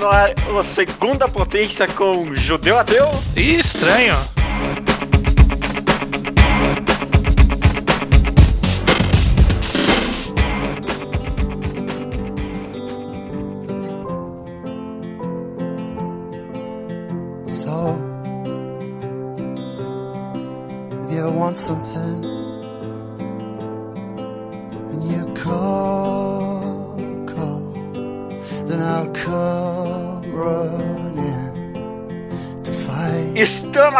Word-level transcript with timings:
no 0.00 0.08
ar 0.08 0.34
o 0.50 0.62
Segunda 0.62 1.28
Potência 1.28 1.86
com 1.86 2.34
Judeu 2.34 2.78
Ateu. 2.78 3.06
Ih, 3.36 3.60
estranho. 3.60 4.39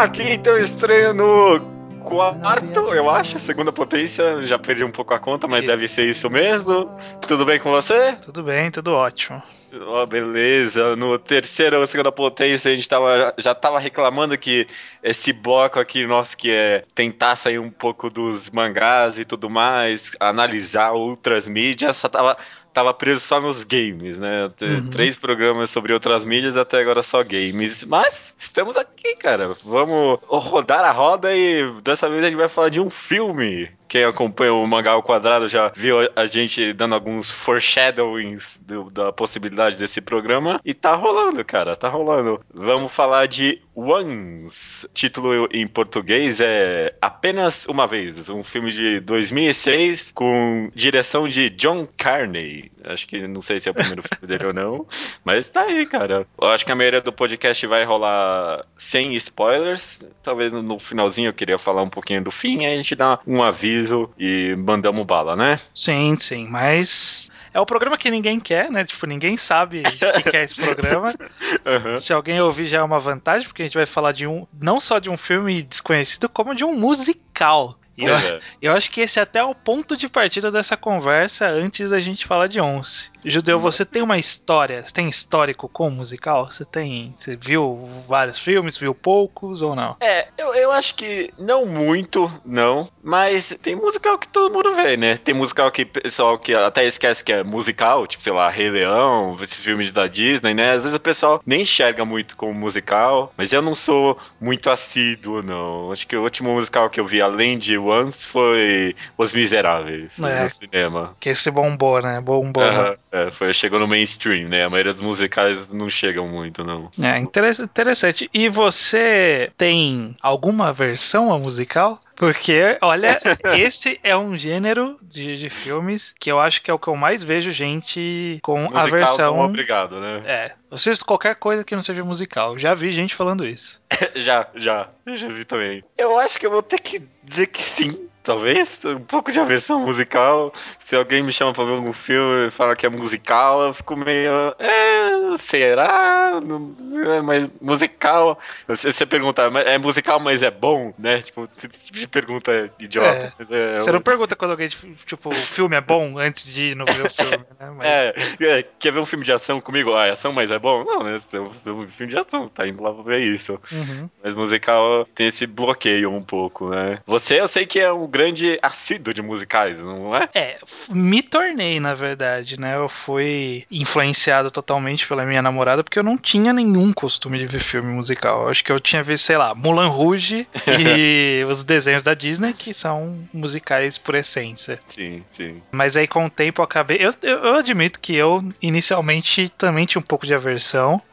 Aqui 0.01 0.33
então 0.33 0.57
estranho 0.57 1.13
no 1.13 1.59
quarto, 1.99 2.93
eu 2.93 3.07
acho, 3.07 3.37
Segunda 3.37 3.71
Potência. 3.71 4.41
Já 4.41 4.57
perdi 4.57 4.83
um 4.83 4.91
pouco 4.91 5.13
a 5.13 5.19
conta, 5.19 5.47
mas 5.47 5.65
deve 5.65 5.87
ser 5.87 6.09
isso 6.09 6.29
mesmo. 6.29 6.89
Tudo 7.27 7.45
bem 7.45 7.59
com 7.59 7.69
você? 7.69 8.13
Tudo 8.13 8.41
bem, 8.43 8.71
tudo 8.71 8.93
ótimo. 8.93 9.41
Oh, 9.73 10.05
beleza. 10.05 10.95
No 10.95 11.17
terceiro 11.19 11.79
ou 11.79 11.87
segunda 11.87 12.11
potência, 12.11 12.71
a 12.71 12.75
gente 12.75 12.89
tava, 12.89 13.33
já 13.37 13.53
tava 13.53 13.79
reclamando 13.79 14.37
que 14.37 14.67
esse 15.03 15.31
bloco 15.31 15.79
aqui 15.79 16.05
nosso, 16.05 16.35
que 16.35 16.51
é 16.51 16.83
tentar 16.95 17.35
sair 17.35 17.59
um 17.59 17.69
pouco 17.69 18.09
dos 18.09 18.49
mangás 18.49 19.19
e 19.19 19.23
tudo 19.23 19.49
mais, 19.49 20.11
analisar 20.19 20.91
outras 20.91 21.47
mídias, 21.47 21.95
só 21.95 22.09
tava, 22.09 22.35
tava 22.73 22.93
preso 22.93 23.21
só 23.21 23.39
nos 23.39 23.63
games, 23.63 24.17
né? 24.17 24.49
Uhum. 24.61 24.89
Três 24.89 25.17
programas 25.17 25.69
sobre 25.69 25.93
outras 25.93 26.25
mídias, 26.25 26.57
até 26.57 26.79
agora 26.79 27.03
só 27.03 27.23
games. 27.23 27.83
Mas 27.85 28.33
estamos 28.37 28.77
aqui, 28.77 29.15
cara. 29.15 29.55
Vamos 29.63 30.19
rodar 30.27 30.83
a 30.83 30.91
roda 30.91 31.35
e 31.35 31.71
dessa 31.81 32.09
vez 32.09 32.23
a 32.23 32.27
gente 32.27 32.37
vai 32.37 32.49
falar 32.49 32.69
de 32.69 32.79
um 32.79 32.89
filme. 32.89 33.69
Quem 33.91 34.05
acompanha 34.05 34.53
o 34.53 34.65
Mangá 34.65 34.91
ao 34.91 35.03
Quadrado 35.03 35.49
já 35.49 35.67
viu 35.67 35.97
a 36.15 36.25
gente 36.25 36.71
dando 36.71 36.95
alguns 36.95 37.29
foreshadowings 37.29 38.57
do- 38.65 38.89
da 38.89 39.11
possibilidade 39.11 39.77
desse 39.77 39.99
programa. 39.99 40.61
E 40.63 40.73
tá 40.73 40.95
rolando, 40.95 41.43
cara, 41.43 41.75
tá 41.75 41.89
rolando. 41.89 42.39
Vamos 42.53 42.89
falar 42.93 43.25
de 43.27 43.61
Once. 43.75 44.87
Título 44.93 45.45
em 45.51 45.67
português 45.67 46.39
é 46.39 46.95
Apenas 47.01 47.65
Uma 47.65 47.85
Vez. 47.85 48.29
Um 48.29 48.43
filme 48.43 48.71
de 48.71 49.01
2006 49.01 50.13
com 50.15 50.71
direção 50.73 51.27
de 51.27 51.49
John 51.49 51.85
Carney. 51.97 52.71
Acho 52.85 53.07
que 53.07 53.27
não 53.27 53.41
sei 53.41 53.59
se 53.59 53.67
é 53.69 53.71
o 53.71 53.75
primeiro 53.75 54.03
filme 54.03 54.27
dele 54.27 54.47
ou 54.47 54.53
não. 54.53 54.87
Mas 55.23 55.47
tá 55.49 55.61
aí, 55.61 55.85
cara. 55.85 56.25
Eu 56.39 56.47
acho 56.47 56.65
que 56.65 56.71
a 56.71 56.75
maioria 56.75 57.01
do 57.01 57.11
podcast 57.11 57.65
vai 57.67 57.83
rolar 57.83 58.65
sem 58.77 59.13
spoilers. 59.15 60.05
Talvez 60.23 60.51
no 60.51 60.79
finalzinho 60.79 61.29
eu 61.29 61.33
queria 61.33 61.57
falar 61.57 61.81
um 61.81 61.89
pouquinho 61.89 62.23
do 62.23 62.31
fim. 62.31 62.65
Aí 62.65 62.73
a 62.73 62.77
gente 62.77 62.95
dá 62.95 63.19
um 63.25 63.41
aviso 63.43 64.09
e 64.17 64.55
mandamos 64.57 65.05
bala, 65.05 65.35
né? 65.35 65.59
Sim, 65.73 66.15
sim, 66.15 66.47
mas 66.47 67.29
é 67.53 67.59
o 67.59 67.65
programa 67.65 67.97
que 67.97 68.09
ninguém 68.09 68.39
quer, 68.39 68.71
né? 68.71 68.85
Tipo, 68.85 69.05
ninguém 69.05 69.35
sabe 69.35 69.81
o 69.81 70.31
que 70.31 70.37
é 70.37 70.43
esse 70.43 70.55
programa. 70.55 71.13
Aham. 71.65 71.97
Se 71.97 72.13
alguém 72.13 72.39
ouvir 72.39 72.65
já 72.65 72.79
é 72.79 72.83
uma 72.83 72.99
vantagem, 72.99 73.47
porque 73.47 73.63
a 73.63 73.65
gente 73.65 73.77
vai 73.77 73.85
falar 73.85 74.13
de 74.13 74.25
um, 74.25 74.47
não 74.59 74.79
só 74.79 74.99
de 74.99 75.09
um 75.09 75.17
filme 75.17 75.61
desconhecido, 75.61 76.29
como 76.29 76.55
de 76.55 76.63
um 76.63 76.73
musical. 76.73 77.77
E 77.97 78.05
eu, 78.05 78.15
é. 78.15 78.39
eu 78.61 78.73
acho 78.73 78.89
que 78.89 79.01
esse 79.01 79.19
é 79.19 79.21
até 79.21 79.43
o 79.43 79.53
ponto 79.53 79.97
de 79.97 80.07
partida 80.07 80.49
dessa 80.49 80.77
conversa 80.77 81.47
antes 81.47 81.89
da 81.89 81.99
gente 81.99 82.25
falar 82.25 82.47
de 82.47 82.59
Once. 82.59 83.09
Judeu, 83.23 83.59
você 83.59 83.85
tem 83.85 84.01
uma 84.01 84.17
história, 84.17 84.81
você 84.81 84.93
tem 84.93 85.07
histórico 85.07 85.69
com 85.69 85.89
musical? 85.89 86.51
Você 86.51 86.65
tem. 86.65 87.13
Você 87.15 87.35
viu 87.35 87.85
vários 88.07 88.39
filmes, 88.39 88.77
viu 88.77 88.95
poucos 88.95 89.61
ou 89.61 89.75
não? 89.75 89.95
É, 89.99 90.27
eu, 90.37 90.53
eu 90.55 90.71
acho 90.71 90.95
que 90.95 91.31
não 91.37 91.65
muito, 91.65 92.31
não. 92.43 92.89
Mas 93.03 93.57
tem 93.61 93.75
musical 93.75 94.17
que 94.17 94.27
todo 94.27 94.53
mundo 94.53 94.73
vê, 94.73 94.97
né? 94.97 95.17
Tem 95.17 95.35
musical 95.35 95.69
que 95.71 95.85
pessoal 95.85 96.39
que 96.39 96.53
até 96.53 96.85
esquece 96.85 97.23
que 97.23 97.31
é 97.31 97.43
musical, 97.43 98.07
tipo, 98.07 98.23
sei 98.23 98.33
lá, 98.33 98.49
Rei 98.49 98.71
Leão, 98.71 99.37
esses 99.41 99.59
filmes 99.59 99.91
da 99.91 100.07
Disney, 100.07 100.53
né? 100.53 100.71
Às 100.71 100.83
vezes 100.83 100.97
o 100.97 101.01
pessoal 101.01 101.41
nem 101.45 101.61
enxerga 101.61 102.03
muito 102.03 102.35
como 102.35 102.53
musical, 102.53 103.31
mas 103.37 103.53
eu 103.53 103.61
não 103.61 103.75
sou 103.75 104.17
muito 104.39 104.69
assíduo, 104.69 105.43
não. 105.43 105.91
Acho 105.91 106.07
que 106.07 106.15
o 106.15 106.23
último 106.23 106.53
musical 106.53 106.89
que 106.89 106.99
eu 106.99 107.05
vi, 107.05 107.21
além 107.21 107.59
de 107.59 107.77
Once, 107.87 108.25
foi 108.25 108.95
Os 109.17 109.33
Miseráveis, 109.33 110.19
É. 110.19 110.43
no 110.43 110.49
cinema. 110.49 111.15
Que 111.19 111.29
esse 111.29 111.49
bombou, 111.51 112.01
né? 112.01 112.19
Bombou. 112.21 112.63
Aham, 112.63 112.95
é, 113.11 113.31
foi, 113.31 113.53
chegou 113.53 113.79
no 113.79 113.87
mainstream, 113.87 114.47
né? 114.49 114.63
A 114.65 114.69
maioria 114.69 114.91
dos 114.91 115.01
musicais 115.01 115.71
não 115.71 115.89
chegam 115.89 116.27
muito, 116.27 116.63
não. 116.63 116.91
É, 117.01 117.17
inter- 117.19 117.59
interessante. 117.61 118.29
E 118.33 118.47
você 118.49 119.51
tem 119.57 120.15
alguma 120.21 120.71
versão 120.73 121.31
a 121.33 121.37
musical? 121.39 121.99
Porque, 122.15 122.77
olha, 122.81 123.17
esse 123.57 123.99
é 124.03 124.15
um 124.15 124.37
gênero 124.37 124.97
de, 125.01 125.37
de 125.37 125.49
filmes 125.49 126.13
que 126.19 126.31
eu 126.31 126.39
acho 126.39 126.61
que 126.61 126.69
é 126.69 126.73
o 126.73 126.77
que 126.79 126.87
eu 126.87 126.95
mais 126.95 127.23
vejo 127.23 127.51
gente 127.51 128.39
com 128.43 128.61
Musical 128.63 128.79
a 128.81 128.85
versão. 128.87 129.37
não 129.37 129.45
obrigado, 129.45 129.99
né? 129.99 130.21
É, 130.25 130.51
eu 130.71 130.75
assisto 130.75 131.05
qualquer 131.05 131.35
coisa 131.35 131.63
que 131.63 131.75
não 131.75 131.81
seja 131.83 132.03
musical. 132.03 132.57
Já 132.57 132.73
vi 132.73 132.89
gente 132.91 133.13
falando 133.15 133.45
isso. 133.45 133.79
Já, 134.15 134.47
já. 134.55 134.89
Eu 135.05 135.15
já 135.15 135.27
vi 135.27 135.45
também. 135.45 135.83
Eu 135.97 136.17
acho 136.17 136.39
que 136.39 136.45
eu 136.45 136.51
vou 136.51 136.63
ter 136.63 136.79
que 136.79 137.01
dizer 137.23 137.47
que 137.47 137.61
sim. 137.61 138.07
Talvez, 138.23 138.85
um 138.85 138.99
pouco 138.99 139.31
de 139.31 139.39
aversão 139.39 139.79
musical. 139.79 140.53
Se 140.77 140.95
alguém 140.95 141.23
me 141.23 141.31
chama 141.33 141.53
pra 141.53 141.63
ver 141.63 141.71
algum 141.71 141.91
filme 141.91 142.47
e 142.47 142.51
fala 142.51 142.75
que 142.75 142.85
é 142.85 142.89
musical, 142.89 143.63
eu 143.63 143.73
fico 143.73 143.95
meio. 143.95 144.31
É, 144.59 145.35
será? 145.39 146.39
Não- 146.39 146.75
é, 147.11 147.19
mas 147.19 147.47
musical. 147.59 148.37
Você, 148.67 148.91
você 148.91 149.07
pergunta, 149.07 149.49
"Mas 149.49 149.65
é 149.65 149.77
musical, 149.79 150.19
mas 150.19 150.43
é 150.43 150.51
bom, 150.51 150.93
né? 150.99 151.23
Tipo, 151.23 151.49
esse 151.57 151.67
tipo 151.85 151.97
de 151.97 152.07
pergunta 152.07 152.71
idiota. 152.77 153.09
É. 153.09 153.33
Mas 153.39 153.51
é, 153.51 153.79
Você 153.79 153.91
não 153.91 154.01
pergunta 154.01 154.35
quando 154.35 154.51
alguém, 154.51 154.67
tipo, 154.69 155.29
o 155.29 155.33
filme 155.35 155.75
é 155.75 155.81
bom 155.81 156.19
antes 156.19 156.53
de 156.53 156.63
ir 156.71 156.75
no 156.75 156.85
ver 156.85 157.07
o 157.07 157.09
filme, 157.09 157.43
né? 157.59 157.71
Mas, 157.75 157.87
É, 157.87 158.13
é, 158.59 158.63
quer 158.77 158.91
ver 158.93 158.99
um 158.99 159.05
filme 159.05 159.25
de 159.25 159.31
ação 159.33 159.59
comigo? 159.59 159.95
Ah, 159.95 160.05
é 160.05 160.11
ação, 160.11 160.31
mas 160.31 160.51
é 160.51 160.59
bom? 160.61 160.83
Não, 160.83 161.03
né? 161.03 161.19
Tem 161.29 161.39
um 161.39 161.87
filme 161.87 162.11
de 162.11 162.17
ação, 162.17 162.47
tá 162.47 162.67
indo 162.67 162.81
lá 162.81 162.93
pra 162.93 163.03
ver 163.03 163.19
isso. 163.19 163.59
Uhum. 163.71 164.09
Mas 164.23 164.35
musical 164.35 165.07
tem 165.15 165.27
esse 165.27 165.47
bloqueio 165.47 166.11
um 166.11 166.21
pouco, 166.21 166.69
né? 166.69 166.99
Você, 167.05 167.39
eu 167.39 167.47
sei 167.47 167.65
que 167.65 167.79
é 167.79 167.91
um 167.91 168.07
grande 168.07 168.59
assíduo 168.61 169.13
de 169.13 169.21
musicais, 169.21 169.81
não 169.81 170.15
é? 170.15 170.29
É, 170.33 170.57
me 170.89 171.21
tornei, 171.21 171.79
na 171.79 171.93
verdade, 171.93 172.59
né? 172.59 172.75
Eu 172.75 172.87
fui 172.87 173.65
influenciado 173.71 174.51
totalmente 174.51 175.07
pela 175.07 175.25
minha 175.25 175.41
namorada, 175.41 175.83
porque 175.83 175.99
eu 175.99 176.03
não 176.03 176.17
tinha 176.17 176.53
nenhum 176.53 176.93
costume 176.93 177.39
de 177.39 177.45
ver 177.45 177.59
filme 177.59 177.91
musical. 177.91 178.43
Eu 178.43 178.49
acho 178.49 178.63
que 178.63 178.71
eu 178.71 178.79
tinha 178.79 179.03
visto, 179.03 179.25
sei 179.25 179.37
lá, 179.37 179.55
Mulan 179.55 179.87
Rouge 179.87 180.47
e 180.79 181.43
os 181.49 181.63
desenhos 181.63 182.03
da 182.03 182.13
Disney, 182.13 182.53
que 182.53 182.73
são 182.73 183.27
musicais 183.33 183.97
por 183.97 184.15
essência. 184.15 184.77
Sim, 184.85 185.23
sim. 185.31 185.61
Mas 185.71 185.97
aí 185.97 186.07
com 186.07 186.25
o 186.25 186.29
tempo 186.29 186.61
eu 186.61 186.65
acabei. 186.65 186.97
Eu, 186.99 187.13
eu, 187.21 187.45
eu 187.45 187.55
admito 187.55 187.99
que 187.99 188.15
eu 188.15 188.43
inicialmente 188.61 189.49
também 189.49 189.85
tinha 189.85 189.99
um 189.99 190.05
pouco 190.05 190.27
de 190.27 190.33
aversão. 190.33 190.50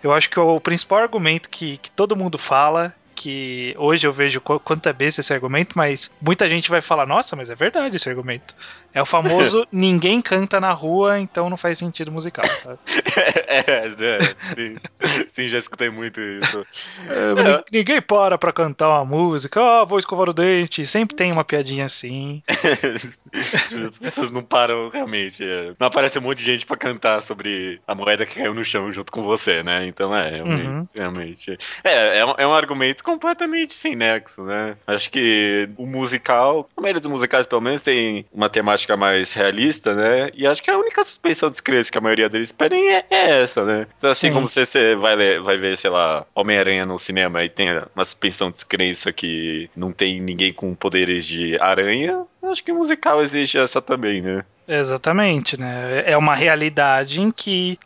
Eu 0.03 0.13
acho 0.13 0.29
que 0.31 0.39
o, 0.39 0.61
principal 0.61 0.99
argumento 1.01 1.49
que, 1.49 1.77
que 1.79 1.91
todo 1.91 2.17
mundo 2.17 2.39
fala. 2.39 2.95
Que 3.15 3.75
hoje 3.77 4.07
eu 4.07 4.13
vejo 4.13 4.41
qu- 4.41 4.61
quanto 4.61 4.89
é 4.89 4.93
besta 4.93 5.21
esse 5.21 5.35
argumento, 5.35 5.77
mas 5.77 6.09
muita 6.21 6.49
gente 6.49 6.71
vai 6.71 6.81
falar: 6.81 7.05
Nossa, 7.05 7.35
mas 7.35 7.51
é 7.51 7.55
verdade 7.57 7.97
esse 7.97 8.09
argumento. 8.09 8.55
É 8.99 9.03
o 9.03 9.07
famoso 9.07 9.65
ninguém 9.71 10.21
canta 10.21 10.59
na 10.61 10.73
rua, 10.73 11.21
então 11.21 11.49
não 11.49 11.57
faz 11.57 11.79
sentido 11.79 12.11
musical, 12.11 12.45
sabe? 12.47 12.79
é, 13.47 13.87
é, 13.87 14.21
sim. 14.57 14.77
sim, 15.31 15.49
já 15.49 15.59
escutei 15.59 15.89
muito 15.89 16.21
isso. 16.21 16.67
É, 17.09 17.35
ni- 17.35 17.79
Ninguém 17.79 18.03
para 18.03 18.37
pra 18.37 18.53
cantar 18.53 18.89
uma 18.89 19.05
música, 19.05 19.61
ah, 19.61 19.85
vou 19.85 20.01
escovar 20.01 20.29
o 20.29 20.33
dente. 20.35 20.85
Sempre 20.85 21.15
tem 21.15 21.31
uma 21.31 21.45
piadinha 21.45 21.85
assim. 21.85 22.43
As 23.85 23.99
pessoas 23.99 24.31
não 24.31 24.43
param 24.43 24.89
realmente. 24.89 25.45
é. 25.45 25.73
Não 25.79 25.87
aparece 25.87 26.19
um 26.19 26.23
monte 26.23 26.39
de 26.39 26.45
gente 26.45 26.67
pra 26.67 26.77
cantar 26.77 27.23
sobre 27.23 27.81
a 27.87 27.95
moeda 27.95 28.27
que 28.27 28.35
caiu 28.35 28.53
no 28.55 28.65
chão 28.65 28.93
junto 28.93 29.13
com 29.13 29.23
você, 29.23 29.63
né? 29.63 29.87
Então 29.87 30.15
é, 30.15 30.31
realmente. 30.31 30.67
Uhum. 30.67 30.89
realmente. 30.95 31.59
É, 31.85 32.19
é 32.19 32.27
um, 32.27 32.35
é 32.39 32.47
um 32.47 32.53
argumento 32.55 33.05
completamente 33.05 33.75
sem 33.75 33.95
nexo, 33.95 34.43
né? 34.43 34.77
Acho 34.87 35.09
que 35.11 35.69
o 35.77 35.87
musical, 35.87 36.69
a 36.77 36.81
maioria 36.81 37.01
dos 37.01 37.11
musicais 37.11 37.47
pelo 37.47 37.61
menos 37.61 37.83
tem 37.83 38.27
uma 38.33 38.49
temática 38.49 38.88
mais 38.97 39.33
realista, 39.33 39.95
né? 39.95 40.31
E 40.35 40.47
acho 40.47 40.63
que 40.63 40.71
a 40.71 40.79
única 40.79 41.03
suspensão 41.05 41.49
de 41.49 41.53
descrença 41.55 41.91
que 41.91 41.99
a 41.99 42.01
maioria 42.01 42.29
deles 42.29 42.53
pedem 42.53 42.95
é, 42.95 43.05
é 43.11 43.43
essa, 43.43 43.65
né? 43.65 43.87
Então, 43.99 44.11
assim 44.11 44.29
Sim. 44.29 44.33
como 44.35 44.49
você, 44.49 44.65
você 44.65 44.95
vai, 44.97 45.15
ler- 45.17 45.41
vai 45.41 45.57
ver, 45.57 45.77
sei 45.77 45.91
lá, 45.91 46.25
Homem-Aranha 46.35 46.87
no 46.87 46.99
cinema 46.99 47.43
e 47.45 47.49
tem 47.49 47.69
uma 47.95 48.05
suspensão 48.05 48.49
de 48.49 48.55
descrença 48.55 49.13
que 49.13 49.69
não 49.77 49.93
tem 49.93 50.21
ninguém 50.21 50.53
com 50.53 50.75
poderes 50.75 51.27
de 51.27 51.59
aranha, 51.61 52.23
acho 52.45 52.63
que 52.65 52.73
o 52.73 52.77
musical 52.77 53.21
exige 53.23 53.59
essa 53.59 53.81
também, 53.83 54.21
né? 54.23 54.45
Exatamente, 54.69 55.59
né? 55.59 56.03
É 56.07 56.17
uma 56.17 56.35
realidade 56.35 57.21
em 57.23 57.31
que, 57.31 57.79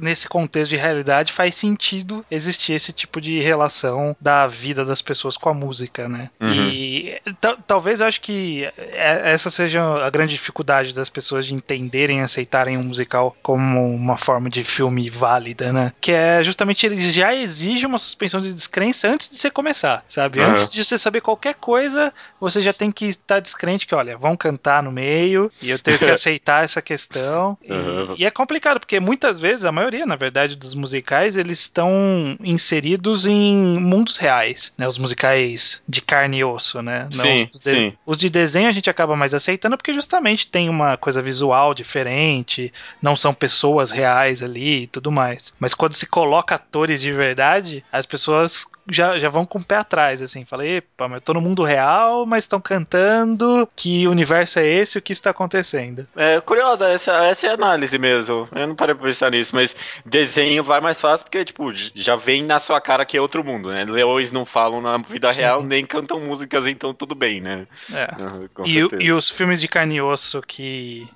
nesse 0.00 0.28
contexto 0.28 0.70
de 0.70 0.76
realidade, 0.76 1.32
faz 1.32 1.54
sentido 1.56 2.24
existir 2.30 2.72
esse 2.74 2.92
tipo 2.92 3.20
de 3.20 3.40
relação 3.40 4.16
da 4.20 4.46
vida 4.46 4.84
das 4.84 5.02
pessoas 5.02 5.36
com 5.36 5.48
a 5.48 5.54
música, 5.54 6.08
né? 6.08 6.30
Uhum. 6.40 6.52
E 6.68 7.20
ta- 7.40 7.56
talvez 7.66 8.00
eu 8.00 8.06
acho 8.06 8.20
que 8.20 8.64
é- 8.76 9.32
essa 9.32 9.50
seja 9.50 9.82
a 10.04 10.08
grande 10.10 10.34
dificuldade 10.34 10.94
das 10.94 11.08
pessoas 11.10 11.46
de 11.46 11.54
entenderem 11.54 12.20
e 12.20 12.22
aceitarem 12.22 12.78
um 12.78 12.82
musical 12.84 13.36
como 13.42 13.92
uma 13.94 14.16
forma 14.16 14.48
de 14.48 14.62
filme 14.62 15.10
válida, 15.10 15.72
né? 15.72 15.92
Que 16.00 16.12
é 16.12 16.42
justamente 16.42 16.86
ele 16.86 16.98
já 17.10 17.34
exige 17.34 17.86
uma 17.86 17.98
suspensão 17.98 18.40
de 18.40 18.52
descrença 18.52 19.08
antes 19.08 19.28
de 19.28 19.36
você 19.36 19.50
começar, 19.50 20.04
sabe? 20.08 20.38
Uhum. 20.40 20.50
Antes 20.50 20.70
de 20.70 20.84
você 20.84 20.96
saber 20.96 21.20
qualquer 21.22 21.54
coisa, 21.54 22.12
você 22.40 22.60
já 22.60 22.72
tem 22.72 22.92
que 22.92 23.06
estar 23.06 23.40
descrente 23.40 23.86
que, 23.86 23.94
olha, 23.94 24.16
vão 24.16 24.36
cantar 24.36 24.82
no 24.82 24.92
meio 24.92 25.50
e 25.60 25.70
eu 25.70 25.78
tenho 25.88 25.98
que 25.98 26.04
aceitar 26.10 26.64
essa 26.64 26.80
questão. 26.82 27.56
E, 27.62 27.72
Uhum. 27.72 28.14
e 28.18 28.24
é 28.26 28.30
complicado, 28.30 28.80
porque 28.80 28.98
muitas 29.00 29.38
vezes, 29.40 29.64
a 29.64 29.72
maioria, 29.72 30.04
na 30.04 30.16
verdade, 30.16 30.56
dos 30.56 30.74
musicais, 30.74 31.36
eles 31.36 31.60
estão 31.60 32.36
inseridos 32.42 33.26
em 33.26 33.78
mundos 33.78 34.16
reais, 34.16 34.72
né? 34.76 34.86
Os 34.86 34.98
musicais 34.98 35.82
de 35.88 36.00
carne 36.02 36.38
e 36.38 36.44
osso, 36.44 36.82
né? 36.82 37.08
Sim, 37.10 37.48
os, 37.52 37.60
de- 37.60 37.70
sim. 37.70 37.92
os 38.06 38.18
de 38.18 38.28
desenho 38.30 38.68
a 38.68 38.72
gente 38.72 38.90
acaba 38.90 39.16
mais 39.16 39.34
aceitando 39.34 39.76
porque 39.76 39.94
justamente 39.94 40.46
tem 40.46 40.68
uma 40.68 40.96
coisa 40.96 41.22
visual 41.22 41.72
diferente, 41.74 42.72
não 43.02 43.16
são 43.16 43.32
pessoas 43.34 43.90
reais 43.90 44.42
ali 44.42 44.82
e 44.82 44.86
tudo 44.86 45.10
mais. 45.10 45.54
Mas 45.58 45.74
quando 45.74 45.94
se 45.94 46.06
coloca 46.06 46.54
atores 46.54 47.00
de 47.00 47.12
verdade, 47.12 47.84
as 47.92 48.06
pessoas 48.06 48.66
já, 48.90 49.18
já 49.18 49.28
vão 49.28 49.44
com 49.44 49.58
o 49.58 49.64
pé 49.64 49.76
atrás, 49.76 50.22
assim. 50.22 50.44
Fala, 50.44 50.66
epa, 50.66 51.08
mas 51.08 51.16
eu 51.16 51.20
tô 51.20 51.34
no 51.34 51.40
mundo 51.40 51.62
real, 51.62 52.26
mas 52.26 52.44
estão 52.44 52.60
cantando. 52.60 53.68
Que 53.76 54.06
universo 54.08 54.58
é 54.58 54.66
esse? 54.66 54.98
O 54.98 55.02
que 55.02 55.12
está 55.12 55.30
acontecendo? 55.30 56.06
É 56.16 56.40
curiosa, 56.40 56.88
essa, 56.88 57.12
essa 57.24 57.46
é 57.46 57.50
a 57.50 57.54
análise 57.54 57.98
mesmo. 57.98 58.48
Eu 58.54 58.66
não 58.66 58.74
parei 58.74 58.94
pra 58.94 59.04
pensar 59.04 59.30
nisso, 59.30 59.54
mas 59.54 59.74
desenho 60.04 60.64
vai 60.64 60.80
mais 60.80 61.00
fácil 61.00 61.24
porque, 61.24 61.44
tipo, 61.44 61.72
já 61.72 62.16
vem 62.16 62.42
na 62.42 62.58
sua 62.58 62.80
cara 62.80 63.04
que 63.04 63.16
é 63.16 63.20
outro 63.20 63.44
mundo, 63.44 63.70
né? 63.70 63.84
Leões 63.84 64.32
não 64.32 64.44
falam 64.44 64.80
na 64.80 64.96
vida 64.98 65.32
Sim. 65.32 65.40
real, 65.40 65.62
nem 65.62 65.84
cantam 65.84 66.20
músicas, 66.20 66.66
então 66.66 66.94
tudo 66.94 67.14
bem, 67.14 67.40
né? 67.40 67.66
É. 67.92 68.08
Uhum, 68.20 68.66
E, 68.66 69.04
e 69.06 69.12
os 69.12 69.28
filmes 69.30 69.60
de 69.60 69.68
carne 69.68 69.96
e 69.96 70.02
osso 70.02 70.42
que. 70.42 71.08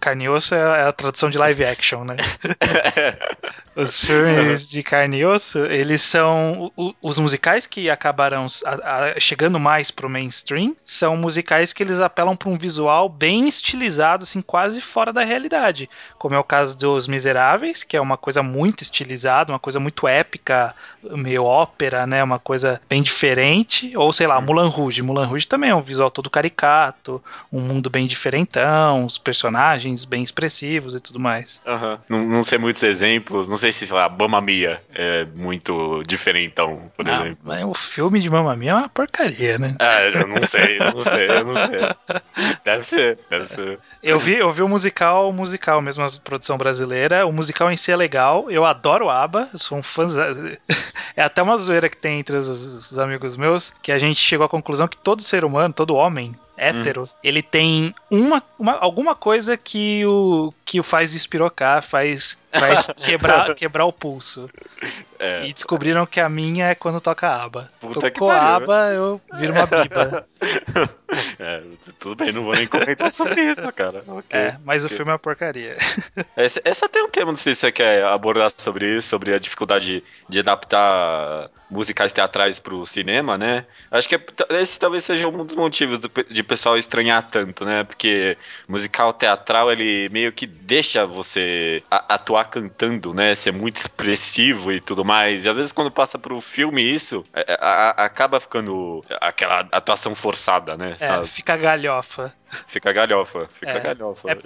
Carne 0.00 0.24
e 0.24 0.28
osso 0.28 0.54
é 0.54 0.88
a 0.88 0.92
tradução 0.92 1.28
de 1.28 1.36
live 1.36 1.64
action, 1.64 2.02
né? 2.02 2.16
Os 3.76 4.00
filmes 4.00 4.70
de 4.70 4.82
carne 4.82 5.18
e 5.18 5.26
osso, 5.26 5.58
eles 5.66 6.00
são. 6.00 6.72
Os 7.02 7.18
musicais 7.18 7.66
que 7.66 7.90
acabaram 7.90 8.46
chegando 9.18 9.60
mais 9.60 9.90
pro 9.90 10.08
mainstream 10.08 10.74
são 10.82 11.14
musicais 11.14 11.74
que 11.74 11.82
eles 11.82 12.00
apelam 12.00 12.34
para 12.34 12.48
um 12.48 12.56
visual 12.56 13.06
bem 13.06 13.46
estilizado, 13.46 14.22
assim, 14.22 14.40
quase 14.40 14.80
fora 14.80 15.12
da 15.12 15.22
realidade. 15.22 15.90
Como 16.18 16.34
é 16.34 16.38
o 16.38 16.44
caso 16.44 16.78
dos 16.78 17.06
Miseráveis, 17.06 17.84
que 17.84 17.98
é 17.98 18.00
uma 18.00 18.16
coisa 18.16 18.42
muito 18.42 18.80
estilizada, 18.80 19.52
uma 19.52 19.58
coisa 19.58 19.78
muito 19.78 20.08
épica, 20.08 20.74
meio 21.02 21.44
ópera, 21.44 22.06
né? 22.06 22.24
Uma 22.24 22.38
coisa 22.38 22.80
bem 22.88 23.02
diferente. 23.02 23.94
Ou 23.94 24.10
sei 24.10 24.26
lá, 24.26 24.40
Mulan 24.40 24.68
Rouge. 24.68 25.02
Mulan 25.02 25.26
Rouge 25.26 25.46
também 25.46 25.68
é 25.68 25.74
um 25.74 25.82
visual 25.82 26.10
todo 26.10 26.30
caricato, 26.30 27.22
um 27.52 27.60
mundo 27.60 27.90
bem 27.90 28.06
diferentão, 28.06 29.04
os 29.04 29.18
personagens 29.18 29.65
bem 30.08 30.22
expressivos 30.22 30.94
e 30.94 31.00
tudo 31.00 31.18
mais. 31.18 31.60
Aham. 31.66 31.98
Não, 32.08 32.24
não 32.26 32.42
sei 32.42 32.58
muitos 32.58 32.82
exemplos, 32.82 33.48
não 33.48 33.56
sei 33.56 33.72
se, 33.72 33.86
sei 33.86 33.96
lá, 33.96 34.08
Mamma 34.08 34.40
Mia 34.40 34.80
é 34.94 35.24
muito 35.34 36.02
diferentão, 36.06 36.88
por 36.96 37.08
Ah, 37.08 37.20
exemplo. 37.20 37.38
mas 37.42 37.64
o 37.64 37.74
filme 37.74 38.20
de 38.20 38.28
Mamma 38.30 38.54
Mia 38.56 38.70
é 38.70 38.74
uma 38.74 38.88
porcaria, 38.88 39.58
né? 39.58 39.74
Ah, 39.78 40.02
eu 40.02 40.26
não 40.26 40.42
sei, 40.46 40.78
eu 40.78 40.92
não 40.92 40.98
sei, 41.00 41.28
eu 41.30 41.44
não 41.44 41.66
sei. 41.66 41.78
Deve 42.64 42.84
ser, 42.84 43.18
deve 43.30 43.46
ser. 43.48 43.78
Eu 44.02 44.18
vi, 44.18 44.34
eu 44.34 44.50
vi 44.50 44.62
o 44.62 44.68
musical, 44.68 45.28
o 45.28 45.32
musical 45.32 45.80
mesmo, 45.80 46.04
a 46.04 46.08
produção 46.22 46.56
brasileira. 46.58 47.26
O 47.26 47.32
musical 47.32 47.70
em 47.70 47.76
si 47.76 47.90
é 47.92 47.96
legal. 47.96 48.50
Eu 48.50 48.64
adoro 48.64 49.08
ABBA, 49.08 49.50
eu 49.52 49.58
sou 49.58 49.78
um 49.78 49.82
fã. 49.82 50.06
É 51.16 51.22
até 51.22 51.42
uma 51.42 51.56
zoeira 51.56 51.88
que 51.88 51.96
tem 51.96 52.18
entre 52.20 52.36
os, 52.36 52.46
os 52.48 52.98
amigos 52.98 53.38
meus, 53.38 53.72
que 53.82 53.90
a 53.90 53.98
gente 53.98 54.20
chegou 54.20 54.44
à 54.44 54.48
conclusão 54.50 54.86
que 54.86 54.98
todo 54.98 55.22
ser 55.22 55.46
humano, 55.46 55.72
todo 55.72 55.94
homem 55.94 56.34
hétero, 56.56 57.08
ele 57.22 57.42
tem 57.42 57.94
uma, 58.10 58.42
uma- 58.58 58.78
alguma 58.78 59.14
coisa 59.14 59.56
que 59.56 60.04
o 60.06 60.52
que 60.64 60.80
o 60.80 60.82
faz 60.82 61.12
despirocar, 61.12 61.82
faz, 61.82 62.36
faz 62.52 62.86
quebrar, 62.96 63.54
quebrar 63.54 63.84
o 63.84 63.92
pulso. 63.92 64.48
É. 65.18 65.46
E 65.46 65.52
descobriram 65.52 66.04
que 66.06 66.20
a 66.20 66.28
minha 66.28 66.68
é 66.68 66.74
quando 66.74 67.00
toca 67.00 67.28
aba. 67.28 67.70
Puta 67.80 68.10
Tocou 68.10 68.28
né? 68.32 68.38
aba, 68.38 68.88
eu 68.92 69.20
viro 69.34 69.52
uma 69.54 69.66
biba. 69.66 70.26
É, 71.38 71.62
tudo 71.98 72.24
bem, 72.24 72.32
não 72.32 72.44
vou 72.44 72.54
nem 72.54 72.66
comentar 72.66 73.12
sobre 73.12 73.42
isso, 73.42 73.70
cara. 73.72 74.02
Ok. 74.08 74.38
É, 74.38 74.56
mas 74.64 74.84
o 74.84 74.88
filme 74.88 75.10
é 75.10 75.12
uma 75.12 75.18
porcaria. 75.18 75.76
Essa, 76.36 76.60
essa 76.64 76.88
tem 76.88 77.02
um 77.04 77.08
tema, 77.08 77.32
não 77.32 77.36
sei 77.36 77.54
se 77.54 77.60
você 77.62 77.72
quer 77.72 78.04
abordar 78.04 78.52
sobre 78.56 78.96
isso, 78.98 79.08
sobre 79.08 79.34
a 79.34 79.38
dificuldade 79.38 80.02
de 80.28 80.38
adaptar 80.38 81.50
musicais 81.68 82.12
teatrais 82.12 82.60
pro 82.60 82.86
cinema, 82.86 83.36
né? 83.36 83.66
Acho 83.90 84.08
que 84.08 84.14
é- 84.14 84.20
esse 84.60 84.78
talvez 84.78 85.02
seja 85.04 85.26
um 85.26 85.44
dos 85.44 85.56
motivos 85.56 85.98
do 85.98 86.08
de 86.30 86.42
pessoal 86.44 86.78
estranhar 86.78 87.26
tanto, 87.28 87.64
né? 87.64 87.82
Porque 87.82 88.38
musical 88.68 89.12
teatral, 89.12 89.72
ele 89.72 90.08
meio 90.10 90.30
que 90.32 90.46
deixa 90.46 91.04
você 91.04 91.82
a- 91.90 92.14
atuar 92.14 92.44
cantando, 92.44 93.12
né? 93.12 93.34
Ser 93.34 93.52
muito 93.52 93.78
expressivo 93.78 94.70
e 94.72 94.80
tudo 94.80 95.04
mais. 95.04 95.44
E 95.44 95.48
às 95.48 95.56
vezes 95.56 95.72
quando 95.72 95.90
passa 95.90 96.16
pro 96.18 96.40
filme 96.40 96.80
isso, 96.82 97.24
é- 97.34 97.58
a- 97.60 97.90
a- 97.96 98.04
acaba 98.04 98.38
ficando 98.38 99.04
aquela 99.20 99.66
atuação 99.72 100.14
forçada, 100.14 100.76
né? 100.76 100.94
É, 101.06 101.08
Sabe? 101.08 101.28
fica 101.28 101.56
galhofa. 101.56 102.34
Fica 102.66 102.92
galhofa, 102.92 103.48
fica 103.48 103.78
É. 103.78 103.80
galhofa. 103.80 104.30
É, 104.30 104.36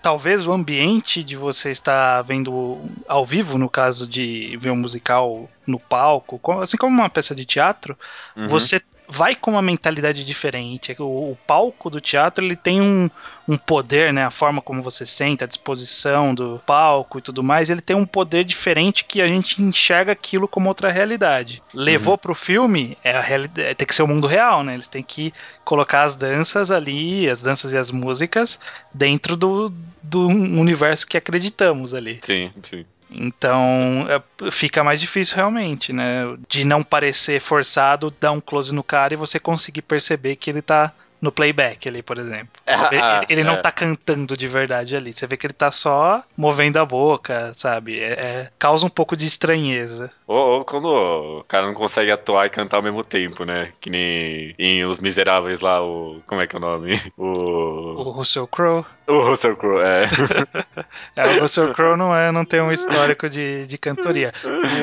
talvez 0.00 0.46
o 0.46 0.52
ambiente 0.52 1.24
de 1.24 1.36
você 1.36 1.70
estar 1.70 2.22
vendo 2.22 2.80
ao 3.06 3.26
vivo, 3.26 3.58
no 3.58 3.68
caso 3.68 4.06
de 4.06 4.56
ver 4.58 4.70
um 4.70 4.76
musical 4.76 5.48
no 5.66 5.78
palco, 5.78 6.38
co- 6.38 6.60
assim 6.60 6.76
como 6.76 6.94
uma 6.96 7.10
peça 7.10 7.34
de 7.34 7.44
teatro, 7.44 7.98
Uhum. 8.36 8.46
você 8.48 8.80
vai 9.08 9.34
com 9.34 9.52
uma 9.52 9.62
mentalidade 9.62 10.24
diferente. 10.24 10.94
O, 10.98 11.32
o 11.32 11.38
palco 11.46 11.88
do 11.88 12.00
teatro 12.00 12.44
ele 12.44 12.56
tem 12.56 12.80
um, 12.80 13.08
um 13.48 13.56
poder, 13.56 14.12
né? 14.12 14.24
A 14.24 14.30
forma 14.30 14.60
como 14.60 14.82
você 14.82 15.06
senta, 15.06 15.44
a 15.44 15.48
disposição 15.48 16.34
do 16.34 16.60
palco 16.66 17.18
e 17.18 17.22
tudo 17.22 17.42
mais, 17.42 17.70
ele 17.70 17.80
tem 17.80 17.96
um 17.96 18.06
poder 18.06 18.44
diferente 18.44 19.04
que 19.04 19.22
a 19.22 19.26
gente 19.26 19.62
enxerga 19.62 20.12
aquilo 20.12 20.46
como 20.46 20.68
outra 20.68 20.92
realidade. 20.92 21.62
Levou 21.72 22.18
pro 22.18 22.34
filme, 22.34 22.96
é 23.02 23.12
a 23.12 23.20
realidade, 23.20 23.74
tem 23.74 23.86
que 23.86 23.94
ser 23.94 24.02
o 24.02 24.08
mundo 24.08 24.26
real, 24.26 24.62
né? 24.62 24.74
Eles 24.74 24.88
têm 24.88 25.02
que 25.02 25.32
colocar 25.64 26.02
as 26.02 26.14
danças 26.14 26.70
ali, 26.70 27.28
as 27.28 27.40
danças 27.40 27.72
e 27.72 27.76
as 27.76 27.90
músicas 27.90 28.60
dentro 28.92 29.36
do, 29.36 29.72
do 30.02 30.26
universo 30.26 31.06
que 31.06 31.16
acreditamos 31.16 31.94
ali. 31.94 32.20
Sim, 32.22 32.50
sim. 32.62 32.84
Então 33.10 34.06
é, 34.08 34.50
fica 34.50 34.84
mais 34.84 35.00
difícil 35.00 35.36
realmente, 35.36 35.92
né? 35.92 36.36
De 36.48 36.64
não 36.64 36.82
parecer 36.82 37.40
forçado, 37.40 38.14
dar 38.20 38.32
um 38.32 38.40
close 38.40 38.74
no 38.74 38.82
cara 38.82 39.14
e 39.14 39.16
você 39.16 39.40
conseguir 39.40 39.82
perceber 39.82 40.36
que 40.36 40.50
ele 40.50 40.62
tá 40.62 40.92
no 41.20 41.32
playback 41.32 41.88
ali, 41.88 42.02
por 42.02 42.18
exemplo. 42.18 42.48
Você 42.66 42.88
vê- 42.90 42.98
Ah, 43.00 43.20
ele 43.28 43.40
ele 43.40 43.44
não 43.48 43.54
é. 43.54 43.56
tá 43.58 43.70
cantando 43.72 44.36
de 44.36 44.46
verdade 44.48 44.94
ali. 44.96 45.12
Você 45.12 45.26
vê 45.26 45.36
que 45.36 45.46
ele 45.46 45.52
tá 45.54 45.70
só 45.70 46.22
movendo 46.36 46.76
a 46.78 46.84
boca, 46.84 47.52
sabe? 47.54 47.98
É, 48.00 48.12
é- 48.12 48.50
causa 48.58 48.84
um 48.86 48.90
pouco 48.90 49.16
de 49.16 49.26
estranheza. 49.26 50.10
Ou, 50.26 50.36
ou 50.58 50.64
quando 50.64 50.86
o 50.88 51.44
cara 51.48 51.66
não 51.66 51.74
consegue 51.74 52.10
atuar 52.10 52.46
e 52.46 52.50
cantar 52.50 52.76
ao 52.76 52.82
mesmo 52.82 53.02
tempo, 53.02 53.44
né? 53.44 53.72
Que 53.80 53.88
nem 53.90 54.54
em 54.58 54.84
Os 54.84 54.98
Miseráveis 54.98 55.60
lá, 55.60 55.82
o. 55.82 56.20
Como 56.26 56.40
é 56.40 56.46
que 56.46 56.54
é 56.54 56.58
o 56.58 56.62
nome? 56.62 57.00
O 57.16 58.02
O. 58.02 58.10
Russell 58.10 58.46
Crowe. 58.46 58.84
O 59.06 59.20
Russell 59.22 59.56
Crowe, 59.56 59.80
é. 59.82 60.04
É, 61.16 61.26
o 61.36 61.40
Russell 61.40 61.72
Crowe 61.74 61.96
não, 61.96 62.14
é, 62.14 62.30
não 62.30 62.44
tem 62.44 62.60
um 62.60 62.70
histórico 62.70 63.28
de, 63.28 63.66
de 63.66 63.76
cantoria. 63.78 64.32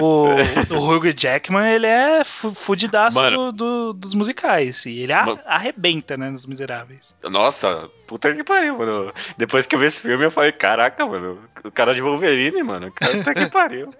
O, 0.01 0.27
o 0.73 0.89
Hugh 0.89 1.13
Jackman, 1.15 1.73
ele 1.73 1.87
é 1.87 2.23
fu- 2.23 2.51
fudidaço 2.53 3.19
do, 3.31 3.51
do- 3.51 3.93
dos 3.93 4.13
musicais. 4.13 4.85
E 4.85 4.99
ele 5.01 5.13
a- 5.13 5.37
arrebenta, 5.45 6.17
né, 6.17 6.24
nos 6.31 6.45
Miseráveis. 6.45 7.15
Nossa, 7.23 7.89
puta 8.07 8.33
que 8.33 8.43
pariu, 8.43 8.77
mano. 8.77 9.13
Depois 9.37 9.65
que 9.65 9.75
eu 9.75 9.79
vi 9.79 9.85
esse 9.85 10.01
filme, 10.01 10.25
eu 10.25 10.31
falei, 10.31 10.51
caraca, 10.51 11.05
mano. 11.05 11.39
O 11.63 11.71
cara 11.71 11.93
de 11.93 12.01
Wolverine, 12.01 12.63
mano. 12.63 12.91
Puta 12.91 13.33
que 13.33 13.49
pariu. 13.49 13.93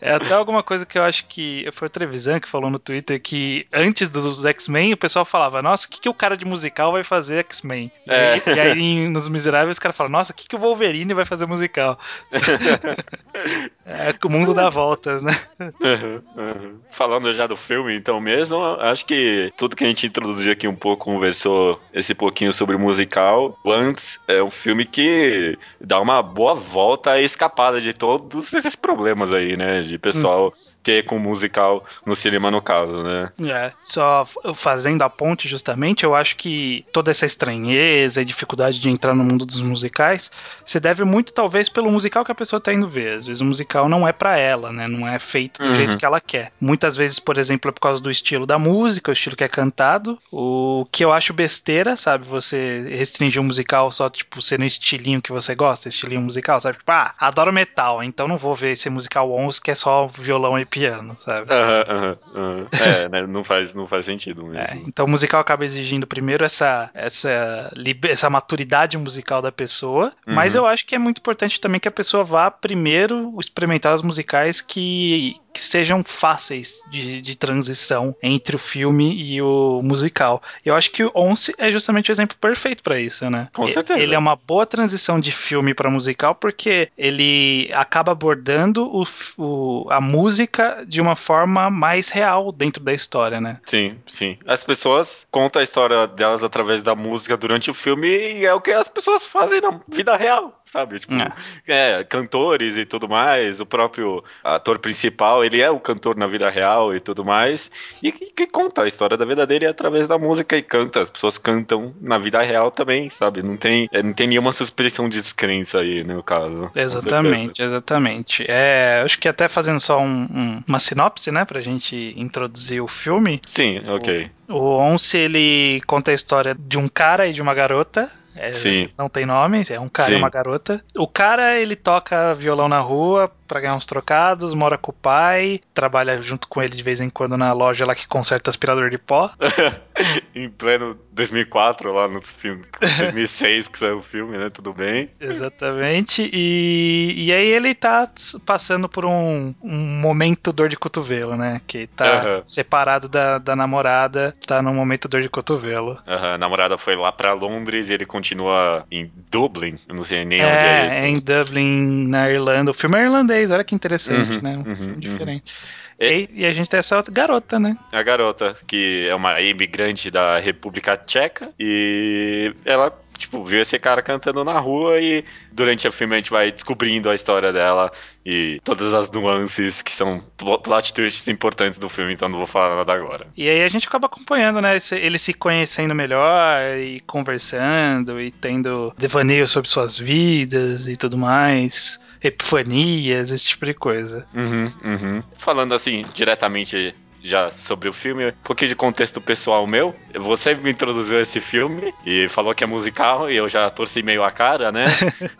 É 0.00 0.12
até 0.14 0.34
alguma 0.34 0.62
coisa 0.62 0.84
que 0.84 0.98
eu 0.98 1.02
acho 1.02 1.24
que. 1.26 1.68
Foi 1.72 1.86
o 1.86 1.90
Trevisan 1.90 2.38
que 2.40 2.48
falou 2.48 2.70
no 2.70 2.78
Twitter 2.78 3.20
que 3.20 3.66
antes 3.72 4.08
dos 4.08 4.44
X-Men 4.44 4.92
o 4.92 4.96
pessoal 4.96 5.24
falava: 5.24 5.62
Nossa, 5.62 5.86
o 5.86 5.90
que, 5.90 6.00
que 6.00 6.08
o 6.08 6.14
cara 6.14 6.36
de 6.36 6.44
musical 6.44 6.92
vai 6.92 7.04
fazer 7.04 7.38
X-Men? 7.38 7.90
E, 8.06 8.10
É. 8.10 8.32
aí- 8.34 8.42
e 8.56 8.60
aí 8.60 9.08
nos 9.08 9.28
Miseráveis 9.28 9.76
os 9.76 9.78
caras 9.78 9.96
falam: 9.96 10.10
Nossa, 10.12 10.32
o 10.32 10.34
que, 10.36 10.48
que 10.48 10.56
o 10.56 10.58
Wolverine 10.58 11.14
vai 11.14 11.24
fazer 11.24 11.46
musical? 11.46 11.98
é 13.86 14.14
o 14.24 14.28
mundo 14.28 14.54
dá 14.54 14.68
voltas, 14.70 15.22
né? 15.22 15.32
Uhum, 15.60 16.22
uhum. 16.36 16.80
Falando 16.90 17.32
já 17.32 17.46
do 17.46 17.56
filme, 17.56 17.96
então 17.96 18.20
mesmo, 18.20 18.62
acho 18.80 19.04
que 19.06 19.52
tudo 19.56 19.76
que 19.76 19.84
a 19.84 19.88
gente 19.88 20.06
introduziu 20.06 20.52
aqui 20.52 20.66
um 20.68 20.74
pouco, 20.74 21.04
conversou 21.04 21.80
esse 21.92 22.14
pouquinho 22.14 22.52
sobre 22.52 22.76
o 22.76 22.78
musical. 22.78 23.58
O 23.64 23.72
Antes 23.72 24.18
é 24.28 24.42
um 24.42 24.50
filme 24.50 24.84
que 24.84 25.58
dá 25.80 26.00
uma 26.00 26.22
boa 26.22 26.54
volta 26.54 27.20
e 27.20 27.24
escapada 27.24 27.80
de 27.80 27.92
todos 27.92 28.52
esses 28.52 28.76
problemas 28.76 29.32
aí, 29.32 29.51
né? 29.56 29.82
De 29.82 29.98
pessoal 29.98 30.52
ter 30.82 31.04
com 31.04 31.18
musical 31.18 31.84
no 32.04 32.14
cinema, 32.16 32.50
no 32.50 32.60
caso, 32.62 33.02
né? 33.02 33.30
É, 33.44 33.72
só 33.82 34.26
fazendo 34.54 35.02
a 35.02 35.10
ponte 35.10 35.48
justamente, 35.48 36.04
eu 36.04 36.14
acho 36.14 36.36
que 36.36 36.84
toda 36.92 37.10
essa 37.10 37.26
estranheza 37.26 38.20
e 38.20 38.24
dificuldade 38.24 38.78
de 38.80 38.88
entrar 38.90 39.14
no 39.14 39.24
mundo 39.24 39.46
dos 39.46 39.60
musicais 39.62 40.30
se 40.64 40.80
deve 40.80 41.04
muito, 41.04 41.32
talvez, 41.32 41.68
pelo 41.68 41.90
musical 41.90 42.24
que 42.24 42.32
a 42.32 42.34
pessoa 42.34 42.60
tá 42.60 42.72
indo 42.72 42.88
ver. 42.88 43.16
Às 43.16 43.26
vezes 43.26 43.40
o 43.40 43.44
musical 43.44 43.88
não 43.88 44.06
é 44.06 44.12
para 44.12 44.36
ela, 44.36 44.72
né? 44.72 44.88
Não 44.88 45.06
é 45.06 45.18
feito 45.18 45.60
do 45.62 45.68
Uhum. 45.68 45.72
jeito 45.72 45.96
que 45.96 46.04
ela 46.04 46.20
quer. 46.20 46.52
Muitas 46.60 46.96
vezes, 46.96 47.18
por 47.18 47.38
exemplo, 47.38 47.68
é 47.68 47.72
por 47.72 47.80
causa 47.80 48.02
do 48.02 48.10
estilo 48.10 48.46
da 48.46 48.58
música, 48.58 49.10
o 49.10 49.12
estilo 49.12 49.36
que 49.36 49.44
é 49.44 49.48
cantado. 49.48 50.18
O 50.30 50.86
que 50.90 51.04
eu 51.04 51.12
acho 51.12 51.32
besteira, 51.32 51.96
sabe? 51.96 52.26
Você 52.26 52.84
restringir 52.88 53.40
um 53.40 53.44
musical 53.44 53.90
só, 53.92 54.08
tipo, 54.08 54.40
ser 54.42 54.58
no 54.58 54.64
estilinho 54.64 55.22
que 55.22 55.32
você 55.32 55.54
gosta, 55.54 55.88
estilinho 55.88 56.20
musical, 56.20 56.60
sabe? 56.60 56.78
Tipo, 56.78 56.90
ah, 56.92 57.14
adoro 57.18 57.52
metal, 57.52 58.02
então 58.02 58.26
não 58.28 58.36
vou 58.36 58.54
ver 58.54 58.72
esse 58.72 58.88
musical 58.90 59.30
11 59.30 59.60
que 59.60 59.70
é 59.70 59.74
só 59.74 60.06
violão 60.06 60.58
e 60.58 60.64
piano, 60.72 61.16
sabe? 61.16 61.52
Aham, 61.52 61.84
aham, 61.88 62.18
aham. 62.34 62.70
É, 62.76 63.08
né? 63.08 63.26
Não 63.26 63.44
faz, 63.44 63.74
não 63.74 63.86
faz 63.86 64.06
sentido 64.06 64.44
mesmo. 64.46 64.80
É, 64.80 64.82
então 64.86 65.04
o 65.04 65.08
musical 65.08 65.40
acaba 65.40 65.64
exigindo 65.64 66.06
primeiro 66.06 66.44
essa, 66.44 66.90
essa, 66.94 67.70
essa 68.08 68.30
maturidade 68.30 68.96
musical 68.96 69.42
da 69.42 69.52
pessoa, 69.52 70.12
mas 70.26 70.54
Uhum. 70.54 70.60
eu 70.62 70.66
acho 70.66 70.86
que 70.86 70.94
é 70.94 70.98
muito 70.98 71.18
importante 71.18 71.60
também 71.60 71.80
que 71.80 71.88
a 71.88 71.92
pessoa 71.92 72.24
vá 72.24 72.50
primeiro 72.50 73.36
experimentar 73.40 73.94
os 73.94 74.02
musicais 74.02 74.60
que, 74.60 75.41
que 75.52 75.62
sejam 75.62 76.02
fáceis 76.02 76.80
de, 76.90 77.20
de 77.20 77.36
transição 77.36 78.14
entre 78.22 78.56
o 78.56 78.58
filme 78.58 79.14
e 79.14 79.40
o 79.42 79.80
musical. 79.82 80.42
Eu 80.64 80.74
acho 80.74 80.90
que 80.90 81.04
o 81.04 81.10
Once 81.14 81.54
é 81.58 81.70
justamente 81.70 82.10
o 82.10 82.12
exemplo 82.12 82.36
perfeito 82.40 82.82
pra 82.82 82.98
isso, 82.98 83.28
né? 83.30 83.48
Com 83.52 83.66
certeza. 83.68 84.00
Ele 84.00 84.14
é 84.14 84.18
uma 84.18 84.36
boa 84.36 84.64
transição 84.66 85.20
de 85.20 85.30
filme 85.32 85.74
pra 85.74 85.90
musical 85.90 86.34
porque 86.34 86.88
ele 86.96 87.70
acaba 87.74 88.12
abordando 88.12 88.84
o, 88.84 89.04
o- 89.38 89.86
a 89.90 90.00
música 90.00 90.84
de 90.86 91.00
uma 91.00 91.16
forma 91.16 91.70
mais 91.70 92.08
real 92.08 92.50
dentro 92.52 92.82
da 92.82 92.92
história, 92.94 93.40
né? 93.40 93.58
Sim, 93.66 93.96
sim. 94.06 94.38
As 94.46 94.64
pessoas 94.64 95.26
contam 95.30 95.60
a 95.60 95.62
história 95.62 96.06
delas 96.06 96.42
através 96.44 96.82
da 96.82 96.94
música 96.94 97.36
durante 97.36 97.70
o 97.70 97.74
filme 97.74 98.08
e 98.08 98.44
é 98.46 98.54
o 98.54 98.60
que 98.60 98.70
as 98.70 98.88
pessoas 98.88 99.24
fazem 99.24 99.60
na 99.60 99.80
vida 99.88 100.16
real, 100.16 100.62
sabe? 100.64 100.98
Tipo, 100.98 101.14
É. 101.14 101.32
é, 101.66 102.04
cantores 102.04 102.76
e 102.76 102.84
tudo 102.84 103.08
mais, 103.08 103.60
o 103.60 103.66
próprio 103.66 104.22
ator 104.42 104.78
principal, 104.78 105.41
ele 105.44 105.60
é 105.60 105.70
o 105.70 105.78
cantor 105.80 106.16
na 106.16 106.26
vida 106.26 106.48
real 106.50 106.94
e 106.94 107.00
tudo 107.00 107.24
mais, 107.24 107.70
e 108.02 108.10
que, 108.12 108.26
que 108.26 108.46
conta 108.46 108.82
a 108.82 108.86
história 108.86 109.16
da 109.16 109.24
vida 109.24 109.46
dele 109.46 109.66
através 109.66 110.06
da 110.06 110.18
música 110.18 110.56
e 110.56 110.62
canta. 110.62 111.00
As 111.00 111.10
pessoas 111.10 111.38
cantam 111.38 111.94
na 112.00 112.18
vida 112.18 112.40
real 112.42 112.70
também, 112.70 113.08
sabe? 113.10 113.42
Não 113.42 113.56
tem, 113.56 113.88
é, 113.92 114.02
não 114.02 114.12
tem 114.12 114.26
nenhuma 114.26 114.52
suspensão 114.52 115.08
de 115.08 115.20
descrença 115.20 115.80
aí, 115.80 116.02
no 116.04 116.22
caso. 116.22 116.70
Exatamente, 116.74 117.62
exatamente. 117.62 118.44
É, 118.48 119.02
acho 119.04 119.18
que 119.18 119.28
até 119.28 119.48
fazendo 119.48 119.80
só 119.80 120.00
um- 120.00 120.26
um- 120.30 120.62
uma 120.66 120.78
sinopse, 120.78 121.30
né, 121.30 121.44
pra 121.44 121.60
gente 121.60 122.12
introduzir 122.16 122.82
o 122.82 122.88
filme. 122.88 123.40
Sim, 123.46 123.80
ok. 123.88 124.30
O 124.41 124.41
Once, 124.52 125.16
ele 125.16 125.80
conta 125.86 126.10
a 126.10 126.14
história 126.14 126.54
de 126.58 126.78
um 126.78 126.88
cara 126.88 127.26
e 127.26 127.32
de 127.32 127.42
uma 127.42 127.54
garota. 127.54 128.10
É, 128.34 128.52
Sim. 128.52 128.88
Não 128.96 129.08
tem 129.08 129.26
nome, 129.26 129.62
é 129.68 129.78
um 129.78 129.88
cara 129.88 130.08
Sim. 130.08 130.14
e 130.14 130.18
uma 130.18 130.30
garota. 130.30 130.82
O 130.96 131.06
cara, 131.06 131.58
ele 131.58 131.76
toca 131.76 132.34
violão 132.34 132.68
na 132.68 132.80
rua 132.80 133.30
pra 133.46 133.60
ganhar 133.60 133.74
uns 133.74 133.84
trocados, 133.84 134.54
mora 134.54 134.78
com 134.78 134.90
o 134.90 134.94
pai, 134.94 135.60
trabalha 135.74 136.20
junto 136.22 136.48
com 136.48 136.62
ele 136.62 136.74
de 136.74 136.82
vez 136.82 137.00
em 137.00 137.10
quando 137.10 137.36
na 137.36 137.52
loja 137.52 137.84
lá 137.84 137.94
que 137.94 138.08
conserta 138.08 138.48
aspirador 138.48 138.88
de 138.88 138.96
pó. 138.96 139.30
em 140.34 140.48
pleno 140.48 140.98
2004, 141.12 141.92
lá 141.92 142.08
no 142.08 142.22
filme, 142.22 142.64
2006 142.98 143.68
que 143.68 143.78
saiu 143.78 143.98
o 143.98 144.02
filme, 144.02 144.38
né? 144.38 144.48
Tudo 144.48 144.72
bem. 144.72 145.10
Exatamente. 145.20 146.30
E, 146.32 147.14
e 147.26 147.32
aí 147.32 147.48
ele 147.48 147.74
tá 147.74 148.10
passando 148.46 148.88
por 148.88 149.04
um, 149.04 149.54
um 149.62 150.00
momento 150.00 150.50
dor 150.50 150.70
de 150.70 150.76
cotovelo, 150.76 151.36
né? 151.36 151.60
Que 151.66 151.86
tá 151.88 152.06
Aham. 152.06 152.42
separado 152.46 153.06
da, 153.06 153.36
da 153.36 153.54
namorada, 153.54 154.34
tá 154.46 154.62
num 154.62 154.74
momento 154.74 155.08
dor 155.08 155.22
de 155.22 155.28
cotovelo. 155.28 155.98
Aham, 156.06 156.34
a 156.34 156.38
namorada 156.38 156.76
foi 156.76 156.96
lá 156.96 157.12
pra 157.12 157.32
Londres 157.32 157.88
e 157.88 157.94
ele 157.94 158.04
continua 158.04 158.84
em 158.90 159.10
Dublin. 159.30 159.78
Eu 159.88 159.94
não 159.94 160.04
sei 160.04 160.24
nem 160.24 160.44
onde 160.44 160.66
é 160.66 160.80
isso. 160.80 161.04
É, 161.04 161.08
em 161.08 161.20
Dublin, 161.20 162.08
na 162.08 162.28
Irlanda. 162.30 162.70
O 162.70 162.74
filme 162.74 162.98
é 162.98 163.02
irlandês, 163.04 163.50
olha 163.50 163.64
que 163.64 163.74
interessante, 163.74 164.38
Uhum, 164.38 164.42
né? 164.42 164.56
Um 164.58 164.64
uhum, 164.64 164.74
filme 164.76 165.00
uhum. 165.00 165.00
diferente. 165.00 165.54
E- 166.00 166.28
E, 166.32 166.40
e 166.40 166.46
a 166.46 166.52
gente 166.52 166.68
tem 166.68 166.78
essa 166.80 166.96
outra 166.96 167.12
garota, 167.12 167.58
né? 167.60 167.76
A 167.92 168.02
garota, 168.02 168.54
que 168.66 169.06
é 169.08 169.14
uma 169.14 169.40
imigrante 169.40 170.10
da 170.10 170.38
República 170.38 170.96
Tcheca, 170.96 171.52
e 171.58 172.54
ela, 172.64 172.90
tipo, 173.22 173.44
viu 173.44 173.60
esse 173.60 173.78
cara 173.78 174.00
cantando 174.02 174.44
na 174.44 174.58
rua 174.60 175.00
e 175.00 175.24
durante 175.50 175.88
o 175.88 175.92
filme 175.92 176.14
a 176.14 176.18
gente 176.18 176.30
vai 176.30 176.52
descobrindo 176.52 177.10
a 177.10 177.14
história 177.14 177.52
dela 177.52 177.90
e 178.24 178.60
todas 178.62 178.94
as 178.94 179.10
nuances 179.10 179.82
que 179.82 179.90
são 179.92 180.22
pl- 180.36 180.58
plot 180.58 180.92
twists 180.94 181.26
importantes 181.28 181.78
do 181.78 181.88
filme, 181.88 182.12
então 182.12 182.28
não 182.28 182.38
vou 182.38 182.46
falar 182.46 182.76
nada 182.76 182.92
agora. 182.92 183.26
E 183.36 183.48
aí 183.48 183.62
a 183.62 183.68
gente 183.68 183.88
acaba 183.88 184.06
acompanhando, 184.06 184.60
né? 184.60 184.76
esse- 184.76 184.94
Ele 184.96 185.18
se 185.18 185.32
conhecendo 185.34 185.94
melhor 185.94 186.60
e 186.78 187.00
conversando 187.00 188.20
e 188.20 188.30
tendo 188.30 188.92
devaneios 188.98 189.50
sobre 189.50 189.68
suas 189.68 189.98
vidas 189.98 190.86
e 190.88 190.96
tudo 190.96 191.16
mais. 191.18 191.98
Epifanias, 192.46 193.30
esse 193.30 193.46
tipo 193.48 193.66
de 193.66 193.74
coisa. 193.74 194.26
Uhum, 194.34 194.72
uhum. 194.84 195.22
Falando 195.36 195.74
assim, 195.74 196.04
diretamente 196.14 196.94
já 197.22 197.50
sobre 197.50 197.88
o 197.88 197.92
filme, 197.92 198.28
um 198.28 198.32
pouquinho 198.42 198.68
de 198.68 198.74
contexto 198.74 199.20
pessoal 199.20 199.66
meu. 199.66 199.94
Você 200.14 200.54
me 200.54 200.70
introduziu 200.70 201.20
esse 201.20 201.40
filme 201.40 201.94
e 202.04 202.28
falou 202.28 202.54
que 202.54 202.64
é 202.64 202.66
musical 202.66 203.30
e 203.30 203.36
eu 203.36 203.48
já 203.48 203.70
torci 203.70 204.02
meio 204.02 204.24
a 204.24 204.30
cara, 204.30 204.72
né? 204.72 204.84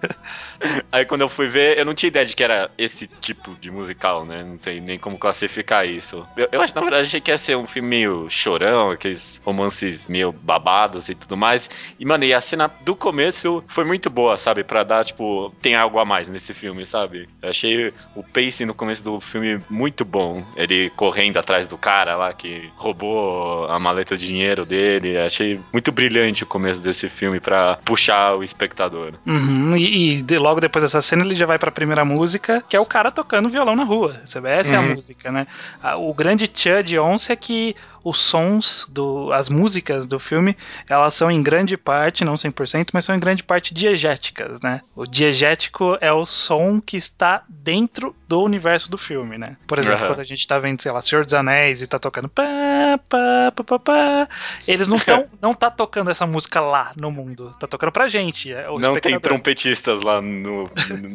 Aí 0.90 1.04
quando 1.04 1.22
eu 1.22 1.28
fui 1.28 1.48
ver, 1.48 1.78
eu 1.78 1.84
não 1.84 1.94
tinha 1.94 2.08
ideia 2.08 2.24
de 2.26 2.34
que 2.36 2.42
era 2.44 2.70
esse 2.76 3.06
tipo 3.06 3.56
de 3.60 3.70
musical, 3.70 4.24
né? 4.24 4.44
Não 4.44 4.56
sei 4.56 4.80
nem 4.80 4.98
como 4.98 5.18
classificar 5.18 5.86
isso. 5.86 6.26
Eu, 6.36 6.48
eu 6.52 6.60
na 6.60 6.80
verdade, 6.80 7.06
achei 7.06 7.20
que 7.20 7.30
ia 7.30 7.38
ser 7.38 7.56
um 7.56 7.66
filme 7.66 7.88
meio 7.88 8.26
chorão, 8.30 8.90
aqueles 8.90 9.40
romances 9.44 10.06
meio 10.08 10.32
babados 10.32 11.08
e 11.08 11.14
tudo 11.14 11.36
mais. 11.36 11.68
E, 11.98 12.04
mano, 12.04 12.24
e 12.24 12.32
a 12.34 12.40
cena 12.40 12.68
do 12.82 12.94
começo 12.94 13.62
foi 13.66 13.84
muito 13.84 14.08
boa, 14.10 14.36
sabe? 14.36 14.62
Pra 14.64 14.82
dar, 14.84 15.04
tipo, 15.04 15.52
tem 15.60 15.74
algo 15.74 15.98
a 15.98 16.04
mais 16.04 16.28
nesse 16.28 16.52
filme, 16.54 16.86
sabe? 16.86 17.28
Eu 17.42 17.50
achei 17.50 17.92
o 18.14 18.22
pacing 18.22 18.66
no 18.66 18.74
começo 18.74 19.02
do 19.02 19.20
filme 19.20 19.58
muito 19.70 20.04
bom. 20.04 20.44
Ele 20.56 20.90
correndo 20.90 21.38
atrás 21.38 21.66
do 21.66 21.76
cara 21.78 22.16
lá 22.16 22.32
que 22.32 22.70
roubou 22.76 23.66
a 23.68 23.78
maleta 23.78 24.16
de 24.16 24.26
dinheiro 24.26 24.64
dele. 24.64 25.18
Achei 25.18 25.58
muito 25.72 25.90
brilhante 25.90 26.42
o 26.44 26.46
começo 26.46 26.80
desse 26.80 27.08
filme 27.08 27.40
pra 27.40 27.78
puxar 27.84 28.36
o 28.36 28.42
espectador. 28.44 29.14
Uhum, 29.26 29.76
e, 29.76 30.16
e 30.18 30.22
de- 30.22 30.38
logo 30.38 30.51
depois 30.60 30.82
dessa 30.84 31.00
cena 31.02 31.24
ele 31.24 31.34
já 31.34 31.46
vai 31.46 31.58
pra 31.58 31.70
primeira 31.70 32.04
música, 32.04 32.62
que 32.68 32.76
é 32.76 32.80
o 32.80 32.86
cara 32.86 33.10
tocando 33.10 33.48
violão 33.48 33.74
na 33.76 33.84
rua. 33.84 34.20
Essa 34.24 34.38
é 34.74 34.76
a 34.76 34.80
Uhum. 34.80 34.94
música, 34.94 35.30
né? 35.32 35.46
A- 35.82 35.96
O 35.96 36.12
grande 36.14 36.46
tchan 36.48 36.82
de 36.82 36.98
Once 36.98 37.30
é 37.32 37.36
que 37.36 37.74
os 38.04 38.18
sons, 38.18 38.86
do, 38.90 39.32
as 39.32 39.48
músicas 39.48 40.06
do 40.06 40.18
filme, 40.18 40.56
elas 40.88 41.14
são 41.14 41.30
em 41.30 41.42
grande 41.42 41.76
parte, 41.76 42.24
não 42.24 42.34
100%, 42.34 42.88
mas 42.92 43.04
são 43.04 43.14
em 43.14 43.20
grande 43.20 43.42
parte 43.42 43.72
diegéticas, 43.72 44.60
né? 44.60 44.80
O 44.94 45.04
diegético 45.04 45.96
é 46.00 46.12
o 46.12 46.24
som 46.26 46.80
que 46.80 46.96
está 46.96 47.42
dentro 47.48 48.14
do 48.28 48.42
universo 48.42 48.90
do 48.90 48.98
filme, 48.98 49.38
né? 49.38 49.56
Por 49.66 49.78
exemplo, 49.78 50.06
quando 50.06 50.20
a 50.20 50.24
gente 50.24 50.46
tá 50.46 50.58
vendo, 50.58 50.80
sei 50.80 50.90
lá, 50.90 51.00
Senhor 51.00 51.24
dos 51.24 51.34
Anéis 51.34 51.82
e 51.82 51.86
tá 51.86 51.98
tocando 51.98 52.28
pá, 52.28 52.98
pá, 53.08 53.52
pá, 53.54 53.64
pá, 53.64 53.78
pá, 53.78 54.28
eles 54.66 54.88
não 54.88 54.96
estão 54.96 55.26
não 55.40 55.54
tá 55.54 55.70
tocando 55.70 56.10
essa 56.10 56.26
música 56.26 56.60
lá 56.60 56.92
no 56.96 57.10
mundo, 57.10 57.54
tá 57.58 57.66
tocando 57.66 57.92
pra 57.92 58.08
gente. 58.08 58.52
é 58.52 58.66
não 58.78 58.98
tem 58.98 59.18
trompetistas 59.18 60.02
lá 60.02 60.20
no, 60.20 60.70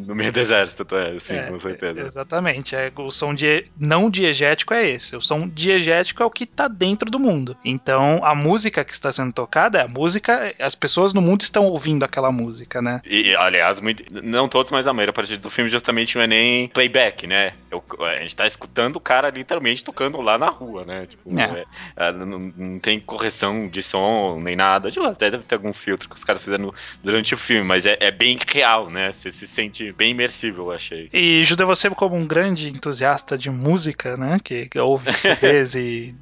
no, 0.06 0.14
meio 0.14 0.32
do 0.32 0.38
exército, 0.38 0.86
é, 0.96 1.18
sim, 1.20 1.34
É, 1.34 1.42
com 1.44 1.58
certeza. 1.58 2.00
exatamente. 2.00 2.74
É, 2.74 2.92
o 2.96 3.10
som 3.10 3.34
die, 3.34 3.66
não 3.78 4.10
diegético 4.10 4.74
é 4.74 4.88
esse. 4.88 5.16
O 5.16 5.20
som 5.20 5.48
diegético 5.48 6.22
é 6.22 6.26
o 6.26 6.30
que 6.30 6.46
tá 6.46 6.68
dentro 6.78 7.10
do 7.10 7.18
mundo. 7.18 7.56
Então, 7.64 8.24
a 8.24 8.34
música 8.34 8.84
que 8.84 8.92
está 8.92 9.12
sendo 9.12 9.32
tocada 9.32 9.78
é 9.78 9.82
a 9.82 9.88
música. 9.88 10.54
As 10.58 10.74
pessoas 10.74 11.12
no 11.12 11.20
mundo 11.20 11.42
estão 11.42 11.64
ouvindo 11.66 12.04
aquela 12.04 12.30
música, 12.30 12.80
né? 12.80 13.02
E, 13.04 13.34
aliás, 13.34 13.80
muito- 13.80 14.04
não 14.22 14.48
todos, 14.48 14.70
mas 14.70 14.86
a 14.86 14.92
maioria 14.92 15.12
parte 15.12 15.36
do 15.36 15.50
filme 15.50 15.70
justamente 15.70 16.16
não 16.16 16.22
é 16.22 16.26
nem 16.26 16.68
playback, 16.68 17.26
né? 17.26 17.52
Eu- 17.70 17.82
a 18.00 18.20
gente 18.20 18.36
tá 18.36 18.46
escutando 18.46 18.96
o 18.96 19.00
cara 19.00 19.28
literalmente 19.30 19.84
tocando 19.84 20.20
lá 20.20 20.38
na 20.38 20.48
rua, 20.48 20.84
né? 20.84 21.06
Tipo, 21.06 21.38
É. 21.38 21.64
é, 21.96 22.08
é, 22.08 22.12
não, 22.12 22.52
não 22.56 22.78
tem 22.78 23.00
correção 23.00 23.68
de 23.68 23.82
som 23.82 24.40
nem 24.40 24.54
nada. 24.54 24.90
Tipo, 24.90 25.06
até 25.06 25.30
deve 25.30 25.44
ter 25.44 25.56
algum 25.56 25.72
filtro 25.72 26.08
que 26.08 26.14
os 26.14 26.24
caras 26.24 26.42
fizeram 26.42 26.72
durante 27.02 27.34
o 27.34 27.38
filme, 27.38 27.64
mas 27.64 27.86
é, 27.86 27.96
é 28.00 28.10
bem 28.10 28.38
real, 28.52 28.88
né? 28.88 29.12
Você 29.12 29.30
se 29.30 29.46
sente 29.46 29.90
bem 29.92 30.12
imersível, 30.12 30.66
eu 30.66 30.72
achei. 30.72 31.08
E 31.12 31.42
Judeu, 31.42 31.66
você, 31.66 31.90
como 31.90 32.14
um 32.16 32.26
grande 32.26 32.68
entusiasta 32.70 33.36
de 33.36 33.50
música, 33.50 34.16
né? 34.16 34.38
Que, 34.42 34.66
que 34.68 34.78
ouve 34.78 35.10
CDs 35.18 35.74
e 35.74 36.14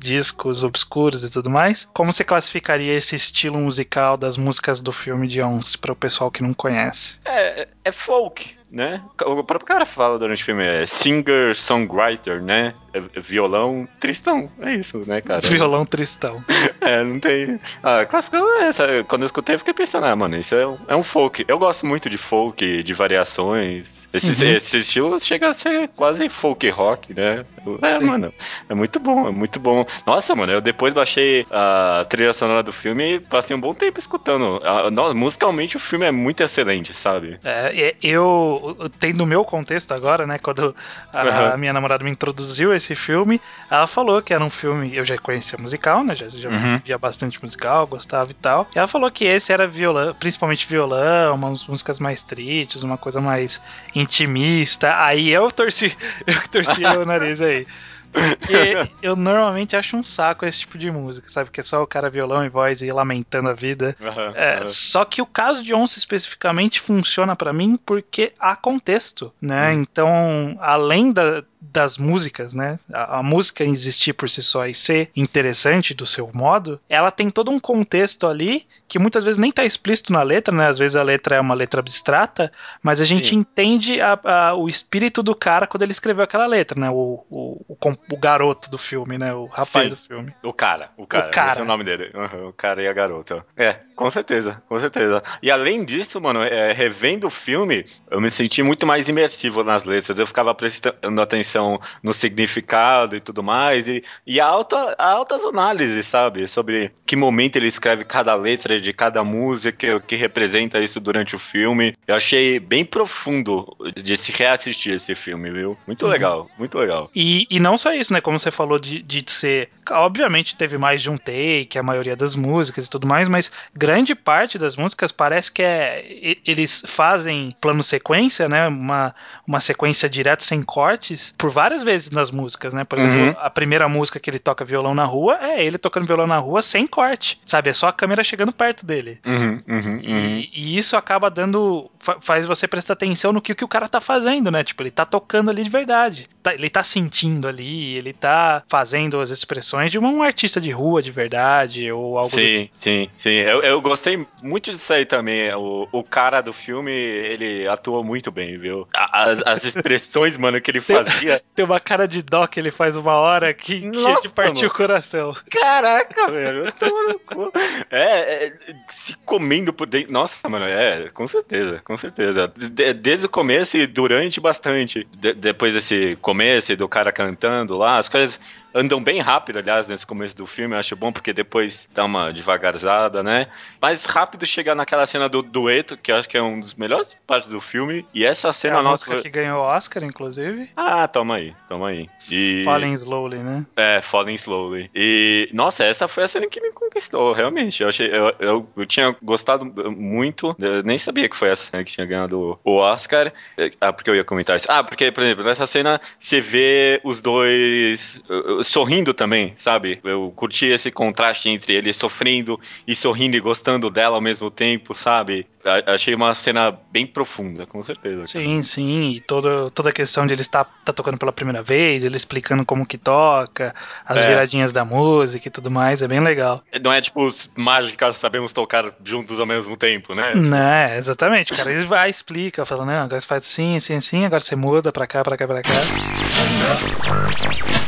discos 0.46 0.62
obscuros 0.62 1.24
e 1.24 1.30
tudo 1.30 1.50
mais, 1.50 1.88
como 1.92 2.12
você 2.12 2.24
classificaria 2.24 2.92
esse 2.94 3.16
estilo 3.16 3.58
musical 3.58 4.16
das 4.16 4.36
músicas 4.36 4.80
do 4.80 4.92
filme 4.92 5.26
de 5.26 5.40
Once 5.42 5.76
para 5.76 5.92
o 5.92 5.96
pessoal 5.96 6.30
que 6.30 6.42
não 6.42 6.54
conhece? 6.54 7.18
É, 7.24 7.62
é- 7.62 7.68
é 7.84 7.92
folk, 7.92 8.56
né? 8.70 9.02
O 9.24 9.42
próprio 9.44 9.66
cara 9.66 9.86
fala 9.86 10.18
durante 10.18 10.42
o 10.42 10.44
filme, 10.46 10.64
é 10.64 10.84
singer-songwriter, 10.86 12.42
né? 12.42 12.74
é 12.92 13.20
violão 13.20 13.86
tristão. 14.00 14.50
É 14.60 14.74
isso, 14.74 15.02
né, 15.06 15.20
cara? 15.20 15.40
Violão 15.46 15.84
tristão. 15.84 16.42
É, 16.80 17.02
não 17.04 17.20
tem. 17.20 17.58
Ah, 17.82 18.06
clássico 18.06 18.36
é 18.36 18.64
essa. 18.68 19.04
Quando 19.06 19.22
eu 19.22 19.26
escutei, 19.26 19.54
eu 19.54 19.58
fiquei 19.58 19.74
pensando, 19.74 20.06
ah, 20.06 20.16
mano, 20.16 20.38
isso 20.38 20.54
é 20.54 20.66
um, 20.66 20.78
é 20.88 20.96
um 20.96 21.02
folk. 21.02 21.44
Eu 21.46 21.58
gosto 21.58 21.84
muito 21.84 22.08
de 22.08 22.16
folk, 22.16 22.82
de 22.82 22.94
variações. 22.94 24.06
Esse, 24.14 24.42
Uhum. 24.44 24.50
esse 24.52 24.78
estilo 24.78 25.20
chega 25.20 25.48
a 25.50 25.52
ser 25.54 25.88
quase 25.88 26.26
folk 26.30 26.66
rock, 26.70 27.12
né? 27.14 27.44
É, 27.82 27.90
Sim. 27.98 28.04
mano, 28.04 28.32
é 28.66 28.74
muito 28.74 28.98
bom, 28.98 29.28
é 29.28 29.30
muito 29.30 29.60
bom. 29.60 29.84
Nossa, 30.06 30.34
mano, 30.34 30.52
eu 30.52 30.60
depois 30.62 30.94
baixei 30.94 31.44
a 31.50 32.06
trilha 32.08 32.32
sonora 32.32 32.62
do 32.62 32.72
filme 32.72 33.16
e 33.16 33.20
passei 33.20 33.54
um 33.54 33.60
bom 33.60 33.74
tempo 33.74 33.98
escutando. 33.98 34.58
Ah, 34.64 34.90
no- 34.90 35.14
musicalmente 35.14 35.76
o 35.76 35.80
filme 35.80 36.06
é 36.06 36.10
muito 36.10 36.42
excelente, 36.42 36.94
sabe? 36.94 37.38
É, 37.44 37.88
é, 37.88 37.94
eu, 38.02 38.55
eu- 38.80 38.88
tendo 38.90 39.22
o 39.22 39.26
meu 39.26 39.44
contexto 39.44 39.92
agora, 39.92 40.26
né? 40.26 40.38
Quando 40.38 40.74
a, 41.12 41.22
Aham. 41.22 41.52
a 41.54 41.56
minha 41.56 41.72
namorada 41.72 42.04
me 42.04 42.10
introduziu 42.10 42.74
esse 42.74 42.94
filme, 42.96 43.40
ela 43.70 43.86
falou 43.86 44.20
que 44.22 44.32
era 44.34 44.44
um 44.44 44.50
filme. 44.50 44.94
Eu 44.94 45.04
já 45.04 45.16
conhecia 45.18 45.58
musical, 45.58 46.02
né? 46.04 46.14
Já, 46.14 46.28
já 46.28 46.48
Uhum. 46.48 46.78
via 46.84 46.98
bastante 46.98 47.42
musical, 47.42 47.86
gostava 47.86 48.30
e 48.30 48.34
tal. 48.34 48.68
E 48.74 48.78
ela 48.78 48.88
falou 48.88 49.10
que 49.10 49.24
esse 49.24 49.52
era 49.52 49.66
violão, 49.66 50.14
principalmente 50.14 50.66
violão, 50.68 51.34
umas 51.34 51.66
músicas 51.66 51.98
mais 52.00 52.22
tristes, 52.22 52.82
uma 52.82 52.98
coisa 52.98 53.20
mais 53.20 53.60
intimista. 53.94 54.94
Aí 55.04 55.30
eu 55.30 55.50
torci, 55.50 55.96
eu 56.26 56.48
torci 56.50 56.82
o 56.94 57.04
nariz 57.04 57.40
aí. 57.40 57.66
Porque 58.12 58.88
eu 59.02 59.14
normalmente 59.16 59.76
acho 59.76 59.96
um 59.96 60.02
saco 60.02 60.46
esse 60.46 60.60
tipo 60.60 60.78
de 60.78 60.90
música, 60.90 61.28
sabe? 61.28 61.50
Que 61.50 61.60
é 61.60 61.62
só 61.62 61.82
o 61.82 61.86
cara 61.86 62.08
violão 62.08 62.44
e 62.44 62.48
voz 62.48 62.80
e 62.82 62.90
lamentando 62.90 63.48
a 63.48 63.52
vida. 63.52 63.96
Aham, 64.00 64.32
É, 64.34 64.54
aham. 64.58 64.68
só 64.68 65.04
que 65.04 65.20
o 65.20 65.26
caso 65.26 65.62
de 65.62 65.74
Onça 65.74 65.98
especificamente 65.98 66.80
funciona 66.80 67.36
pra 67.36 67.52
mim 67.52 67.78
porque 67.84 68.32
há 68.38 68.56
contexto, 68.56 69.32
né? 69.40 69.70
Hum. 69.72 69.82
Então, 69.82 70.56
além 70.60 71.12
da- 71.12 71.44
das 71.72 71.98
músicas, 71.98 72.54
né? 72.54 72.78
A, 72.92 73.18
a 73.18 73.22
música 73.22 73.64
existir 73.64 74.12
por 74.12 74.28
si 74.30 74.42
só 74.42 74.66
e 74.66 74.74
ser 74.74 75.10
interessante 75.16 75.94
do 75.94 76.06
seu 76.06 76.30
modo, 76.32 76.80
ela 76.88 77.10
tem 77.10 77.30
todo 77.30 77.50
um 77.50 77.58
contexto 77.58 78.26
ali 78.26 78.66
que 78.88 78.98
muitas 79.00 79.24
vezes 79.24 79.38
nem 79.38 79.50
tá 79.50 79.64
explícito 79.64 80.12
na 80.12 80.22
letra, 80.22 80.54
né? 80.54 80.68
Às 80.68 80.78
vezes 80.78 80.94
a 80.94 81.02
letra 81.02 81.36
é 81.36 81.40
uma 81.40 81.54
letra 81.54 81.80
abstrata, 81.80 82.52
mas 82.80 83.00
a 83.00 83.04
gente 83.04 83.30
Sim. 83.30 83.36
entende 83.38 84.00
a- 84.00 84.18
a- 84.22 84.54
o 84.54 84.68
espírito 84.68 85.24
do 85.24 85.34
cara 85.34 85.66
quando 85.66 85.82
ele 85.82 85.90
escreveu 85.90 86.22
aquela 86.22 86.46
letra, 86.46 86.78
né? 86.78 86.88
O, 86.88 87.24
o, 87.28 87.64
o, 87.68 87.76
o 88.12 88.16
garoto 88.16 88.70
do 88.70 88.78
filme, 88.78 89.18
né? 89.18 89.34
O 89.34 89.46
rapaz 89.46 89.86
Sim. 89.86 89.88
do 89.88 89.96
filme. 89.96 90.32
O 90.42 90.52
cara, 90.52 90.90
o 90.96 91.04
cara, 91.06 91.28
O 91.28 91.30
cara. 91.32 91.52
esse 91.52 91.60
é 91.60 91.64
o 91.64 91.66
nome 91.66 91.82
dele. 91.82 92.10
Aham, 92.14 92.48
o 92.48 92.52
cara 92.52 92.80
e 92.80 92.86
a 92.86 92.92
garota. 92.92 93.44
É, 93.56 93.72
com 93.96 94.08
certeza, 94.08 94.62
com 94.68 94.78
certeza. 94.78 95.20
E 95.42 95.50
além 95.50 95.84
disso, 95.84 96.20
mano, 96.20 96.40
é, 96.42 96.72
revendo 96.72 97.26
o 97.26 97.30
filme, 97.30 97.84
eu 98.08 98.20
me 98.20 98.30
senti 98.30 98.62
muito 98.62 98.86
mais 98.86 99.08
imersivo 99.08 99.64
nas 99.64 99.82
letras. 99.84 100.18
Eu 100.20 100.26
ficava 100.28 100.54
prestando 100.54 101.20
atenção 101.20 101.55
no 102.02 102.12
significado 102.12 103.16
e 103.16 103.20
tudo 103.20 103.42
mais. 103.42 103.86
E, 103.88 104.02
e 104.26 104.40
alta, 104.40 104.94
altas 104.98 105.42
análises, 105.44 106.06
sabe? 106.06 106.46
Sobre 106.48 106.92
que 107.04 107.16
momento 107.16 107.56
ele 107.56 107.66
escreve 107.68 108.04
cada 108.04 108.34
letra 108.34 108.80
de 108.80 108.92
cada 108.92 109.22
música, 109.24 109.96
o 109.96 110.00
que 110.00 110.16
representa 110.16 110.78
isso 110.80 111.00
durante 111.00 111.34
o 111.34 111.38
filme. 111.38 111.96
Eu 112.06 112.14
achei 112.14 112.58
bem 112.58 112.84
profundo 112.84 113.66
de 113.96 114.16
se 114.16 114.32
reassistir 114.32 114.94
esse 114.94 115.14
filme, 115.14 115.50
viu? 115.50 115.76
Muito 115.86 116.04
Uhum. 116.04 116.10
legal, 116.12 116.50
muito 116.58 116.78
legal. 116.78 117.10
E, 117.14 117.46
e 117.50 117.58
não 117.58 117.76
só 117.78 117.92
isso, 117.92 118.12
né? 118.12 118.20
Como 118.20 118.38
você 118.38 118.50
falou 118.50 118.78
de, 118.78 119.02
de 119.02 119.24
ser. 119.30 119.68
Obviamente 119.90 120.56
teve 120.56 120.76
mais 120.78 121.00
de 121.02 121.10
um 121.10 121.16
take, 121.16 121.78
a 121.78 121.82
maioria 121.82 122.16
das 122.16 122.34
músicas 122.34 122.86
e 122.86 122.90
tudo 122.90 123.06
mais, 123.06 123.28
mas 123.28 123.50
grande 123.74 124.14
parte 124.14 124.58
das 124.58 124.76
músicas 124.76 125.10
parece 125.12 125.50
que 125.50 125.62
é. 125.62 126.04
Eles 126.46 126.82
fazem 126.86 127.54
plano 127.60 127.82
sequência, 127.82 128.48
né? 128.48 128.68
Uma, 128.68 129.14
uma 129.46 129.60
sequência 129.60 130.08
direta 130.08 130.44
sem 130.44 130.62
cortes, 130.62 131.34
por 131.36 131.50
várias 131.50 131.82
vezes 131.82 132.10
nas 132.10 132.30
músicas, 132.30 132.72
né? 132.72 132.84
Por 132.84 132.98
exemplo, 132.98 133.16
Uhum. 133.16 133.34
a 133.38 133.50
primeira 133.50 133.88
música 133.88 134.18
que 134.18 134.30
ele 134.30 134.38
toca 134.38 134.64
violão 134.64 134.94
na 134.94 135.04
rua 135.04 135.38
é 135.40 135.64
ele 135.64 135.78
tocando 135.78 136.06
violão 136.06 136.26
na 136.26 136.38
rua 136.38 136.62
sem 136.62 136.86
corte, 136.86 137.38
sabe? 137.44 137.70
É 137.70 137.72
só 137.72 137.88
a 137.88 137.92
câmera 137.92 138.24
chegando 138.24 138.52
perto 138.52 138.84
dele. 138.86 139.20
Uhum, 139.26 139.62
uhum, 139.68 139.80
uhum. 139.96 140.00
E, 140.02 140.50
e 140.54 140.78
isso 140.78 140.96
acaba 140.96 141.30
dando. 141.30 141.90
fa- 141.98 142.18
faz 142.20 142.46
você 142.46 142.66
prestar 142.66 142.94
atenção 142.94 143.32
no 143.32 143.40
que, 143.40 143.54
que 143.54 143.64
o 143.64 143.68
cara 143.68 143.88
tá 143.88 144.00
fazendo, 144.00 144.50
né? 144.50 144.64
Tipo, 144.64 144.82
ele 144.82 144.90
tá 144.90 145.04
tocando 145.04 145.50
ali 145.50 145.62
de 145.62 145.70
verdade. 145.70 146.28
Tá- 146.42 146.54
ele 146.54 146.70
tá 146.70 146.82
sentindo 146.82 147.46
ali, 147.48 147.94
ele 147.96 148.12
tá 148.12 148.62
fazendo 148.68 149.20
as 149.20 149.30
expressões 149.30 149.90
de 149.92 149.98
um 149.98 150.22
artista 150.22 150.60
de 150.60 150.70
rua 150.70 151.02
de 151.02 151.10
verdade, 151.10 151.90
ou 151.92 152.16
algo 152.18 152.30
do 152.30 152.36
tipo. 152.36 152.46
Sim, 152.58 152.68
sim, 152.76 153.08
sim. 153.18 153.30
Eu, 153.30 153.62
eu 153.62 153.80
gostei 153.80 154.24
muito 154.42 154.70
disso 154.70 154.92
aí 154.92 155.04
também. 155.04 155.52
O, 155.54 155.88
o 155.92 156.02
cara 156.02 156.40
do 156.40 156.52
filme, 156.52 156.92
ele 156.92 157.66
atuou 157.68 158.02
muito 158.04 158.30
bem, 158.30 158.56
viu? 158.58 158.86
As, 158.94 159.42
as 159.44 159.64
expressões, 159.64 160.38
mano, 160.38 160.60
que 160.60 160.70
ele 160.70 160.80
fazia. 160.80 161.25
Tem 161.54 161.64
uma 161.64 161.80
cara 161.80 162.06
de 162.06 162.22
dó 162.22 162.46
que 162.46 162.60
ele 162.60 162.70
faz 162.70 162.96
uma 162.96 163.14
hora 163.14 163.52
que, 163.54 163.80
que 163.80 163.86
Nossa, 163.86 164.28
partir 164.30 164.62
mano. 164.62 164.68
o 164.68 164.74
coração. 164.76 165.36
Caraca, 165.50 166.28
velho. 166.30 166.64
no 167.08 167.18
cu. 167.20 167.52
É, 167.90 168.46
é, 168.46 168.52
se 168.88 169.14
comendo 169.24 169.72
por 169.72 169.86
dentro. 169.86 170.12
Nossa, 170.12 170.48
mano, 170.48 170.64
é, 170.66 171.08
com 171.10 171.26
certeza, 171.26 171.80
com 171.84 171.96
certeza. 171.96 172.52
De- 172.56 172.92
desde 172.94 173.26
o 173.26 173.28
começo 173.28 173.76
e 173.76 173.86
durante 173.86 174.40
bastante. 174.40 175.06
De- 175.16 175.34
depois 175.34 175.74
desse 175.74 176.16
começo 176.20 176.72
e 176.72 176.76
do 176.76 176.88
cara 176.88 177.10
cantando 177.12 177.76
lá, 177.76 177.98
as 177.98 178.08
coisas 178.08 178.38
andam 178.76 179.02
bem 179.02 179.20
rápido, 179.20 179.58
aliás, 179.58 179.88
nesse 179.88 180.06
começo 180.06 180.36
do 180.36 180.46
filme. 180.46 180.74
Eu 180.74 180.78
acho 180.78 180.94
bom 180.96 181.10
porque 181.10 181.32
depois 181.32 181.88
dá 181.94 182.04
uma 182.04 182.32
devagarzada, 182.32 183.22
né? 183.22 183.46
Mas 183.80 184.04
rápido 184.04 184.44
chegar 184.46 184.74
naquela 184.74 185.06
cena 185.06 185.28
do 185.28 185.42
dueto, 185.42 185.96
que 185.96 186.12
eu 186.12 186.16
acho 186.16 186.28
que 186.28 186.36
é 186.36 186.42
um 186.42 186.60
dos 186.60 186.74
melhores 186.74 187.16
partes 187.26 187.48
do 187.48 187.60
filme. 187.60 188.04
E 188.12 188.24
essa 188.24 188.48
É 188.48 188.52
cena 188.52 188.78
a 188.78 188.82
nossa. 188.82 189.06
música 189.08 189.22
que 189.22 189.30
ganhou 189.30 189.60
o 189.60 189.66
Oscar, 189.66 190.04
inclusive. 190.04 190.70
Ah, 190.76 191.08
toma 191.08 191.36
aí, 191.36 191.54
toma 191.68 191.88
aí. 191.88 192.08
E... 192.30 192.62
Falling 192.64 192.92
Slowly, 192.94 193.38
né? 193.38 193.66
É, 193.76 194.00
Falling 194.02 194.34
Slowly. 194.34 194.90
E, 194.94 195.48
nossa, 195.52 195.84
essa 195.84 196.06
foi 196.06 196.24
a 196.24 196.28
cena 196.28 196.46
que 196.46 196.60
me 196.60 196.72
conquistou, 196.72 197.32
realmente. 197.32 197.82
Eu, 197.82 197.88
achei, 197.88 198.08
eu, 198.08 198.34
eu, 198.38 198.68
eu 198.76 198.86
tinha 198.86 199.16
gostado 199.22 199.64
muito, 199.90 200.54
eu 200.58 200.82
nem 200.82 200.98
sabia 200.98 201.28
que 201.28 201.36
foi 201.36 201.48
essa 201.48 201.64
cena 201.64 201.82
que 201.84 201.92
tinha 201.92 202.06
ganhado 202.06 202.58
o 202.62 202.76
Oscar. 202.76 203.32
Ah, 203.80 203.92
porque 203.92 204.10
eu 204.10 204.16
ia 204.16 204.24
comentar 204.24 204.56
isso. 204.56 204.70
Ah, 204.70 204.84
porque, 204.84 205.10
por 205.10 205.22
exemplo, 205.22 205.44
nessa 205.44 205.66
cena 205.66 206.00
você 206.18 206.40
vê 206.40 207.00
os 207.04 207.20
dois 207.20 208.20
uh, 208.28 208.62
sorrindo 208.66 209.14
também, 209.14 209.54
sabe? 209.56 210.00
Eu 210.02 210.32
curti 210.34 210.66
esse 210.66 210.90
contraste 210.90 211.48
entre 211.48 211.74
ele 211.74 211.92
sofrendo 211.92 212.60
e 212.86 212.94
sorrindo 212.94 213.36
e 213.36 213.40
gostando 213.40 213.88
dela 213.88 214.16
ao 214.16 214.20
mesmo 214.20 214.50
tempo, 214.50 214.94
sabe? 214.94 215.46
Achei 215.86 216.14
uma 216.14 216.34
cena 216.34 216.72
bem 216.90 217.06
profunda, 217.06 217.66
com 217.66 217.82
certeza. 217.82 218.16
cara. 218.18 218.26
Sim, 218.28 218.62
sim. 218.62 219.10
E 219.10 219.20
toda, 219.20 219.70
toda 219.70 219.90
a 219.90 219.92
questão 219.92 220.26
de 220.26 220.32
ele 220.32 220.42
estar 220.42 220.64
tá 220.84 220.92
tocando 220.92 221.18
pela 221.18 221.32
primeira 221.32 221.62
vez, 221.62 222.04
ele 222.04 222.16
explicando 222.16 222.64
como 222.64 222.86
que 222.86 222.96
toca, 222.98 223.74
as 224.04 224.24
É. 224.24 224.28
viradinhas 224.28 224.72
da 224.72 224.84
música 224.84 225.48
e 225.48 225.50
tudo 225.50 225.70
mais, 225.70 226.02
é 226.02 226.08
bem 226.08 226.20
legal. 226.20 226.62
Não 226.82 226.92
é 226.92 227.00
tipo 227.00 227.24
os 227.24 227.50
mágicas 227.56 228.16
sabemos 228.18 228.52
tocar 228.52 228.92
juntos 229.04 229.40
ao 229.40 229.46
mesmo 229.46 229.76
tempo, 229.76 230.14
né? 230.14 230.34
Né, 230.34 230.96
exatamente, 230.98 231.54
cara. 231.54 231.70
Ele 231.70 231.84
vai, 231.86 232.08
explica, 232.10 232.64
fala, 232.64 232.84
não, 232.86 233.02
agora 233.04 233.20
você 233.20 233.26
faz 233.26 233.44
assim, 233.44 233.76
assim, 233.76 233.94
assim, 233.96 234.24
agora 234.24 234.40
você 234.40 234.54
muda 234.56 234.92
pra 234.92 235.06
cá, 235.06 235.22
pra 235.24 235.36
cá, 235.36 235.46
pra 235.46 235.62
cá. 235.62 235.70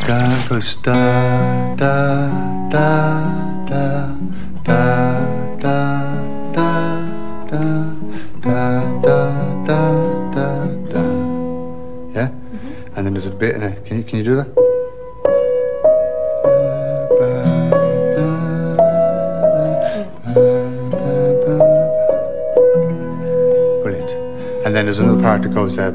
Da 0.07 0.47
goes 0.49 0.77
da 0.77 1.75
da 1.77 2.29
da 2.71 4.15
da 4.65 6.28
and 12.97 13.07
then 13.07 13.13
there's 13.15 13.27
a 13.27 13.31
bit 13.31 13.55
in 13.55 13.63
it. 13.63 13.85
Can 13.85 13.99
you 13.99 14.05
can 14.05 14.19
you 14.19 14.25
do 14.25 14.37
that? 14.37 14.55
Brilliant. 23.83 24.11
And 24.67 24.75
then 24.75 24.85
there's 24.87 24.99
another 24.99 25.23
part 25.23 25.43
that 25.43 25.55
goes 25.55 25.77
ba. 25.77 25.93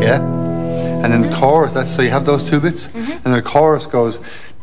Yeah? 0.00 0.20
And 1.04 1.12
then 1.12 1.22
the 1.22 1.34
chorus, 1.34 1.74
that's 1.74 1.90
so 1.90 2.02
you 2.02 2.10
have 2.10 2.26
those 2.26 2.48
two 2.48 2.60
bits, 2.60 2.88
mm-hmm. 2.88 3.12
and 3.24 3.34
the 3.34 3.42
chorus 3.42 3.86
goes 3.86 4.18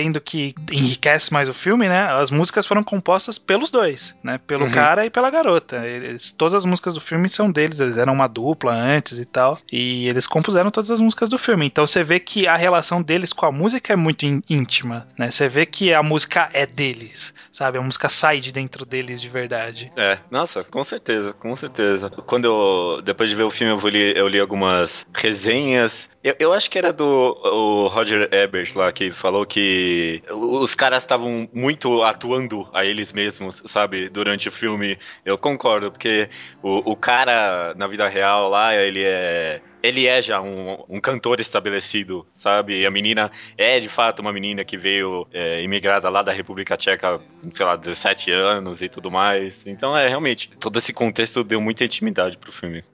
adendo 0.00 0.20
que 0.20 0.54
enriquece 0.72 1.32
mais 1.32 1.48
o 1.48 1.52
filme, 1.52 1.88
né? 1.88 2.04
As 2.12 2.30
músicas 2.30 2.66
foram 2.66 2.82
compostas 2.82 3.38
pelos 3.38 3.70
dois, 3.70 4.16
né? 4.22 4.40
Pelo 4.46 4.64
Uhum. 4.64 4.70
cara 4.72 5.04
e 5.04 5.10
pela 5.10 5.30
garota. 5.30 5.86
Eles, 5.86 6.32
todas 6.32 6.54
as 6.54 6.64
músicas 6.64 6.94
do 6.94 7.00
filme 7.00 7.28
são 7.28 7.50
deles, 7.50 7.80
eles 7.80 7.96
eram 7.98 8.12
uma 8.14 8.26
dupla 8.26 8.72
antes 8.72 9.18
e 9.18 9.24
tal. 9.26 9.58
E 9.70 10.08
eles 10.08 10.26
compuseram 10.26 10.70
todas 10.70 10.90
as 10.90 11.00
músicas 11.00 11.28
do 11.28 11.38
filme. 11.38 11.66
Então 11.66 11.86
você 11.86 12.02
vê 12.02 12.18
que 12.18 12.46
a 12.46 12.56
relação 12.56 13.02
deles 13.02 13.32
com 13.32 13.46
a 13.46 13.52
música 13.52 13.92
é 13.92 13.96
muito 13.96 14.24
ín- 14.24 14.42
íntima, 14.48 15.06
né? 15.18 15.30
Você 15.30 15.48
vê 15.48 15.66
que 15.66 15.92
a 15.92 16.02
música 16.02 16.48
é 16.52 16.64
deles, 16.66 17.34
sabe? 17.52 17.78
A 17.78 17.82
música 17.82 18.08
sai 18.08 18.40
de 18.40 18.52
dentro 18.52 18.84
deles 18.86 19.20
de 19.20 19.28
verdade. 19.28 19.92
É, 19.96 20.18
nossa, 20.30 20.64
com 20.64 20.82
certeza, 20.82 21.32
com 21.34 21.54
certeza. 21.54 22.08
Quando 22.26 22.44
eu, 22.46 23.02
depois 23.02 23.28
de 23.28 23.36
ver 23.36 23.42
o 23.42 23.50
filme, 23.50 23.72
eu, 23.80 23.88
li, 23.88 24.12
eu 24.16 24.28
li 24.28 24.40
algumas 24.40 25.06
resenhas. 25.14 26.08
Eu, 26.22 26.34
eu 26.38 26.52
acho 26.52 26.70
que 26.70 26.78
era 26.78 26.92
do 26.92 27.04
o 27.42 27.88
Roger 27.88 28.28
Ebert 28.32 28.72
lá, 28.76 28.92
que 28.92 29.10
falou 29.10 29.44
que 29.46 29.89
os 30.30 30.74
caras 30.74 31.02
estavam 31.02 31.48
muito 31.52 32.02
atuando 32.02 32.68
a 32.72 32.84
eles 32.84 33.12
mesmos, 33.12 33.62
sabe, 33.66 34.08
durante 34.08 34.48
o 34.48 34.52
filme. 34.52 34.98
Eu 35.24 35.38
concordo, 35.38 35.90
porque 35.90 36.28
o, 36.62 36.92
o 36.92 36.96
cara, 36.96 37.74
na 37.76 37.86
vida 37.86 38.06
real 38.08 38.48
lá, 38.48 38.74
ele 38.74 39.02
é. 39.04 39.60
Ele 39.82 40.06
é 40.06 40.20
já 40.20 40.42
um, 40.42 40.84
um 40.90 41.00
cantor 41.00 41.40
estabelecido, 41.40 42.26
sabe? 42.32 42.80
E 42.80 42.84
a 42.84 42.90
menina 42.90 43.30
é 43.56 43.80
de 43.80 43.88
fato 43.88 44.20
uma 44.20 44.30
menina 44.30 44.62
que 44.62 44.76
veio 44.76 45.26
é, 45.32 45.62
imigrada 45.62 46.06
lá 46.10 46.20
da 46.20 46.32
República 46.32 46.76
Tcheca, 46.76 47.18
sei 47.48 47.64
lá, 47.64 47.76
17 47.76 48.30
anos 48.30 48.82
e 48.82 48.90
tudo 48.90 49.10
mais. 49.10 49.64
Então 49.66 49.96
é 49.96 50.06
realmente, 50.06 50.50
todo 50.60 50.78
esse 50.78 50.92
contexto 50.92 51.42
deu 51.42 51.62
muita 51.62 51.82
intimidade 51.82 52.36
pro 52.36 52.52
filme. 52.52 52.84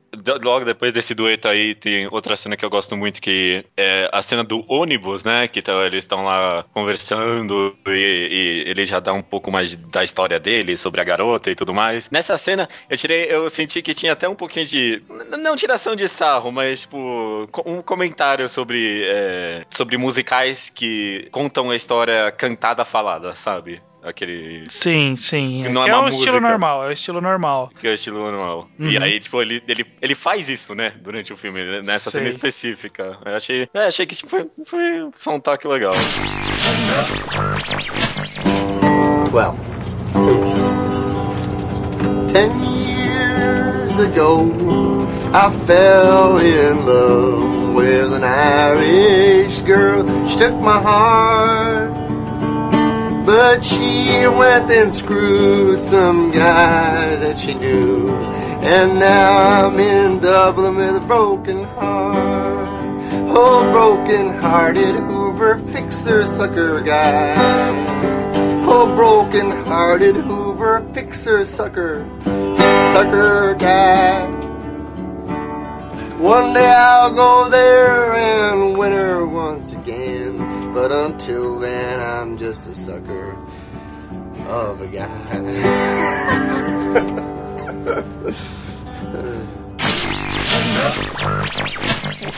Logo 0.43 0.65
depois 0.65 0.93
desse 0.93 1.15
dueto 1.15 1.49
aí, 1.49 1.75
tem 1.75 2.07
outra 2.07 2.37
cena 2.37 2.57
que 2.57 2.65
eu 2.65 2.71
gosto 2.71 2.97
muito, 2.97 3.21
que 3.21 3.65
é 3.77 4.09
a 4.13 4.23
cena 4.23 4.43
do 4.43 4.65
ônibus, 4.69 5.25
né? 5.25 5.47
Que 5.49 5.61
tá- 5.61 5.85
eles 5.85 6.05
estão 6.05 6.25
lá 6.25 6.65
conversando 6.73 7.77
e, 7.87 7.91
e 7.91 8.71
ele 8.71 8.85
já 8.85 9.01
dá 9.01 9.13
um 9.13 9.23
pouco 9.23 9.51
mais 9.51 9.77
da 9.77 10.03
história 10.05 10.39
dele, 10.41 10.77
sobre 10.77 11.01
a 11.01 11.05
garota 11.05 11.51
e 11.51 11.55
tudo 11.55 11.75
mais. 11.75 12.09
Nessa 12.11 12.39
cena, 12.39 12.69
eu 12.89 12.97
tirei, 12.97 13.27
eu 13.29 13.51
senti 13.51 13.83
que 13.83 13.93
tinha 13.93 14.13
até 14.13 14.29
um 14.29 14.35
pouquinho 14.35 14.67
de. 14.67 15.03
Não 15.39 15.57
tiração 15.57 15.95
de 15.97 16.09
sarro, 16.09 16.51
mas, 16.51 16.83
tipo, 16.83 17.49
um 17.67 17.83
comentário 17.83 18.49
sobre, 18.49 19.03
é, 19.05 19.65
sobre 19.71 19.97
musicais 19.97 20.71
que 20.71 21.29
contam 21.31 21.71
a 21.71 21.77
história 21.77 22.31
cantada 22.31 22.85
falada, 22.85 23.35
sabe? 23.35 23.83
Aquele. 24.07 24.63
Sim, 24.69 25.17
sim. 25.17 25.63
Que 25.63 25.69
É, 25.69 25.71
não 25.71 25.83
é 25.83 25.85
que 25.85 25.91
é 25.91 25.95
uma 25.97 26.05
o 26.05 26.09
estilo 26.09 26.27
música. 26.35 26.49
normal, 26.49 26.85
é 26.85 26.89
o 26.89 26.93
estilo 26.93 27.21
normal. 27.21 27.71
Que 27.81 27.89
é 27.89 27.91
o 27.91 27.95
estilo 27.95 28.19
normal. 28.21 28.69
Uhum. 28.79 28.89
E 28.89 28.97
aí, 28.99 29.19
tipo, 29.19 29.43
ele, 29.43 29.61
ele, 29.67 29.85
ele 30.01 30.15
faz 30.15 30.49
isso, 30.49 30.75
né? 30.75 30.93
Durante 31.03 31.33
o 31.33 31.37
filme, 31.37 31.65
né, 31.65 31.81
nessa 31.85 32.11
Sei. 32.11 32.21
cena 32.21 32.29
específica. 32.29 33.19
Eu 33.25 33.35
achei, 33.35 33.69
é, 33.75 33.87
achei 33.87 34.07
que 34.07 34.15
tipo, 34.15 34.31
foi, 34.31 34.47
foi 34.65 35.11
só 35.17 35.35
um 35.35 35.41
toque 35.41 35.67
legal. 35.67 35.95
Well, 39.33 39.55
ten 42.33 42.51
years 42.63 43.99
ago, 43.99 45.07
I 45.35 45.51
fell 45.67 46.39
in 46.39 46.87
love 46.87 47.75
with 47.75 48.13
an 48.15 48.25
Irish 48.25 49.61
girl. 49.63 50.05
She 50.29 50.39
took 50.39 50.55
my 50.61 50.79
heart, 50.81 51.91
but 53.27 53.65
she 53.65 54.07
went 54.29 54.71
and 54.71 54.95
screwed 54.95 55.83
some 55.83 56.31
guy 56.31 57.17
that 57.17 57.37
she 57.37 57.55
knew. 57.55 58.09
And 58.09 59.01
now 59.01 59.67
I'm 59.67 59.79
in 59.81 60.21
Dublin 60.21 60.77
with 60.77 61.03
a 61.03 61.07
broken 61.07 61.65
heart. 61.65 62.69
Oh, 63.29 63.71
broken 63.73 64.39
hearted 64.39 64.95
Hoover 64.95 65.59
fixer 65.73 66.23
sucker 66.29 66.81
guy. 66.83 67.35
Oh, 68.65 68.95
broken 68.95 69.51
hearted 69.67 70.15
Hoover 70.15 70.89
fixer 70.95 71.45
sucker, 71.45 72.07
sucker 72.93 73.55
guy. 73.55 74.25
One 76.19 76.55
day 76.55 76.67
I'll 76.67 77.13
go 77.15 77.51
there 77.51 78.15
and 78.15 78.79
win 78.79 78.93
her 78.93 79.27
once 79.27 79.73
again. 79.73 80.16
But 80.77 80.93
until 80.93 81.59
then, 81.59 81.99
I'm 81.99 82.37
just 82.37 82.67
a 82.67 82.75
sucker 82.75 83.35
of 84.47 84.83
a 84.83 84.87
guy. 84.89 85.09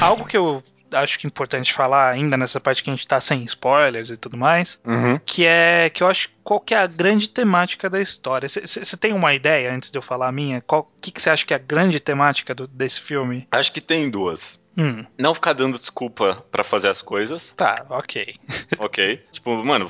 Algo 0.01 0.24
que 0.24 0.37
eu 0.37 0.62
acho 0.92 1.18
que 1.18 1.27
é 1.27 1.29
importante 1.29 1.72
falar 1.72 2.11
ainda 2.11 2.37
nessa 2.37 2.59
parte 2.59 2.83
que 2.83 2.90
a 2.90 2.94
gente 2.94 3.07
tá 3.07 3.20
sem 3.20 3.44
spoilers 3.44 4.11
e 4.11 4.16
tudo 4.16 4.37
mais, 4.37 4.79
Uhum. 4.87 5.20
que 5.24 5.44
é 5.44 5.90
que 5.90 6.03
eu 6.03 6.09
acho 6.09 6.31
qual 6.42 6.61
que 6.61 6.74
é 6.74 6.79
a 6.79 6.87
grande 6.87 7.29
temática 7.29 7.90
da 7.90 8.01
história. 8.01 8.48
Você 8.48 8.96
tem 8.96 9.12
uma 9.12 9.35
ideia 9.35 9.72
antes 9.72 9.90
de 9.90 9.98
eu 9.98 10.03
falar 10.03 10.29
a 10.29 10.33
minha? 10.33 10.62
Que 11.01 11.11
que 11.11 11.20
você 11.20 11.29
acha 11.31 11.44
que 11.44 11.53
é 11.53 11.57
a 11.57 11.61
grande 11.61 12.01
temática 12.01 12.55
do- 12.55 12.66
desse 12.66 13.01
filme? 13.03 13.46
Acho 13.53 13.70
que 13.72 13.81
tem 13.83 14.09
duas. 14.09 14.59
Hum, 14.78 15.04
Não 15.18 15.34
ficar 15.34 15.54
dando 15.54 15.78
desculpa 15.78 16.44
pra 16.52 16.62
fazer 16.62 16.88
as 16.88 17.02
coisas, 17.02 17.52
tá, 17.56 17.84
ok. 17.90 18.36
ok? 18.78 19.20
tipo, 19.32 19.64
mano, 19.64 19.88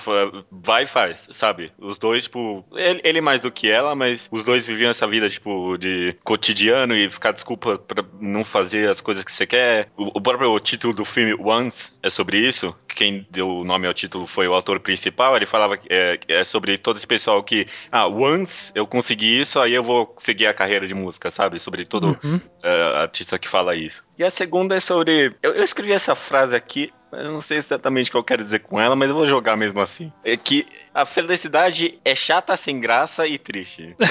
vai 0.51 0.85
e 0.85 0.87
faz, 0.87 1.29
sabe? 1.33 1.71
Os 1.79 1.99
dois, 1.99 2.25
tipo, 2.25 2.65
ele, 2.73 3.01
ele 3.05 3.21
mais 3.21 3.41
do 3.43 3.51
que 3.53 3.71
ela, 3.71 3.95
mas 3.95 4.29
os 4.33 4.43
dois 4.43 4.65
viviam 4.65 4.91
essa 4.91 5.07
vida, 5.07 5.29
tipo, 5.29 5.77
de 5.77 6.17
cotidiano 6.25 6.97
e 6.97 7.11
ficar 7.11 7.33
desculpa 7.33 7.79
pra 7.79 8.03
não 8.21 8.45
fazer 8.45 8.89
as 8.89 9.01
coisas 9.01 9.23
que 9.25 9.31
você 9.31 9.47
quer. 9.47 9.89
O, 9.97 10.19
o 10.19 10.21
próprio 10.23 10.59
título 10.61 10.95
do 10.95 11.05
filme, 11.05 11.35
Once, 11.39 11.93
é 12.03 12.09
sobre 12.09 12.39
isso. 12.39 12.75
Quem 12.89 13.27
deu 13.31 13.49
o 13.49 13.65
nome 13.65 13.87
ao 13.87 13.95
título 13.95 14.27
foi 14.27 14.49
o 14.49 14.55
autor 14.55 14.81
principal. 14.81 15.37
Ele 15.37 15.47
falava 15.47 15.77
que 15.77 15.87
é, 15.91 16.19
é 16.29 16.45
sobre 16.45 16.79
todo 16.79 16.97
esse 16.97 17.07
pessoal 17.07 17.43
que, 17.43 17.67
ah, 17.93 18.07
once 18.09 18.73
eu 18.75 18.87
consegui 18.87 19.41
isso, 19.41 19.61
aí 19.61 19.75
eu 19.75 19.85
vou 19.85 20.15
seguir 20.17 20.47
a 20.47 20.55
carreira 20.55 20.87
de 20.89 20.95
música, 20.95 21.31
sabe? 21.31 21.61
Sobre 21.61 21.85
todo 21.85 22.19
Uhum. 22.25 22.41
é, 22.63 22.83
artista 23.03 23.39
que 23.39 23.49
fala 23.49 23.77
isso. 23.77 24.08
E 24.19 24.25
a 24.25 24.31
segunda 24.31 24.75
é 24.75 24.81
sobre. 24.81 25.33
Eu, 25.41 25.53
eu 25.53 25.63
escrevi 25.63 25.93
essa 25.93 26.15
frase 26.17 26.57
aqui, 26.57 26.93
eu 27.13 27.33
não 27.33 27.41
sei 27.41 27.59
exatamente 27.59 28.09
o 28.09 28.11
que 28.11 28.17
eu 28.19 28.25
quero 28.25 28.43
dizer 28.43 28.59
com 28.59 28.81
ela, 28.81 28.97
mas 28.97 29.11
eu 29.11 29.17
vou 29.17 29.25
jogar 29.25 29.57
mesmo 29.57 29.81
assim. 29.81 30.13
É 30.25 30.37
que 30.37 30.67
a 30.95 31.05
felicidade 31.07 31.99
é 32.05 32.15
chata, 32.15 32.57
sem 32.57 32.81
graça 32.81 33.27
e 33.27 33.39
triste. 33.39 33.95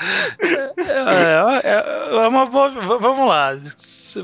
É, 0.00 1.68
é, 1.68 2.14
é 2.24 2.28
uma 2.28 2.46
boa. 2.46 2.70
Vamos 2.70 3.28
lá. 3.28 3.52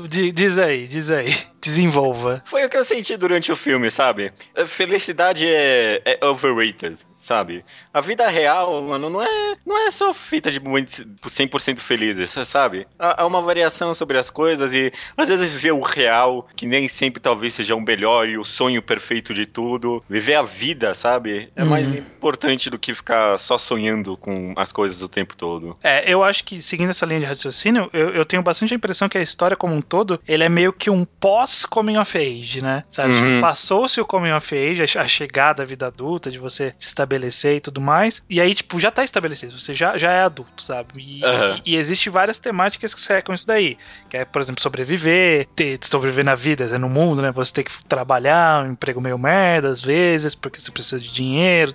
Di- 0.07 0.31
Diz 0.31 0.57
aí, 0.57 0.87
diz 0.87 1.11
aí. 1.11 1.35
Desenvolva. 1.61 2.41
Foi 2.45 2.63
o 2.63 2.69
que 2.69 2.77
eu 2.77 2.85
senti 2.85 3.17
durante 3.17 3.51
o 3.51 3.55
filme, 3.55 3.89
sabe? 3.91 4.31
Felicidade 4.67 5.47
é, 5.47 6.01
é 6.05 6.25
overrated, 6.25 6.95
sabe? 7.17 7.65
A 7.91 7.99
vida 8.01 8.27
real, 8.27 8.83
mano, 8.83 9.09
não 9.09 9.21
é, 9.21 9.55
não 9.65 9.75
é 9.87 9.89
só 9.89 10.13
fita 10.13 10.51
de 10.51 10.59
momentos 10.59 11.03
100% 11.25 11.79
felizes, 11.79 12.31
sabe? 12.47 12.87
Há 12.99 13.25
uma 13.25 13.41
variação 13.41 13.95
sobre 13.95 14.17
as 14.19 14.29
coisas 14.29 14.73
e 14.75 14.93
às 15.17 15.27
vezes 15.27 15.49
viver 15.51 15.71
o 15.71 15.81
real, 15.81 16.47
que 16.55 16.67
nem 16.67 16.87
sempre 16.87 17.19
talvez 17.19 17.55
seja 17.55 17.75
o 17.75 17.81
melhor 17.81 18.29
e 18.29 18.37
o 18.37 18.45
sonho 18.45 18.81
perfeito 18.81 19.33
de 19.33 19.45
tudo. 19.47 20.03
Viver 20.07 20.35
a 20.35 20.43
vida, 20.43 20.93
sabe? 20.93 21.34
É 21.55 21.63
mais 21.63 21.89
Uhum. 21.89 21.97
importante 21.97 22.69
do 22.69 22.77
que 22.79 22.93
ficar 22.95 23.37
só 23.37 23.57
sonhando 23.57 24.17
com 24.17 24.53
as 24.55 24.71
coisas 24.71 25.01
o 25.01 25.09
tempo 25.09 25.35
todo. 25.35 25.73
É, 25.83 26.09
eu 26.11 26.23
acho 26.23 26.43
que, 26.43 26.61
seguindo 26.61 26.89
essa 26.89 27.05
linha 27.05 27.19
de 27.19 27.25
raciocínio, 27.25 27.89
eu, 27.93 28.09
eu 28.09 28.25
tenho 28.25 28.41
bastante 28.41 28.73
a 28.73 28.77
impressão 28.77 29.07
que 29.09 29.17
a 29.17 29.21
história 29.21 29.55
como 29.57 29.73
um 29.73 29.81
todo, 29.81 30.19
ele 30.27 30.43
é 30.43 30.49
meio 30.49 30.71
que 30.73 30.89
um 30.89 31.05
pós-coming 31.05 31.97
of 31.97 32.17
age, 32.17 32.61
né? 32.61 32.83
Sabe? 32.89 33.13
Uhum. 33.13 33.19
Tipo, 33.29 33.41
Passou-se 33.41 33.99
o 34.01 34.05
coming 34.05 34.31
of 34.31 34.55
age, 34.55 34.97
a 34.97 35.07
chegada 35.07 35.63
à 35.63 35.65
vida 35.65 35.87
adulta, 35.87 36.31
de 36.31 36.39
você 36.39 36.73
se 36.79 36.87
estabelecer 36.87 37.57
e 37.57 37.61
tudo 37.61 37.79
mais, 37.79 38.21
e 38.29 38.41
aí, 38.41 38.53
tipo, 38.55 38.79
já 38.79 38.89
tá 38.91 39.03
estabelecido, 39.03 39.57
você 39.59 39.73
já, 39.73 39.97
já 39.97 40.11
é 40.11 40.21
adulto, 40.23 40.63
sabe? 40.63 40.89
E, 40.97 41.23
Aham. 41.23 41.61
e, 41.65 41.73
e 41.73 41.75
existe 41.75 42.09
várias 42.09 42.39
temáticas 42.39 42.93
que 42.93 43.01
cercam 43.01 43.35
isso 43.35 43.45
daí, 43.45 43.77
que 44.09 44.17
é, 44.17 44.25
por 44.25 44.41
exemplo, 44.41 44.61
sobreviver, 44.61 45.47
ter, 45.55 45.77
sobreviver 45.83 46.23
na 46.25 46.35
vida, 46.35 46.65
né, 46.67 46.77
no 46.77 46.89
mundo, 46.89 47.21
né? 47.21 47.31
Você 47.31 47.53
ter 47.53 47.63
que 47.63 47.71
trabalhar, 47.87 48.63
um 48.65 48.71
emprego 48.71 48.99
meio 49.01 49.17
merda, 49.17 49.69
às 49.69 49.81
vezes, 49.81 50.33
porque 50.35 50.59
você 50.59 50.71
precisa 50.71 50.99
de 50.99 51.11
dinheiro, 51.11 51.24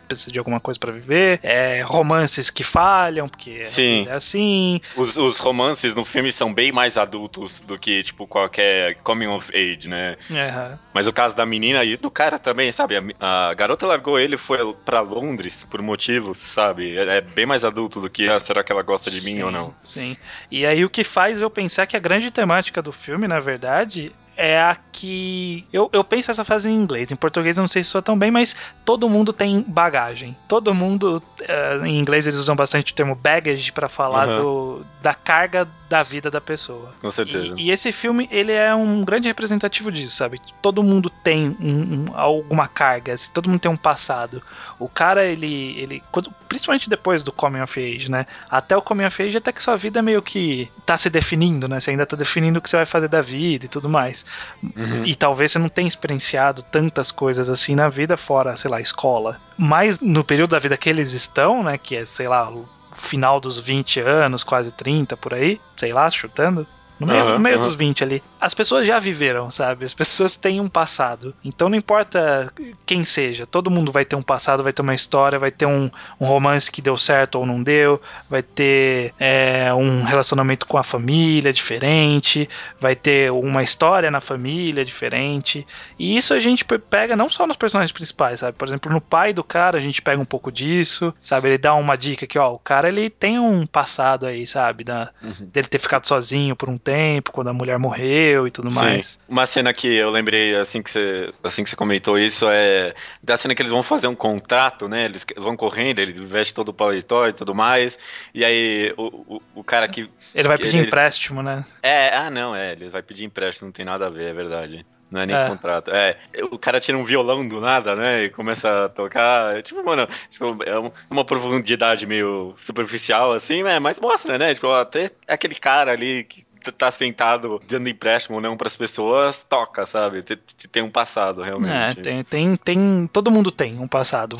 precisa 0.06 0.30
de 0.30 0.38
alguma 0.38 0.60
coisa 0.60 0.78
pra 0.78 0.92
viver, 0.92 1.40
é, 1.42 1.80
romances 1.82 2.50
que 2.50 2.62
falham, 2.62 3.28
porque 3.28 3.64
Sim. 3.64 4.06
é 4.08 4.12
assim, 4.12 4.80
Os, 4.96 5.16
os 5.16 5.38
romances 5.38 5.94
no 5.94 6.04
filme 6.04 6.30
são 6.32 6.52
bem 6.52 6.72
mais 6.72 6.96
adultos 6.96 7.60
do 7.60 7.78
que, 7.78 8.02
tipo, 8.02 8.26
qualquer 8.26 8.96
coming 9.02 9.26
of 9.28 9.50
age, 9.54 9.88
né? 9.88 10.16
É, 10.30 10.76
Mas 10.92 11.06
o 11.06 11.12
caso 11.12 11.34
da 11.34 11.46
menina 11.46 11.84
e 11.84 11.96
do 11.96 12.10
cara 12.10 12.38
também, 12.38 12.72
sabe? 12.72 12.96
A, 13.18 13.48
a 13.48 13.54
garota 13.54 13.86
largou 13.86 14.18
ele 14.18 14.34
e 14.34 14.38
foi 14.38 14.58
pra 14.84 15.00
Londres 15.00 15.64
por 15.64 15.80
motivos, 15.82 16.38
sabe? 16.38 16.96
É, 16.96 17.18
é 17.18 17.20
bem 17.20 17.46
mais 17.46 17.64
adulto 17.64 18.00
do 18.00 18.10
que, 18.10 18.28
ah, 18.28 18.40
será 18.40 18.62
que 18.62 18.72
ela 18.72 18.82
gosta 18.82 19.10
de 19.10 19.22
mim 19.22 19.36
sim, 19.36 19.42
ou 19.42 19.50
não? 19.50 19.74
Sim. 19.82 20.16
E 20.50 20.66
aí 20.66 20.84
o 20.84 20.90
que 20.90 21.04
faz 21.04 21.40
eu 21.40 21.50
pensar 21.50 21.86
que 21.86 21.96
a 21.96 22.00
grande 22.00 22.30
temática 22.30 22.82
do 22.82 22.92
filme, 22.92 23.26
na 23.26 23.40
verdade, 23.40 24.12
é 24.40 24.58
a 24.58 24.74
que. 24.90 25.66
Eu, 25.70 25.90
eu 25.92 26.02
penso 26.02 26.30
essa 26.30 26.42
frase 26.46 26.66
em 26.66 26.74
inglês. 26.74 27.12
Em 27.12 27.16
português 27.16 27.58
eu 27.58 27.62
não 27.62 27.68
sei 27.68 27.84
se 27.84 27.90
soa 27.90 28.00
tão 28.00 28.18
bem, 28.18 28.30
mas 28.30 28.56
todo 28.86 29.06
mundo 29.06 29.34
tem 29.34 29.62
bagagem. 29.68 30.34
Todo 30.48 30.74
mundo. 30.74 31.22
Uh, 31.42 31.84
em 31.84 31.98
inglês 31.98 32.26
eles 32.26 32.38
usam 32.38 32.56
bastante 32.56 32.92
o 32.92 32.94
termo 32.94 33.14
baggage 33.14 33.70
para 33.70 33.86
falar 33.86 34.28
uhum. 34.28 34.36
do, 34.36 34.86
da 35.02 35.12
carga 35.12 35.68
da 35.90 36.02
vida 36.02 36.30
da 36.30 36.40
pessoa. 36.40 36.94
Com 37.02 37.10
certeza. 37.10 37.54
E, 37.56 37.66
e, 37.66 37.70
esse 37.70 37.90
filme, 37.92 38.28
ele 38.30 38.52
é 38.52 38.74
um 38.74 39.04
grande 39.04 39.28
representativo 39.28 39.90
disso, 39.90 40.16
sabe? 40.16 40.40
Todo 40.62 40.82
mundo 40.82 41.10
tem 41.10 41.56
um, 41.60 41.64
um, 41.68 42.04
alguma 42.14 42.68
carga, 42.68 43.12
assim, 43.12 43.30
todo 43.34 43.50
mundo 43.50 43.60
tem 43.60 43.70
um 43.70 43.76
passado. 43.76 44.42
O 44.78 44.88
cara, 44.88 45.26
ele. 45.26 45.78
ele 45.78 46.02
principalmente 46.48 46.88
depois 46.88 47.22
do 47.22 47.30
Coming 47.30 47.60
of 47.60 47.78
Age, 47.78 48.10
né? 48.10 48.26
Até 48.48 48.76
o 48.76 48.82
Coming 48.82 49.04
of 49.04 49.22
Age, 49.22 49.36
até 49.36 49.52
que 49.52 49.62
sua 49.62 49.76
vida 49.76 50.00
meio 50.00 50.22
que 50.22 50.70
tá 50.86 50.96
se 50.96 51.10
definindo, 51.10 51.68
né? 51.68 51.78
Você 51.78 51.90
ainda 51.90 52.06
tá 52.06 52.16
definindo 52.16 52.58
o 52.58 52.62
que 52.62 52.70
você 52.70 52.76
vai 52.76 52.86
fazer 52.86 53.08
da 53.08 53.20
vida 53.20 53.66
e 53.66 53.68
tudo 53.68 53.88
mais. 53.88 54.24
Uhum. 54.62 55.04
E 55.04 55.14
talvez 55.14 55.52
você 55.52 55.58
não 55.58 55.68
tenha 55.68 55.88
experienciado 55.88 56.62
tantas 56.62 57.10
coisas 57.10 57.48
assim 57.48 57.74
na 57.74 57.88
vida, 57.88 58.16
fora, 58.16 58.56
sei 58.56 58.70
lá, 58.70 58.80
escola. 58.80 59.40
Mas 59.56 60.00
no 60.00 60.24
período 60.24 60.50
da 60.50 60.58
vida 60.58 60.76
que 60.76 60.88
eles 60.88 61.12
estão, 61.12 61.62
né? 61.62 61.78
Que 61.78 61.96
é, 61.96 62.06
sei 62.06 62.28
lá, 62.28 62.50
o 62.50 62.68
final 62.92 63.40
dos 63.40 63.58
20 63.58 64.00
anos, 64.00 64.42
quase 64.42 64.70
30 64.72 65.16
por 65.16 65.34
aí, 65.34 65.60
sei 65.76 65.92
lá, 65.92 66.08
chutando. 66.10 66.66
No 67.00 67.06
meio, 67.06 67.24
uhum, 67.24 67.32
no 67.32 67.38
meio 67.38 67.56
uhum. 67.56 67.64
dos 67.64 67.74
20 67.74 68.04
ali. 68.04 68.22
As 68.38 68.52
pessoas 68.52 68.86
já 68.86 68.98
viveram, 68.98 69.50
sabe? 69.50 69.86
As 69.86 69.94
pessoas 69.94 70.36
têm 70.36 70.60
um 70.60 70.68
passado. 70.68 71.34
Então 71.42 71.70
não 71.70 71.76
importa 71.76 72.52
quem 72.84 73.04
seja, 73.04 73.46
todo 73.46 73.70
mundo 73.70 73.90
vai 73.90 74.04
ter 74.04 74.16
um 74.16 74.22
passado, 74.22 74.62
vai 74.62 74.72
ter 74.72 74.82
uma 74.82 74.94
história, 74.94 75.38
vai 75.38 75.50
ter 75.50 75.64
um, 75.64 75.90
um 76.20 76.26
romance 76.26 76.70
que 76.70 76.82
deu 76.82 76.98
certo 76.98 77.36
ou 77.36 77.46
não 77.46 77.62
deu, 77.62 78.00
vai 78.28 78.42
ter 78.42 79.14
é, 79.18 79.72
um 79.72 80.02
relacionamento 80.02 80.66
com 80.66 80.76
a 80.76 80.82
família 80.82 81.54
diferente, 81.54 82.46
vai 82.78 82.94
ter 82.94 83.32
uma 83.32 83.62
história 83.62 84.10
na 84.10 84.20
família 84.20 84.84
diferente. 84.84 85.66
E 85.98 86.18
isso 86.18 86.34
a 86.34 86.38
gente 86.38 86.66
pega 86.66 87.16
não 87.16 87.30
só 87.30 87.46
nos 87.46 87.56
personagens 87.56 87.92
principais, 87.92 88.40
sabe? 88.40 88.58
Por 88.58 88.68
exemplo, 88.68 88.92
no 88.92 89.00
pai 89.00 89.32
do 89.32 89.42
cara 89.42 89.78
a 89.78 89.80
gente 89.80 90.02
pega 90.02 90.20
um 90.20 90.26
pouco 90.26 90.52
disso, 90.52 91.14
sabe? 91.22 91.48
Ele 91.48 91.58
dá 91.58 91.74
uma 91.74 91.96
dica 91.96 92.26
que, 92.26 92.38
ó, 92.38 92.52
o 92.52 92.58
cara 92.58 92.88
ele 92.88 93.08
tem 93.08 93.38
um 93.38 93.66
passado 93.66 94.26
aí, 94.26 94.46
sabe? 94.46 94.84
Da, 94.84 95.08
uhum. 95.22 95.46
Dele 95.50 95.66
ter 95.66 95.78
ficado 95.78 96.06
sozinho 96.06 96.54
por 96.54 96.68
um 96.68 96.76
tempo 96.76 96.89
tempo, 96.90 97.30
quando 97.30 97.48
a 97.48 97.52
mulher 97.52 97.78
morreu 97.78 98.46
e 98.46 98.50
tudo 98.50 98.70
Sim. 98.70 98.76
mais. 98.76 99.18
Uma 99.28 99.46
cena 99.46 99.72
que 99.72 99.86
eu 99.86 100.10
lembrei 100.10 100.56
assim 100.56 100.82
que 100.82 100.90
você, 100.90 101.32
assim 101.42 101.62
que 101.62 101.70
você 101.70 101.76
comentou 101.76 102.18
isso 102.18 102.46
é 102.48 102.92
da 103.22 103.36
cena 103.36 103.54
que 103.54 103.62
eles 103.62 103.70
vão 103.70 103.82
fazer 103.82 104.08
um 104.08 104.14
contrato, 104.14 104.88
né? 104.88 105.04
Eles 105.04 105.24
vão 105.36 105.56
correndo, 105.56 106.00
ele 106.00 106.12
veste 106.24 106.52
todo 106.52 106.70
o 106.70 106.74
paletó 106.74 107.28
e 107.28 107.32
tudo 107.32 107.54
mais. 107.54 107.96
E 108.34 108.44
aí 108.44 108.92
o, 108.96 109.36
o, 109.36 109.42
o 109.56 109.64
cara 109.64 109.86
que. 109.88 110.10
Ele 110.34 110.48
vai 110.48 110.58
pedir 110.58 110.78
ele, 110.78 110.88
empréstimo, 110.88 111.42
né? 111.42 111.64
É, 111.82 112.16
ah, 112.16 112.30
não, 112.30 112.54
é, 112.54 112.72
ele 112.72 112.88
vai 112.88 113.02
pedir 113.02 113.24
empréstimo, 113.24 113.66
não 113.66 113.72
tem 113.72 113.84
nada 113.84 114.06
a 114.06 114.10
ver, 114.10 114.30
é 114.30 114.34
verdade. 114.34 114.84
Não 115.10 115.20
é 115.20 115.26
nem 115.26 115.34
é. 115.34 115.48
contrato. 115.48 115.90
É, 115.90 116.16
o 116.52 116.58
cara 116.58 116.78
tira 116.78 116.96
um 116.96 117.04
violão 117.04 117.46
do 117.46 117.60
nada, 117.60 117.96
né? 117.96 118.24
E 118.24 118.30
começa 118.30 118.84
a 118.84 118.88
tocar. 118.88 119.56
É, 119.56 119.62
tipo, 119.62 119.82
mano, 119.84 120.08
tipo, 120.28 120.56
é 120.62 120.92
uma 121.10 121.24
profundidade 121.24 122.06
meio 122.06 122.54
superficial, 122.56 123.32
assim, 123.32 123.64
né? 123.64 123.80
Mas 123.80 123.98
mostra, 123.98 124.38
né? 124.38 124.54
Tipo, 124.54 124.70
até 124.70 125.10
aquele 125.26 125.56
cara 125.56 125.90
ali 125.92 126.22
que 126.22 126.44
tá 126.76 126.90
sentado 126.90 127.60
dando 127.66 127.88
empréstimo 127.88 128.40
não 128.40 128.56
para 128.56 128.66
as 128.66 128.76
pessoas, 128.76 129.42
toca, 129.42 129.86
sabe? 129.86 130.22
Tem 130.70 130.82
um 130.82 130.90
passado, 130.90 131.42
realmente. 131.42 132.00
É, 132.00 132.02
tem, 132.02 132.24
tem, 132.24 132.56
tem. 132.56 133.10
Todo 133.12 133.30
mundo 133.30 133.50
tem 133.50 133.78
um 133.78 133.88
passado. 133.88 134.36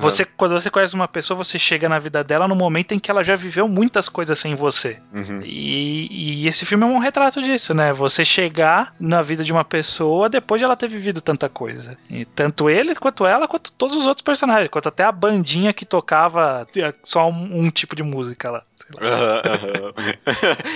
Você, 0.00 0.22
uhum. 0.22 0.28
Quando 0.36 0.52
você 0.52 0.70
conhece 0.70 0.94
uma 0.94 1.08
pessoa, 1.08 1.36
você 1.36 1.58
chega 1.58 1.88
na 1.88 1.98
vida 1.98 2.22
dela 2.22 2.48
no 2.48 2.54
momento 2.54 2.92
em 2.92 2.98
que 2.98 3.10
ela 3.10 3.22
já 3.22 3.36
viveu 3.36 3.68
muitas 3.68 4.08
coisas 4.08 4.38
sem 4.38 4.54
você. 4.54 5.00
Uhum. 5.12 5.40
E, 5.44 6.42
e 6.42 6.46
esse 6.46 6.64
filme 6.64 6.84
é 6.84 6.86
um 6.86 6.98
retrato 6.98 7.40
disso, 7.40 7.74
né? 7.74 7.92
Você 7.92 8.24
chegar 8.24 8.94
na 8.98 9.22
vida 9.22 9.44
de 9.44 9.52
uma 9.52 9.64
pessoa 9.64 10.28
depois 10.28 10.60
de 10.60 10.64
ela 10.64 10.76
ter 10.76 10.88
vivido 10.88 11.20
tanta 11.20 11.48
coisa. 11.48 11.96
E 12.10 12.24
tanto 12.24 12.68
ele, 12.68 12.94
quanto 12.94 13.26
ela, 13.26 13.48
quanto 13.48 13.72
todos 13.72 13.96
os 13.96 14.06
outros 14.06 14.22
personagens, 14.22 14.68
quanto 14.68 14.88
até 14.88 15.04
a 15.04 15.12
bandinha 15.12 15.72
que 15.72 15.84
tocava 15.84 16.66
só 17.02 17.28
um, 17.28 17.64
um 17.64 17.70
tipo 17.70 17.94
de 17.96 18.02
música 18.02 18.50
lá. 18.50 18.62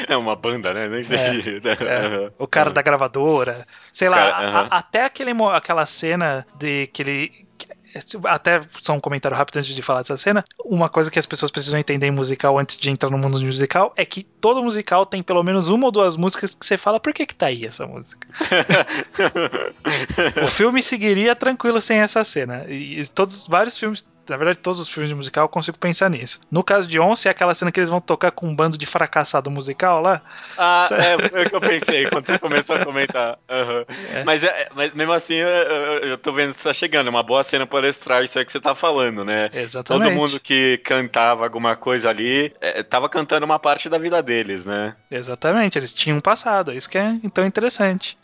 É 0.09 0.17
uma 0.17 0.37
banda, 0.37 0.73
né? 0.73 0.87
É, 0.87 1.85
é. 1.85 2.33
O 2.39 2.47
cara 2.47 2.71
da 2.71 2.83
gravadora. 2.83 3.67
Sei 3.93 4.09
lá, 4.09 4.17
cara, 4.17 4.69
a, 4.71 4.79
até 4.79 5.05
aquele, 5.05 5.33
aquela 5.53 5.87
cena 5.87 6.47
de 6.59 6.87
que 6.89 7.03
ele. 7.03 7.47
Até 8.25 8.61
só 8.83 8.93
um 8.93 9.01
comentário 9.01 9.35
rápido 9.35 9.57
antes 9.57 9.75
de 9.75 9.81
falar 9.81 10.01
dessa 10.01 10.19
cena. 10.19 10.45
Uma 10.63 10.87
coisa 10.87 11.11
que 11.11 11.19
as 11.19 11.25
pessoas 11.25 11.51
precisam 11.51 11.81
entender 11.81 12.07
em 12.07 12.11
musical 12.11 12.59
antes 12.59 12.79
de 12.79 12.91
entrar 12.91 13.09
no 13.09 13.17
mundo 13.17 13.41
musical 13.41 13.95
é 13.97 14.05
que 14.05 14.23
todo 14.23 14.63
musical 14.63 15.07
tem 15.07 15.23
pelo 15.23 15.43
menos 15.43 15.69
uma 15.69 15.87
ou 15.87 15.91
duas 15.91 16.15
músicas 16.15 16.55
que 16.55 16.67
você 16.67 16.77
fala, 16.77 17.01
por 17.01 17.15
que 17.15 17.25
que 17.25 17.35
tá 17.35 17.47
aí 17.47 17.65
essa 17.65 17.87
música? 17.87 18.29
o 20.45 20.49
filme 20.49 20.83
seguiria 20.83 21.35
tranquilo 21.35 21.81
sem 21.81 22.01
essa 22.01 22.23
cena. 22.23 22.67
E 22.69 23.03
todos 23.07 23.47
vários 23.47 23.79
filmes 23.79 24.07
na 24.29 24.37
verdade, 24.37 24.59
todos 24.59 24.79
os 24.79 24.89
filmes 24.89 25.09
de 25.09 25.15
musical 25.15 25.45
eu 25.45 25.49
consigo 25.49 25.79
pensar 25.79 26.11
nisso. 26.11 26.41
No 26.51 26.63
caso 26.63 26.87
de 26.89 26.99
Once, 26.99 27.29
é 27.29 27.31
aquela 27.31 27.55
cena 27.55 27.73
que 27.73 27.81
eles 27.81 27.91
vão 27.91 28.01
tocar 28.01 28.31
com 28.31 28.49
um 28.49 28.55
bando 28.55 28.77
de 28.77 28.87
fracassado 28.87 29.51
musical 29.51 30.01
lá. 30.01 30.23
Ah, 30.57 30.89
é, 30.93 31.41
é 31.41 31.47
o 31.47 31.51
que 31.51 31.57
eu 31.57 31.61
pensei 31.61 32.09
quando 32.09 32.27
você 32.27 32.39
começou 32.39 32.77
a 32.77 32.85
comentar. 32.85 33.39
Uhum. 33.49 33.85
É. 34.13 34.25
Mas, 34.25 34.43
é, 34.45 34.69
mas 34.75 34.93
mesmo 34.95 35.13
assim, 35.13 35.35
eu, 35.35 35.49
eu 35.49 36.19
tô 36.19 36.33
vendo 36.33 36.53
que 36.53 36.59
está 36.59 36.73
chegando. 36.73 37.07
É 37.07 37.11
uma 37.11 37.23
boa 37.23 37.43
cena 37.43 37.67
para 37.67 37.81
ilustrar 37.81 38.25
isso 38.25 38.39
aí 38.39 38.45
que 38.45 38.53
você 38.53 38.61
tá 38.61 38.75
falando, 38.75 39.25
né? 39.25 39.51
Exatamente. 39.53 40.05
Todo 40.05 40.15
mundo 40.15 40.41
que 40.41 40.79
cantava 40.79 41.45
alguma 41.45 41.77
coisa 41.77 42.11
ali 42.11 42.53
é, 42.61 42.83
tava 42.83 43.09
cantando 43.09 43.45
uma 43.45 43.59
parte 43.59 43.89
da 43.89 43.99
vida 43.99 44.23
deles, 44.23 44.65
né? 44.65 44.95
Exatamente, 45.11 45.79
eles 45.79 45.93
tinham 45.93 46.19
um 46.19 46.21
passado. 46.21 46.73
Isso 46.73 46.89
que 46.89 46.99
é 46.99 47.19
então 47.23 47.47
interessante. 47.47 48.19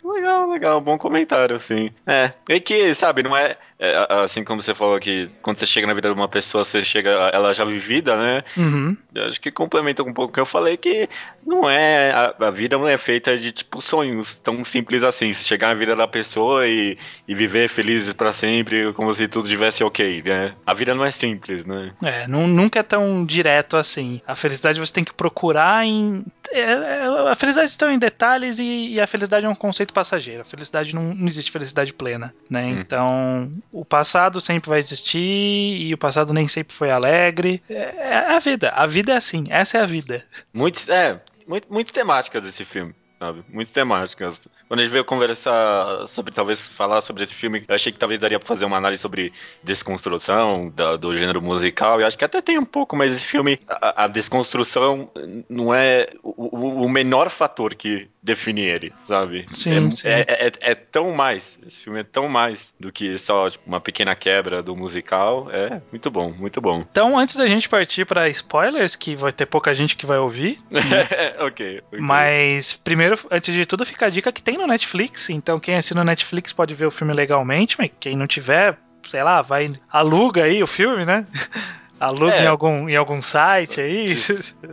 Legal. 0.52 0.80
Bom 0.82 0.98
comentário, 0.98 1.58
sim. 1.58 1.90
É. 2.06 2.32
E 2.48 2.60
que, 2.60 2.94
sabe, 2.94 3.22
não 3.22 3.34
é, 3.34 3.56
é 3.78 4.06
assim 4.22 4.44
como 4.44 4.60
você 4.60 4.74
falou 4.74 5.00
que 5.00 5.30
quando 5.40 5.56
você 5.56 5.64
chega 5.64 5.86
na 5.86 5.94
vida 5.94 6.08
de 6.08 6.14
uma 6.14 6.28
pessoa, 6.28 6.62
você 6.62 6.84
chega, 6.84 7.10
ela 7.32 7.54
já 7.54 7.64
vivida, 7.64 8.16
né? 8.16 8.44
Uhum. 8.56 8.96
Acho 9.16 9.40
que 9.40 9.50
complementa 9.50 10.02
um 10.02 10.12
pouco 10.12 10.30
o 10.30 10.34
que 10.34 10.40
eu 10.40 10.46
falei, 10.46 10.76
que 10.76 11.08
não 11.46 11.68
é. 11.68 12.10
A, 12.10 12.34
a, 12.48 12.50
vida 12.50 12.76
não 12.76 12.86
é 12.86 12.98
feita 12.98 13.36
de, 13.38 13.50
tipo, 13.50 13.80
sonhos 13.80 14.36
tão 14.36 14.62
simples 14.62 15.02
assim. 15.02 15.32
Se 15.32 15.44
chegar 15.44 15.68
na 15.68 15.74
vida 15.74 15.96
da 15.96 16.06
pessoa 16.06 16.68
e, 16.68 16.96
e 17.26 17.34
viver 17.34 17.68
felizes 17.68 18.12
para 18.12 18.32
sempre, 18.32 18.92
como 18.92 19.12
se 19.14 19.26
tudo 19.28 19.48
tivesse 19.48 19.82
ok, 19.82 20.22
né? 20.22 20.54
A 20.66 20.74
vida 20.74 20.94
não 20.94 21.04
é 21.04 21.10
simples, 21.10 21.64
né? 21.64 21.92
É, 22.04 22.28
não, 22.28 22.46
nunca 22.46 22.80
é 22.80 22.82
tão 22.82 23.24
direto 23.24 23.76
assim. 23.76 24.20
A 24.26 24.34
felicidade 24.34 24.78
você 24.78 24.92
tem 24.92 25.04
que 25.04 25.14
procurar 25.14 25.86
em. 25.86 26.24
É, 26.50 26.60
é, 26.60 27.04
a 27.30 27.34
felicidade 27.34 27.70
está 27.70 27.92
em 27.92 27.98
detalhes 27.98 28.58
e, 28.58 28.94
e, 28.94 29.00
a 29.00 29.06
felicidade 29.06 29.46
é 29.46 29.48
um 29.48 29.54
conceito 29.54 29.94
passageiro. 29.94 30.41
A 30.42 30.44
felicidade 30.44 30.94
não, 30.94 31.14
não 31.14 31.28
existe 31.28 31.50
felicidade 31.50 31.92
plena, 31.92 32.34
né? 32.50 32.64
Hum. 32.64 32.80
Então, 32.80 33.52
o 33.70 33.84
passado 33.84 34.40
sempre 34.40 34.68
vai 34.68 34.80
existir 34.80 35.18
e 35.18 35.94
o 35.94 35.98
passado 35.98 36.34
nem 36.34 36.48
sempre 36.48 36.74
foi 36.74 36.90
alegre. 36.90 37.62
É, 37.68 37.74
é 37.74 38.36
a 38.36 38.38
vida. 38.38 38.70
A 38.70 38.86
vida 38.86 39.12
é 39.12 39.16
assim. 39.16 39.44
Essa 39.48 39.78
é 39.78 39.80
a 39.82 39.86
vida. 39.86 40.24
Muito, 40.52 40.90
é, 40.90 41.20
muito, 41.46 41.72
muito 41.72 41.92
temáticas 41.92 42.44
esse 42.44 42.64
filme 42.64 42.94
sabe? 43.22 43.44
Muitas 43.48 43.72
temáticas. 43.72 44.48
Quando 44.66 44.80
a 44.80 44.82
gente 44.82 44.92
veio 44.92 45.04
conversar 45.04 46.08
sobre, 46.08 46.34
talvez, 46.34 46.66
falar 46.66 47.00
sobre 47.00 47.22
esse 47.22 47.32
filme, 47.32 47.64
eu 47.68 47.74
achei 47.74 47.92
que 47.92 47.98
talvez 47.98 48.20
daria 48.20 48.38
pra 48.38 48.48
fazer 48.48 48.64
uma 48.64 48.76
análise 48.76 49.00
sobre 49.00 49.32
desconstrução 49.62 50.72
da, 50.74 50.96
do 50.96 51.16
gênero 51.16 51.40
musical, 51.40 52.00
e 52.00 52.04
acho 52.04 52.18
que 52.18 52.24
até 52.24 52.42
tem 52.42 52.58
um 52.58 52.64
pouco, 52.64 52.96
mas 52.96 53.12
esse 53.12 53.26
filme, 53.26 53.60
a, 53.68 54.04
a 54.04 54.06
desconstrução 54.08 55.08
não 55.48 55.72
é 55.72 56.08
o, 56.22 56.84
o, 56.84 56.88
menor 56.88 57.30
fator 57.30 57.76
que 57.76 58.08
define 58.22 58.62
ele, 58.62 58.92
sabe? 59.02 59.44
Sim, 59.50 59.88
é, 59.88 59.90
sim. 59.90 60.08
É, 60.08 60.20
é, 60.28 60.52
é, 60.60 60.74
tão 60.74 61.10
mais, 61.12 61.58
esse 61.66 61.80
filme 61.82 62.00
é 62.00 62.04
tão 62.04 62.28
mais 62.28 62.72
do 62.78 62.92
que 62.92 63.18
só 63.18 63.50
tipo, 63.50 63.64
uma 63.66 63.80
pequena 63.80 64.14
quebra 64.14 64.62
do 64.62 64.76
musical, 64.76 65.48
é 65.50 65.82
muito 65.90 66.10
bom, 66.10 66.32
muito 66.32 66.60
bom. 66.60 66.84
Então, 66.90 67.18
antes 67.18 67.36
da 67.36 67.46
gente 67.46 67.68
partir 67.68 68.04
para 68.04 68.28
spoilers, 68.28 68.94
que 68.94 69.16
vai 69.16 69.32
ter 69.32 69.46
pouca 69.46 69.74
gente 69.74 69.96
que 69.96 70.06
vai 70.06 70.18
ouvir. 70.18 70.58
ok. 71.40 71.80
okay. 71.80 72.00
Mas, 72.00 72.74
primeiro 72.74 73.18
antes 73.30 73.52
de 73.52 73.66
tudo, 73.66 73.84
fica 73.84 74.06
a 74.06 74.10
dica 74.10 74.32
que 74.32 74.42
tem 74.42 74.56
no 74.56 74.66
Netflix. 74.66 75.28
Então, 75.30 75.58
quem 75.58 75.76
assina 75.76 76.00
no 76.00 76.10
Netflix 76.10 76.52
pode 76.52 76.74
ver 76.74 76.86
o 76.86 76.90
filme 76.90 77.12
legalmente, 77.12 77.76
mas 77.78 77.90
quem 77.98 78.16
não 78.16 78.26
tiver, 78.26 78.78
sei 79.08 79.22
lá, 79.22 79.42
vai. 79.42 79.72
aluga 79.90 80.44
aí 80.44 80.62
o 80.62 80.66
filme, 80.66 81.04
né? 81.04 81.26
Aluga 82.02 82.34
é. 82.34 82.42
em, 82.42 82.46
algum, 82.48 82.88
em 82.88 82.96
algum 82.96 83.22
site 83.22 83.80
aí? 83.80 84.12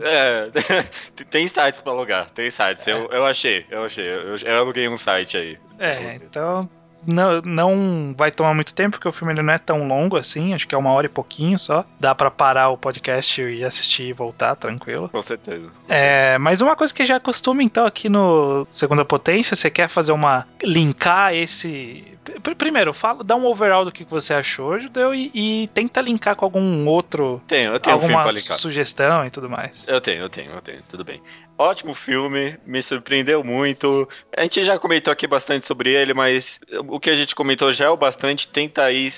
É, 0.02 0.50
tem 1.30 1.46
sites 1.46 1.80
pra 1.80 1.92
alugar, 1.92 2.28
tem 2.30 2.50
sites. 2.50 2.88
É. 2.88 2.92
Eu, 2.92 3.06
eu 3.06 3.24
achei, 3.24 3.64
eu 3.70 3.84
achei. 3.84 4.04
Eu, 4.04 4.36
eu 4.36 4.58
aluguei 4.58 4.88
um 4.88 4.96
site 4.96 5.36
aí. 5.36 5.58
É, 5.78 6.16
então 6.16 6.68
não, 7.06 7.40
não 7.42 8.14
vai 8.16 8.30
tomar 8.30 8.54
muito 8.54 8.74
tempo, 8.74 8.92
porque 8.92 9.08
o 9.08 9.12
filme 9.12 9.32
ele 9.34 9.42
não 9.42 9.52
é 9.52 9.58
tão 9.58 9.86
longo 9.86 10.16
assim, 10.16 10.54
acho 10.54 10.66
que 10.66 10.74
é 10.74 10.78
uma 10.78 10.92
hora 10.92 11.06
e 11.06 11.08
pouquinho 11.08 11.58
só. 11.58 11.84
Dá 11.98 12.14
pra 12.14 12.30
parar 12.30 12.68
o 12.70 12.76
podcast 12.78 13.40
e 13.42 13.64
assistir 13.64 14.04
e 14.04 14.12
voltar, 14.12 14.54
tranquilo. 14.56 15.08
Com 15.08 15.22
certeza. 15.22 15.68
É, 15.88 16.36
mas 16.38 16.60
uma 16.60 16.76
coisa 16.76 16.92
que 16.92 17.04
já 17.04 17.18
costuma 17.20 17.62
então 17.62 17.86
aqui 17.86 18.08
no 18.08 18.66
Segunda 18.70 19.04
Potência, 19.04 19.56
você 19.56 19.70
quer 19.70 19.88
fazer 19.88 20.12
uma. 20.12 20.46
linkar 20.62 21.34
esse. 21.34 22.04
Pr- 22.42 22.54
Primeiro, 22.54 22.92
fala, 22.92 23.24
dá 23.24 23.34
um 23.34 23.46
overall 23.46 23.84
do 23.84 23.90
que 23.90 24.04
você 24.04 24.34
achou, 24.34 24.78
Judeu, 24.78 25.14
e, 25.14 25.30
e 25.34 25.68
tenta 25.74 26.00
linkar 26.00 26.36
com 26.36 26.44
algum 26.44 26.86
outro. 26.86 27.42
Tenho, 27.46 27.72
eu 27.72 27.80
tenho 27.80 27.96
um 27.96 28.00
filme 28.00 28.14
alguma 28.14 28.30
pra 28.30 28.38
linkar. 28.38 28.58
sugestão 28.58 29.24
e 29.26 29.30
tudo 29.30 29.48
mais. 29.48 29.88
Eu 29.88 30.00
tenho, 30.00 30.22
eu 30.22 30.28
tenho, 30.28 30.52
eu 30.52 30.60
tenho, 30.60 30.80
tudo 30.88 31.02
bem. 31.04 31.20
Ótimo 31.58 31.92
filme, 31.94 32.56
me 32.66 32.82
surpreendeu 32.82 33.42
muito. 33.42 34.08
A 34.36 34.42
gente 34.42 34.62
já 34.62 34.78
comentou 34.78 35.12
aqui 35.12 35.26
bastante 35.26 35.66
sobre 35.66 35.90
ele, 35.92 36.14
mas 36.14 36.60
o 36.94 37.00
que 37.00 37.10
a 37.10 37.14
gente 37.16 37.34
comentou 37.34 37.72
já 37.72 37.86
é 37.86 37.88
o 37.90 37.96
bastante. 37.96 38.48
Tenta 38.48 38.84
aí, 38.84 39.08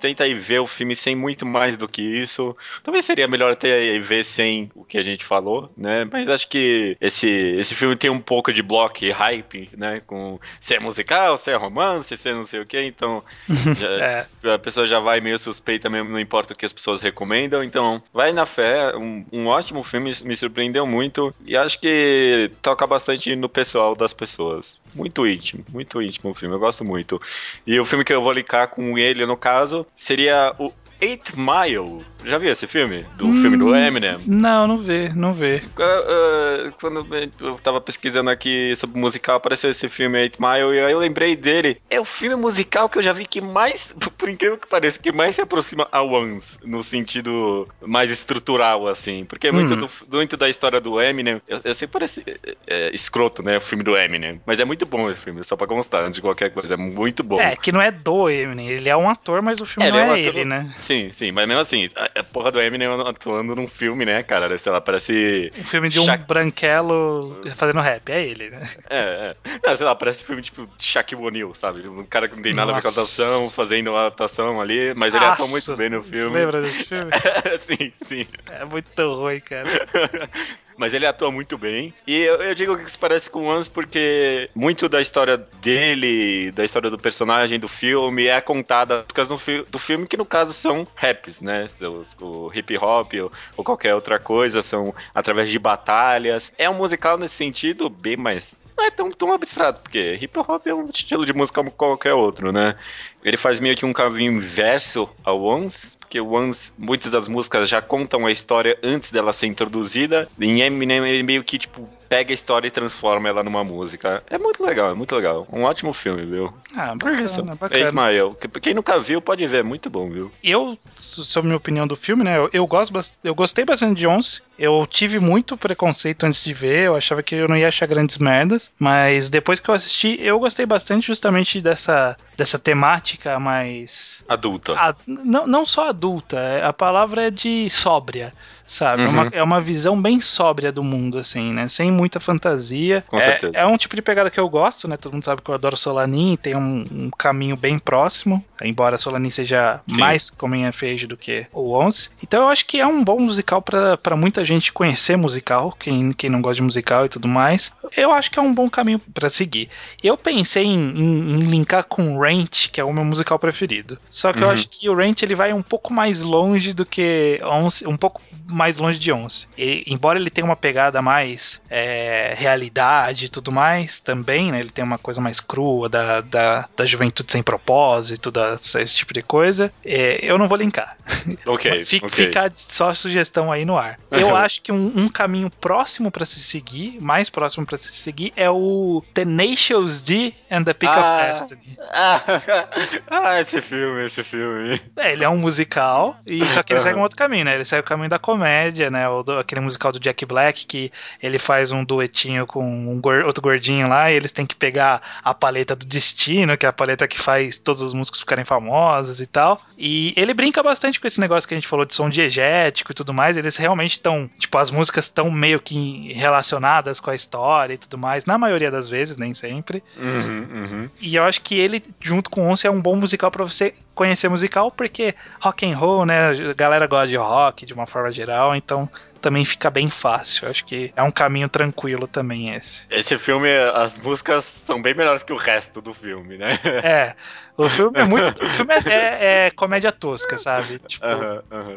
tenta 0.00 0.24
aí 0.24 0.34
ver 0.34 0.58
o 0.60 0.66
filme 0.66 0.96
sem 0.96 1.14
muito 1.14 1.46
mais 1.46 1.76
do 1.76 1.86
que 1.88 2.02
isso. 2.02 2.56
Talvez 2.82 3.04
seria 3.04 3.28
melhor 3.28 3.52
até 3.52 3.98
ver 4.00 4.24
sem 4.24 4.70
o 4.74 4.84
que 4.84 4.98
a 4.98 5.02
gente 5.02 5.24
falou, 5.24 5.70
né? 5.76 6.04
Mas 6.10 6.28
acho 6.28 6.48
que 6.48 6.96
esse, 7.00 7.28
esse 7.28 7.74
filme 7.74 7.94
tem 7.96 8.10
um 8.10 8.20
pouco 8.20 8.52
de 8.52 8.62
bloco 8.62 9.04
e 9.04 9.10
hype, 9.10 9.70
né? 9.76 10.00
Com 10.06 10.40
ser 10.60 10.80
musical, 10.80 11.36
ser 11.38 11.54
romance, 11.56 12.16
ser 12.16 12.34
não 12.34 12.42
sei 12.42 12.60
o 12.60 12.66
que, 12.66 12.80
então 12.82 13.22
já- 13.78 14.26
É, 14.44 14.54
a 14.54 14.58
pessoa 14.58 14.86
já 14.86 14.98
vai 14.98 15.20
meio 15.20 15.38
suspeita 15.38 15.88
mesmo, 15.88 16.10
não 16.10 16.18
importa 16.18 16.52
o 16.52 16.56
que 16.56 16.66
as 16.66 16.72
pessoas 16.72 17.00
recomendam. 17.00 17.62
Então, 17.62 18.02
vai 18.12 18.32
na 18.32 18.44
fé, 18.46 18.96
um, 18.96 19.24
um 19.32 19.46
ótimo 19.46 19.84
filme, 19.84 20.12
me 20.24 20.34
surpreendeu 20.34 20.84
muito. 20.86 21.32
E 21.44 21.56
acho 21.56 21.78
que 21.80 22.50
toca 22.60 22.86
bastante 22.86 23.36
no 23.36 23.48
pessoal 23.48 23.94
das 23.94 24.12
pessoas. 24.12 24.81
Muito 24.94 25.26
íntimo, 25.26 25.64
muito 25.70 26.02
íntimo 26.02 26.30
o 26.30 26.34
filme, 26.34 26.54
eu 26.54 26.58
gosto 26.58 26.84
muito. 26.84 27.20
E 27.66 27.80
o 27.80 27.84
filme 27.84 28.04
que 28.04 28.12
eu 28.12 28.20
vou 28.20 28.32
linkar 28.32 28.68
com 28.68 28.98
ele, 28.98 29.24
no 29.24 29.36
caso, 29.36 29.86
seria 29.96 30.54
o 30.58 30.70
Eight 31.02 31.32
Mile. 31.36 31.98
Já 32.24 32.38
viu 32.38 32.52
esse 32.52 32.68
filme? 32.68 33.04
Do 33.16 33.26
Hum. 33.26 33.42
filme 33.42 33.56
do 33.56 33.74
Eminem? 33.74 34.22
não, 34.26 34.68
não 34.68 34.78
vê, 34.78 35.08
não 35.08 35.32
vê. 35.32 35.56
Uh, 35.76 36.68
uh, 36.68 36.72
Quando 36.80 37.04
eu 37.40 37.56
tava 37.56 37.80
pesquisando 37.80 38.30
aqui 38.30 38.74
sobre 38.76 39.00
musical, 39.00 39.36
apareceu 39.36 39.68
esse 39.70 39.88
filme 39.88 40.16
Eight 40.20 40.38
Mile 40.40 40.76
e 40.76 40.80
aí 40.80 40.92
eu 40.92 41.00
lembrei 41.00 41.34
dele. 41.34 41.78
É 41.90 42.00
o 42.00 42.04
filme 42.04 42.36
musical 42.36 42.88
que 42.88 42.98
eu 42.98 43.02
já 43.02 43.12
vi 43.12 43.26
que 43.26 43.40
mais, 43.40 43.92
por 44.16 44.28
incrível 44.28 44.56
que 44.56 44.68
pareça, 44.68 45.00
que 45.00 45.10
mais 45.10 45.34
se 45.34 45.40
aproxima 45.40 45.88
a 45.90 46.00
Once, 46.02 46.56
no 46.64 46.80
sentido 46.82 47.66
mais 47.80 48.10
estrutural, 48.12 48.86
assim. 48.86 49.24
Porque 49.24 49.48
é 49.48 49.52
muito, 49.52 49.74
Hum. 49.74 49.88
do, 50.08 50.16
muito 50.16 50.36
da 50.36 50.48
história 50.48 50.80
do 50.80 51.00
Eminem. 51.00 51.42
Eu, 51.48 51.60
eu 51.64 51.74
sei 51.74 51.88
que 51.88 51.92
parece 51.92 52.22
é, 52.24 52.56
é, 52.68 52.94
escroto, 52.94 53.42
né? 53.42 53.58
O 53.58 53.60
filme 53.60 53.82
do 53.82 53.96
Eminem. 53.96 54.40
Mas 54.46 54.60
é 54.60 54.64
muito 54.64 54.86
bom 54.86 55.10
esse 55.10 55.20
filme, 55.22 55.42
só 55.42 55.56
pra 55.56 55.66
constar, 55.66 56.02
antes 56.04 56.14
de 56.16 56.22
qualquer 56.22 56.50
coisa. 56.50 56.74
É 56.74 56.76
muito 56.76 57.24
bom. 57.24 57.40
É, 57.40 57.56
que 57.56 57.72
não 57.72 57.82
é 57.82 57.90
do 57.90 58.30
Eminem, 58.30 58.68
ele 58.68 58.88
é 58.88 58.96
um 58.96 59.10
ator, 59.10 59.42
mas 59.42 59.60
o 59.60 59.66
filme 59.66 59.88
É, 59.88 59.90
não 59.90 59.98
ele 59.98 60.06
é 60.06 60.08
é, 60.08 60.10
um 60.10 60.20
ator- 60.28 60.36
ele, 60.40 60.44
né? 60.44 60.72
Sim, 60.76 60.91
sim, 61.12 61.32
mas 61.32 61.46
mesmo 61.46 61.60
assim, 61.60 61.88
a, 61.96 62.20
a 62.20 62.24
porra 62.24 62.50
do 62.50 62.60
Eminem 62.60 62.88
atuando 62.88 63.54
num 63.54 63.68
filme, 63.68 64.04
né, 64.04 64.22
cara? 64.22 64.56
Sei 64.58 64.70
lá, 64.70 64.80
parece. 64.80 65.52
Um 65.58 65.64
filme 65.64 65.88
de 65.88 65.98
um 66.00 66.04
Sha- 66.04 66.16
branquelo 66.16 67.40
fazendo 67.56 67.80
rap, 67.80 68.10
é 68.10 68.24
ele, 68.26 68.50
né? 68.50 68.62
É, 68.90 69.34
é. 69.46 69.58
Não, 69.66 69.76
sei 69.76 69.86
lá, 69.86 69.94
parece 69.94 70.24
filme 70.24 70.42
tipo 70.42 70.66
Shaquille 70.80 71.22
O'Neal, 71.22 71.54
sabe? 71.54 71.86
Um 71.88 72.04
cara 72.04 72.28
que 72.28 72.36
não 72.36 72.42
tem 72.42 72.54
nada 72.54 72.72
a 72.72 72.74
ver 72.74 72.82
com 72.82 72.88
a 72.88 72.90
Nossa. 72.90 73.00
atuação, 73.02 73.50
fazendo 73.50 73.90
uma 73.90 74.06
atuação 74.06 74.60
ali, 74.60 74.94
mas 74.94 75.14
ele 75.14 75.24
atua 75.24 75.46
Nossa, 75.46 75.52
muito 75.52 75.76
bem 75.76 75.90
no 75.90 76.02
Você 76.02 76.10
filme. 76.10 76.36
lembra 76.38 76.62
desse 76.62 76.84
filme? 76.84 77.10
sim, 77.60 77.92
sim. 78.04 78.26
É 78.48 78.64
muito 78.64 79.14
ruim, 79.14 79.40
cara. 79.40 79.68
Mas 80.76 80.94
ele 80.94 81.06
atua 81.06 81.30
muito 81.30 81.56
bem. 81.58 81.92
E 82.06 82.16
eu, 82.20 82.36
eu 82.36 82.54
digo 82.54 82.76
que 82.76 82.82
isso 82.84 82.98
parece 82.98 83.28
com 83.30 83.40
o 83.42 83.46
Once 83.48 83.70
porque 83.70 84.48
muito 84.54 84.88
da 84.88 85.00
história 85.00 85.36
dele, 85.36 86.50
da 86.52 86.64
história 86.64 86.90
do 86.90 86.98
personagem 86.98 87.58
do 87.58 87.68
filme, 87.68 88.26
é 88.26 88.40
contada 88.40 89.02
por 89.06 89.14
causa 89.14 89.34
do, 89.34 89.64
do 89.70 89.78
filme, 89.78 90.06
que 90.06 90.16
no 90.16 90.24
caso 90.26 90.52
são 90.52 90.86
raps, 90.94 91.40
né? 91.40 91.66
Os- 91.82 92.16
O 92.20 92.50
hip 92.54 92.76
hop 92.78 93.12
ou, 93.14 93.32
ou 93.56 93.64
qualquer 93.64 93.94
outra 93.94 94.18
coisa, 94.18 94.62
são 94.62 94.94
através 95.14 95.50
de 95.50 95.58
batalhas. 95.58 96.52
É 96.58 96.68
um 96.68 96.74
musical 96.74 97.16
nesse 97.18 97.34
sentido 97.34 97.88
bem 97.88 98.16
mais. 98.16 98.54
Não 98.76 98.84
é 98.84 98.90
tão, 98.90 99.10
tão 99.10 99.32
abstrato, 99.32 99.80
porque 99.80 100.18
hip 100.20 100.38
hop 100.38 100.66
é 100.66 100.74
um 100.74 100.88
estilo 100.88 101.26
de 101.26 101.32
música 101.32 101.60
como 101.60 101.70
qualquer 101.70 102.14
outro, 102.14 102.50
né? 102.52 102.74
Ele 103.22 103.36
faz 103.36 103.60
meio 103.60 103.76
que 103.76 103.84
um 103.84 103.92
caminho 103.92 104.32
inverso 104.32 105.08
ao 105.22 105.42
Once, 105.42 105.96
porque 105.98 106.20
o 106.20 106.32
Once, 106.32 106.72
muitas 106.76 107.12
das 107.12 107.28
músicas 107.28 107.68
já 107.68 107.80
contam 107.82 108.26
a 108.26 108.32
história 108.32 108.78
antes 108.82 109.10
dela 109.10 109.32
ser 109.32 109.46
introduzida. 109.46 110.28
Em 110.40 110.60
Eminem, 110.60 111.06
ele 111.06 111.22
meio 111.22 111.44
que, 111.44 111.58
tipo, 111.58 111.88
pega 112.12 112.30
a 112.30 112.34
história 112.34 112.68
e 112.68 112.70
transforma 112.70 113.26
ela 113.26 113.42
numa 113.42 113.64
música. 113.64 114.22
É 114.28 114.36
muito 114.36 114.62
legal, 114.62 114.90
é 114.90 114.94
muito 114.94 115.14
legal. 115.16 115.46
Um 115.50 115.62
ótimo 115.62 115.94
filme, 115.94 116.26
viu? 116.26 116.52
Ah, 116.76 116.94
Por 117.00 117.18
isso. 117.18 117.36
bacana, 117.42 117.56
bacana. 117.90 118.34
Que- 118.38 118.60
Quem 118.60 118.74
nunca 118.74 119.00
viu, 119.00 119.22
pode 119.22 119.46
ver, 119.46 119.60
é 119.60 119.62
muito 119.62 119.88
bom, 119.88 120.10
viu? 120.10 120.30
Eu, 120.44 120.76
so- 120.94 121.24
sobre 121.24 121.48
minha 121.48 121.56
opinião 121.56 121.86
do 121.86 121.96
filme, 121.96 122.22
né? 122.22 122.36
Eu, 122.36 122.50
eu 122.52 122.66
gosto, 122.66 122.92
eu 123.24 123.34
gostei 123.34 123.64
bastante 123.64 123.98
de 123.98 124.06
Once. 124.06 124.42
Eu 124.58 124.86
tive 124.88 125.18
muito 125.18 125.56
preconceito 125.56 126.24
antes 126.24 126.44
de 126.44 126.52
ver. 126.52 126.86
Eu 126.88 126.96
achava 126.96 127.22
que 127.22 127.34
eu 127.34 127.48
não 127.48 127.56
ia 127.56 127.68
achar 127.68 127.86
grandes 127.86 128.18
merdas. 128.18 128.70
Mas 128.78 129.30
depois 129.30 129.58
que 129.58 129.70
eu 129.70 129.74
assisti, 129.74 130.18
eu 130.20 130.38
gostei 130.38 130.66
bastante 130.66 131.06
justamente 131.06 131.62
dessa, 131.62 132.14
dessa 132.36 132.58
temática 132.58 133.40
mais. 133.40 134.22
Adulta. 134.28 134.74
a- 134.74 134.94
não, 135.06 135.46
não 135.46 135.64
só 135.64 135.88
adulta, 135.88 136.36
é- 136.38 136.62
a 136.64 136.72
palavra 136.74 137.28
é 137.28 137.30
de 137.30 137.68
sóbria, 137.70 138.32
sabe? 138.64 139.02
É 139.02 139.06
Uhum. 139.06 139.12
uma, 139.12 139.26
é 139.32 139.42
uma 139.42 139.60
visão 139.60 140.00
bem 140.00 140.20
sóbria 140.20 140.70
do 140.72 140.82
mundo, 140.82 141.18
assim, 141.18 141.52
né? 141.52 141.68
Sem 141.68 141.90
muita 141.90 142.18
fantasia. 142.20 143.04
Com 143.06 143.16
é, 143.18 143.20
certeza. 143.20 143.52
é 143.56 143.66
um 143.66 143.76
tipo 143.76 143.94
de 143.96 144.02
pegada 144.02 144.30
que 144.30 144.38
eu 144.40 144.48
gosto, 144.48 144.86
né? 144.88 144.96
Todo 144.96 145.12
mundo 145.14 145.24
sabe 145.24 145.42
que 145.42 145.50
eu 145.50 145.54
adoro 145.54 145.76
Solanin, 145.76 146.36
tem 146.40 146.54
um, 146.56 146.86
um 146.90 147.10
caminho 147.10 147.56
bem 147.56 147.78
próximo, 147.78 148.44
embora 148.62 148.96
Solanin 148.98 149.30
seja 149.30 149.80
Sim. 149.88 150.00
mais 150.00 150.30
coming 150.30 150.66
of 150.68 150.86
age 150.86 151.06
do 151.06 151.16
que 151.16 151.46
o 151.52 151.70
Once. 151.72 152.10
Então 152.22 152.42
eu 152.42 152.48
acho 152.48 152.66
que 152.66 152.80
é 152.80 152.86
um 152.86 153.02
bom 153.02 153.20
musical 153.20 153.60
pra 153.62 153.96
pra 153.96 154.16
muita 154.16 154.44
gente 154.44 154.72
conhecer 154.72 155.16
musical, 155.16 155.74
quem, 155.78 156.12
quem 156.12 156.28
não 156.30 156.40
gosta 156.40 156.56
de 156.56 156.62
musical 156.62 157.06
e 157.06 157.08
tudo 157.08 157.28
mais. 157.28 157.72
Eu 157.96 158.12
acho 158.12 158.30
que 158.30 158.38
é 158.38 158.42
um 158.42 158.52
bom 158.54 158.68
caminho 158.68 158.98
pra 159.12 159.28
seguir. 159.28 159.68
Eu 160.02 160.16
pensei 160.16 160.64
em, 160.64 160.78
em- 160.78 161.32
em 161.34 161.42
linkar 161.44 161.84
com 161.84 162.18
Ranch, 162.18 162.68
que 162.70 162.80
é 162.80 162.84
o 162.84 162.92
meu 162.92 163.04
musical 163.04 163.38
preferido. 163.38 163.98
Só 164.10 164.32
que 164.32 164.40
eu 164.42 164.46
Uhum. 164.48 164.52
acho 164.52 164.68
que 164.68 164.88
o 164.88 164.94
Ranch 164.94 165.22
ele 165.22 165.34
vai 165.34 165.52
um 165.52 165.62
pouco 165.62 165.92
mais 165.92 166.22
longe 166.22 166.72
do 166.72 166.84
que 166.86 167.40
Once, 167.44 167.86
um 167.86 167.96
pouco 167.96 168.20
mais 168.46 168.61
longe 168.78 168.98
de 168.98 169.12
Once. 169.12 169.46
E, 169.56 169.84
embora 169.86 170.18
ele 170.18 170.30
tenha 170.30 170.44
uma 170.44 170.56
pegada 170.56 171.00
mais 171.02 171.60
é, 171.70 172.34
realidade 172.36 173.26
e 173.26 173.28
tudo 173.28 173.50
mais, 173.52 174.00
também, 174.00 174.50
né? 174.52 174.60
Ele 174.60 174.70
tem 174.70 174.84
uma 174.84 174.98
coisa 174.98 175.20
mais 175.20 175.40
crua 175.40 175.88
da, 175.88 176.20
da, 176.20 176.68
da 176.76 176.86
juventude 176.86 177.30
sem 177.32 177.42
propósito, 177.42 178.30
da, 178.30 178.54
esse 178.54 178.94
tipo 178.94 179.12
de 179.12 179.22
coisa. 179.22 179.72
é, 179.84 180.18
eu 180.22 180.38
não 180.38 180.48
vou 180.48 180.56
linkar. 180.58 180.96
Ok, 181.46 181.84
Fica, 181.84 182.06
ok. 182.06 182.24
fica 182.26 182.52
só 182.54 182.90
a 182.90 182.94
sugestão 182.94 183.50
aí 183.50 183.64
no 183.64 183.76
ar. 183.76 183.98
Eu 184.10 184.34
acho 184.36 184.60
que 184.62 184.70
um, 184.72 184.92
um 184.96 185.08
caminho 185.08 185.50
próximo 185.50 186.10
pra 186.10 186.24
se 186.24 186.38
seguir, 186.40 187.00
mais 187.00 187.28
próximo 187.30 187.66
pra 187.66 187.76
se 187.76 187.92
seguir, 187.92 188.32
é 188.36 188.48
o 188.50 189.02
Tenacious 189.14 190.02
D 190.02 190.32
and 190.50 190.64
the 190.64 190.72
Pick 190.74 190.88
Ah. 190.90 191.00
of 191.00 191.32
Destiny. 191.40 191.78
Ah, 191.92 192.20
ah, 193.10 193.40
esse 193.40 193.60
filme, 193.60 194.04
esse 194.04 194.22
filme. 194.22 194.80
É, 194.96 195.12
ele 195.12 195.24
é 195.24 195.28
um 195.28 195.36
musical, 195.38 196.16
e 196.26 196.44
só 196.48 196.62
que 196.62 196.72
ele 196.72 196.80
segue 196.80 196.98
um 196.98 197.02
outro 197.02 197.16
caminho, 197.16 197.44
né? 197.44 197.54
Ele 197.54 197.64
segue 197.64 197.80
o 197.80 197.84
caminho 197.84 198.08
da 198.10 198.18
comédia, 198.18 198.41
né? 198.90 199.08
O 199.08 199.22
do- 199.22 199.38
aquele 199.38 199.60
musical 199.60 199.92
do 199.92 200.00
Jack 200.00 200.24
Black, 200.26 200.66
que 200.66 200.90
ele 201.22 201.38
faz 201.38 201.72
um 201.72 201.84
duetinho 201.84 202.46
com 202.46 202.62
um 202.64 203.00
gor- 203.00 203.24
outro 203.24 203.42
gordinho 203.42 203.88
lá, 203.88 204.10
e 204.10 204.14
eles 204.14 204.32
têm 204.32 204.46
que 204.46 204.54
pegar 204.54 205.00
a 205.22 205.32
paleta 205.34 205.74
do 205.76 205.86
destino, 205.86 206.56
que 206.56 206.66
é 206.66 206.68
a 206.68 206.72
paleta 206.72 207.06
que 207.08 207.18
faz 207.18 207.58
todos 207.58 207.82
os 207.82 207.92
músicos 207.94 208.20
ficarem 208.20 208.44
famosos 208.44 209.20
e 209.20 209.26
tal. 209.26 209.60
E 209.76 210.12
ele 210.16 210.32
brinca 210.34 210.62
bastante 210.62 211.00
com 211.00 211.06
esse 211.06 211.20
negócio 211.20 211.48
que 211.48 211.54
a 211.54 211.56
gente 211.56 211.68
falou 211.68 211.84
de 211.84 211.94
som 211.94 212.08
diegético 212.08 212.92
e 212.92 212.94
tudo 212.94 213.12
mais. 213.12 213.36
Eles 213.36 213.56
realmente 213.56 213.92
estão, 213.92 214.30
tipo, 214.38 214.56
as 214.58 214.70
músicas 214.70 215.04
estão 215.06 215.30
meio 215.30 215.60
que 215.60 216.12
relacionadas 216.12 217.00
com 217.00 217.10
a 217.10 217.14
história 217.14 217.74
e 217.74 217.78
tudo 217.78 217.98
mais, 217.98 218.24
na 218.24 218.38
maioria 218.38 218.70
das 218.70 218.88
vezes, 218.88 219.16
nem 219.16 219.34
sempre. 219.34 219.82
Uhum, 219.96 220.46
uhum. 220.52 220.90
E 221.00 221.16
eu 221.16 221.24
acho 221.24 221.40
que 221.40 221.58
ele, 221.58 221.82
junto 222.00 222.30
com 222.30 222.48
Once, 222.48 222.66
é 222.66 222.70
um 222.70 222.80
bom 222.80 222.96
musical 222.96 223.30
pra 223.30 223.44
você 223.44 223.74
conhecer 223.94 224.28
musical, 224.28 224.70
porque 224.70 225.14
rock 225.38 225.70
and 225.70 225.76
roll, 225.76 226.06
né? 226.06 226.30
A 226.30 226.54
galera 226.54 226.86
gosta 226.86 227.08
de 227.08 227.16
rock 227.16 227.66
de 227.66 227.74
uma 227.74 227.86
forma 227.86 228.10
geral, 228.10 228.31
então 228.56 228.88
também 229.22 229.44
fica 229.44 229.70
bem 229.70 229.88
fácil. 229.88 230.48
Acho 230.48 230.64
que 230.64 230.92
é 230.94 231.02
um 231.02 231.10
caminho 231.10 231.48
tranquilo 231.48 232.06
também 232.06 232.54
esse. 232.54 232.84
Esse 232.90 233.18
filme, 233.18 233.48
as 233.74 233.98
músicas 233.98 234.44
são 234.44 234.82
bem 234.82 234.94
melhores 234.94 235.22
que 235.22 235.32
o 235.32 235.36
resto 235.36 235.80
do 235.80 235.94
filme, 235.94 236.36
né? 236.36 236.58
É, 236.82 237.14
o 237.56 237.68
filme 237.68 237.98
é 237.98 238.04
muito. 238.04 238.42
O 238.42 238.48
filme 238.48 238.74
é, 238.74 238.92
é- 238.92 239.46
é 239.46 239.50
comédia 239.50 239.92
tosca, 239.92 240.36
sabe? 240.38 240.78
Tipo, 240.80 241.06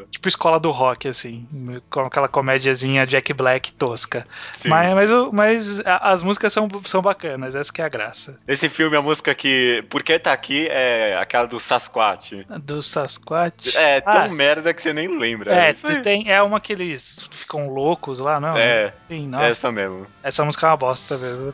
tipo 0.10 0.28
escola 0.28 0.60
do 0.60 0.72
rock, 0.72 1.08
assim. 1.08 1.46
Com 1.90 2.02
aquela 2.02 2.28
comédiazinha 2.28 3.06
Jack 3.06 3.34
Black 3.34 3.74
tosca. 3.74 4.26
Sim, 4.52 4.70
mas 4.70 4.90
sim. 4.90 4.96
mas, 4.96 5.12
mas 5.34 5.82
as 5.86 6.24
músicas 6.24 6.54
são, 6.54 6.70
são 6.86 7.02
bacanas, 7.02 7.56
essa 7.56 7.72
que 7.72 7.82
é 7.82 7.86
a 7.86 7.90
graça. 7.90 8.40
Esse 8.48 8.70
filme, 8.70 8.96
a 8.96 9.02
música 9.02 9.36
que. 9.36 9.84
Por 9.90 10.02
que 10.02 10.18
tá 10.18 10.32
aqui 10.34 10.68
é 10.70 11.18
aquela 11.20 11.46
do 11.46 11.60
Sasquatch. 11.60 12.46
Do 12.64 12.82
Sasquatch. 12.82 13.76
É, 13.76 14.02
tão 14.02 14.14
Ah. 14.14 14.28
merda 14.30 14.74
que 14.74 14.82
você 14.82 14.94
nem 14.94 15.08
lembra. 15.20 15.54
É, 15.54 15.76
aí. 15.84 16.02
tem, 16.02 16.32
é 16.32 16.42
uma 16.42 16.60
que 16.62 16.72
eles 16.74 17.30
ficam 17.36 17.70
loucos 17.70 18.20
lá, 18.20 18.40
não? 18.40 18.58
É. 18.58 18.92
Sim, 19.00 19.28
nossa. 19.28 19.46
Essa 19.46 19.72
mesmo. 19.72 20.08
Essa 20.24 20.44
música 20.46 20.68
é 20.68 20.70
uma 20.70 20.78
bosta 20.78 21.18
mesmo. 21.18 21.54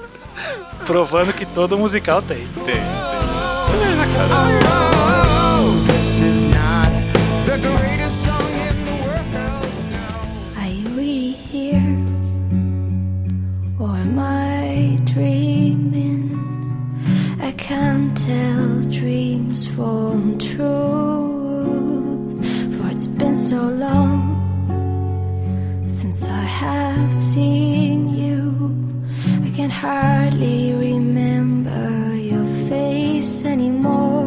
Provando 0.86 1.32
que 1.32 1.46
todo 1.46 1.78
musical 1.78 2.22
tem. 2.22 2.46
Tem, 2.64 2.64
tem. 2.64 2.74
Beleza, 3.70 4.04
cara. 4.16 4.60
This 5.86 6.20
is 6.20 6.44
not 6.44 6.90
the 7.46 7.58
greatest 7.58 8.24
song 8.24 8.50
in 8.68 8.84
the 8.84 8.92
world. 9.04 9.34
Are 10.58 10.68
you 10.68 10.88
really 10.96 11.32
here? 11.32 11.96
Or 13.78 13.96
am 13.96 14.18
I 14.18 14.98
dreaming? 15.04 16.30
I 17.40 17.52
can't 17.52 18.16
tell 18.16 18.80
dreams 18.90 19.68
from 19.68 20.38
truth. 20.38 20.60
For 22.76 22.88
it's 22.90 23.06
been 23.06 23.36
so 23.36 23.56
long 23.62 24.29
since 26.00 26.22
I 26.22 26.44
have 26.44 27.14
seen 27.14 28.08
you. 28.08 28.40
I 29.46 29.50
can 29.54 29.68
hardly 29.68 30.72
remember 30.72 32.16
your 32.16 32.46
face 32.70 33.44
anymore. 33.44 34.19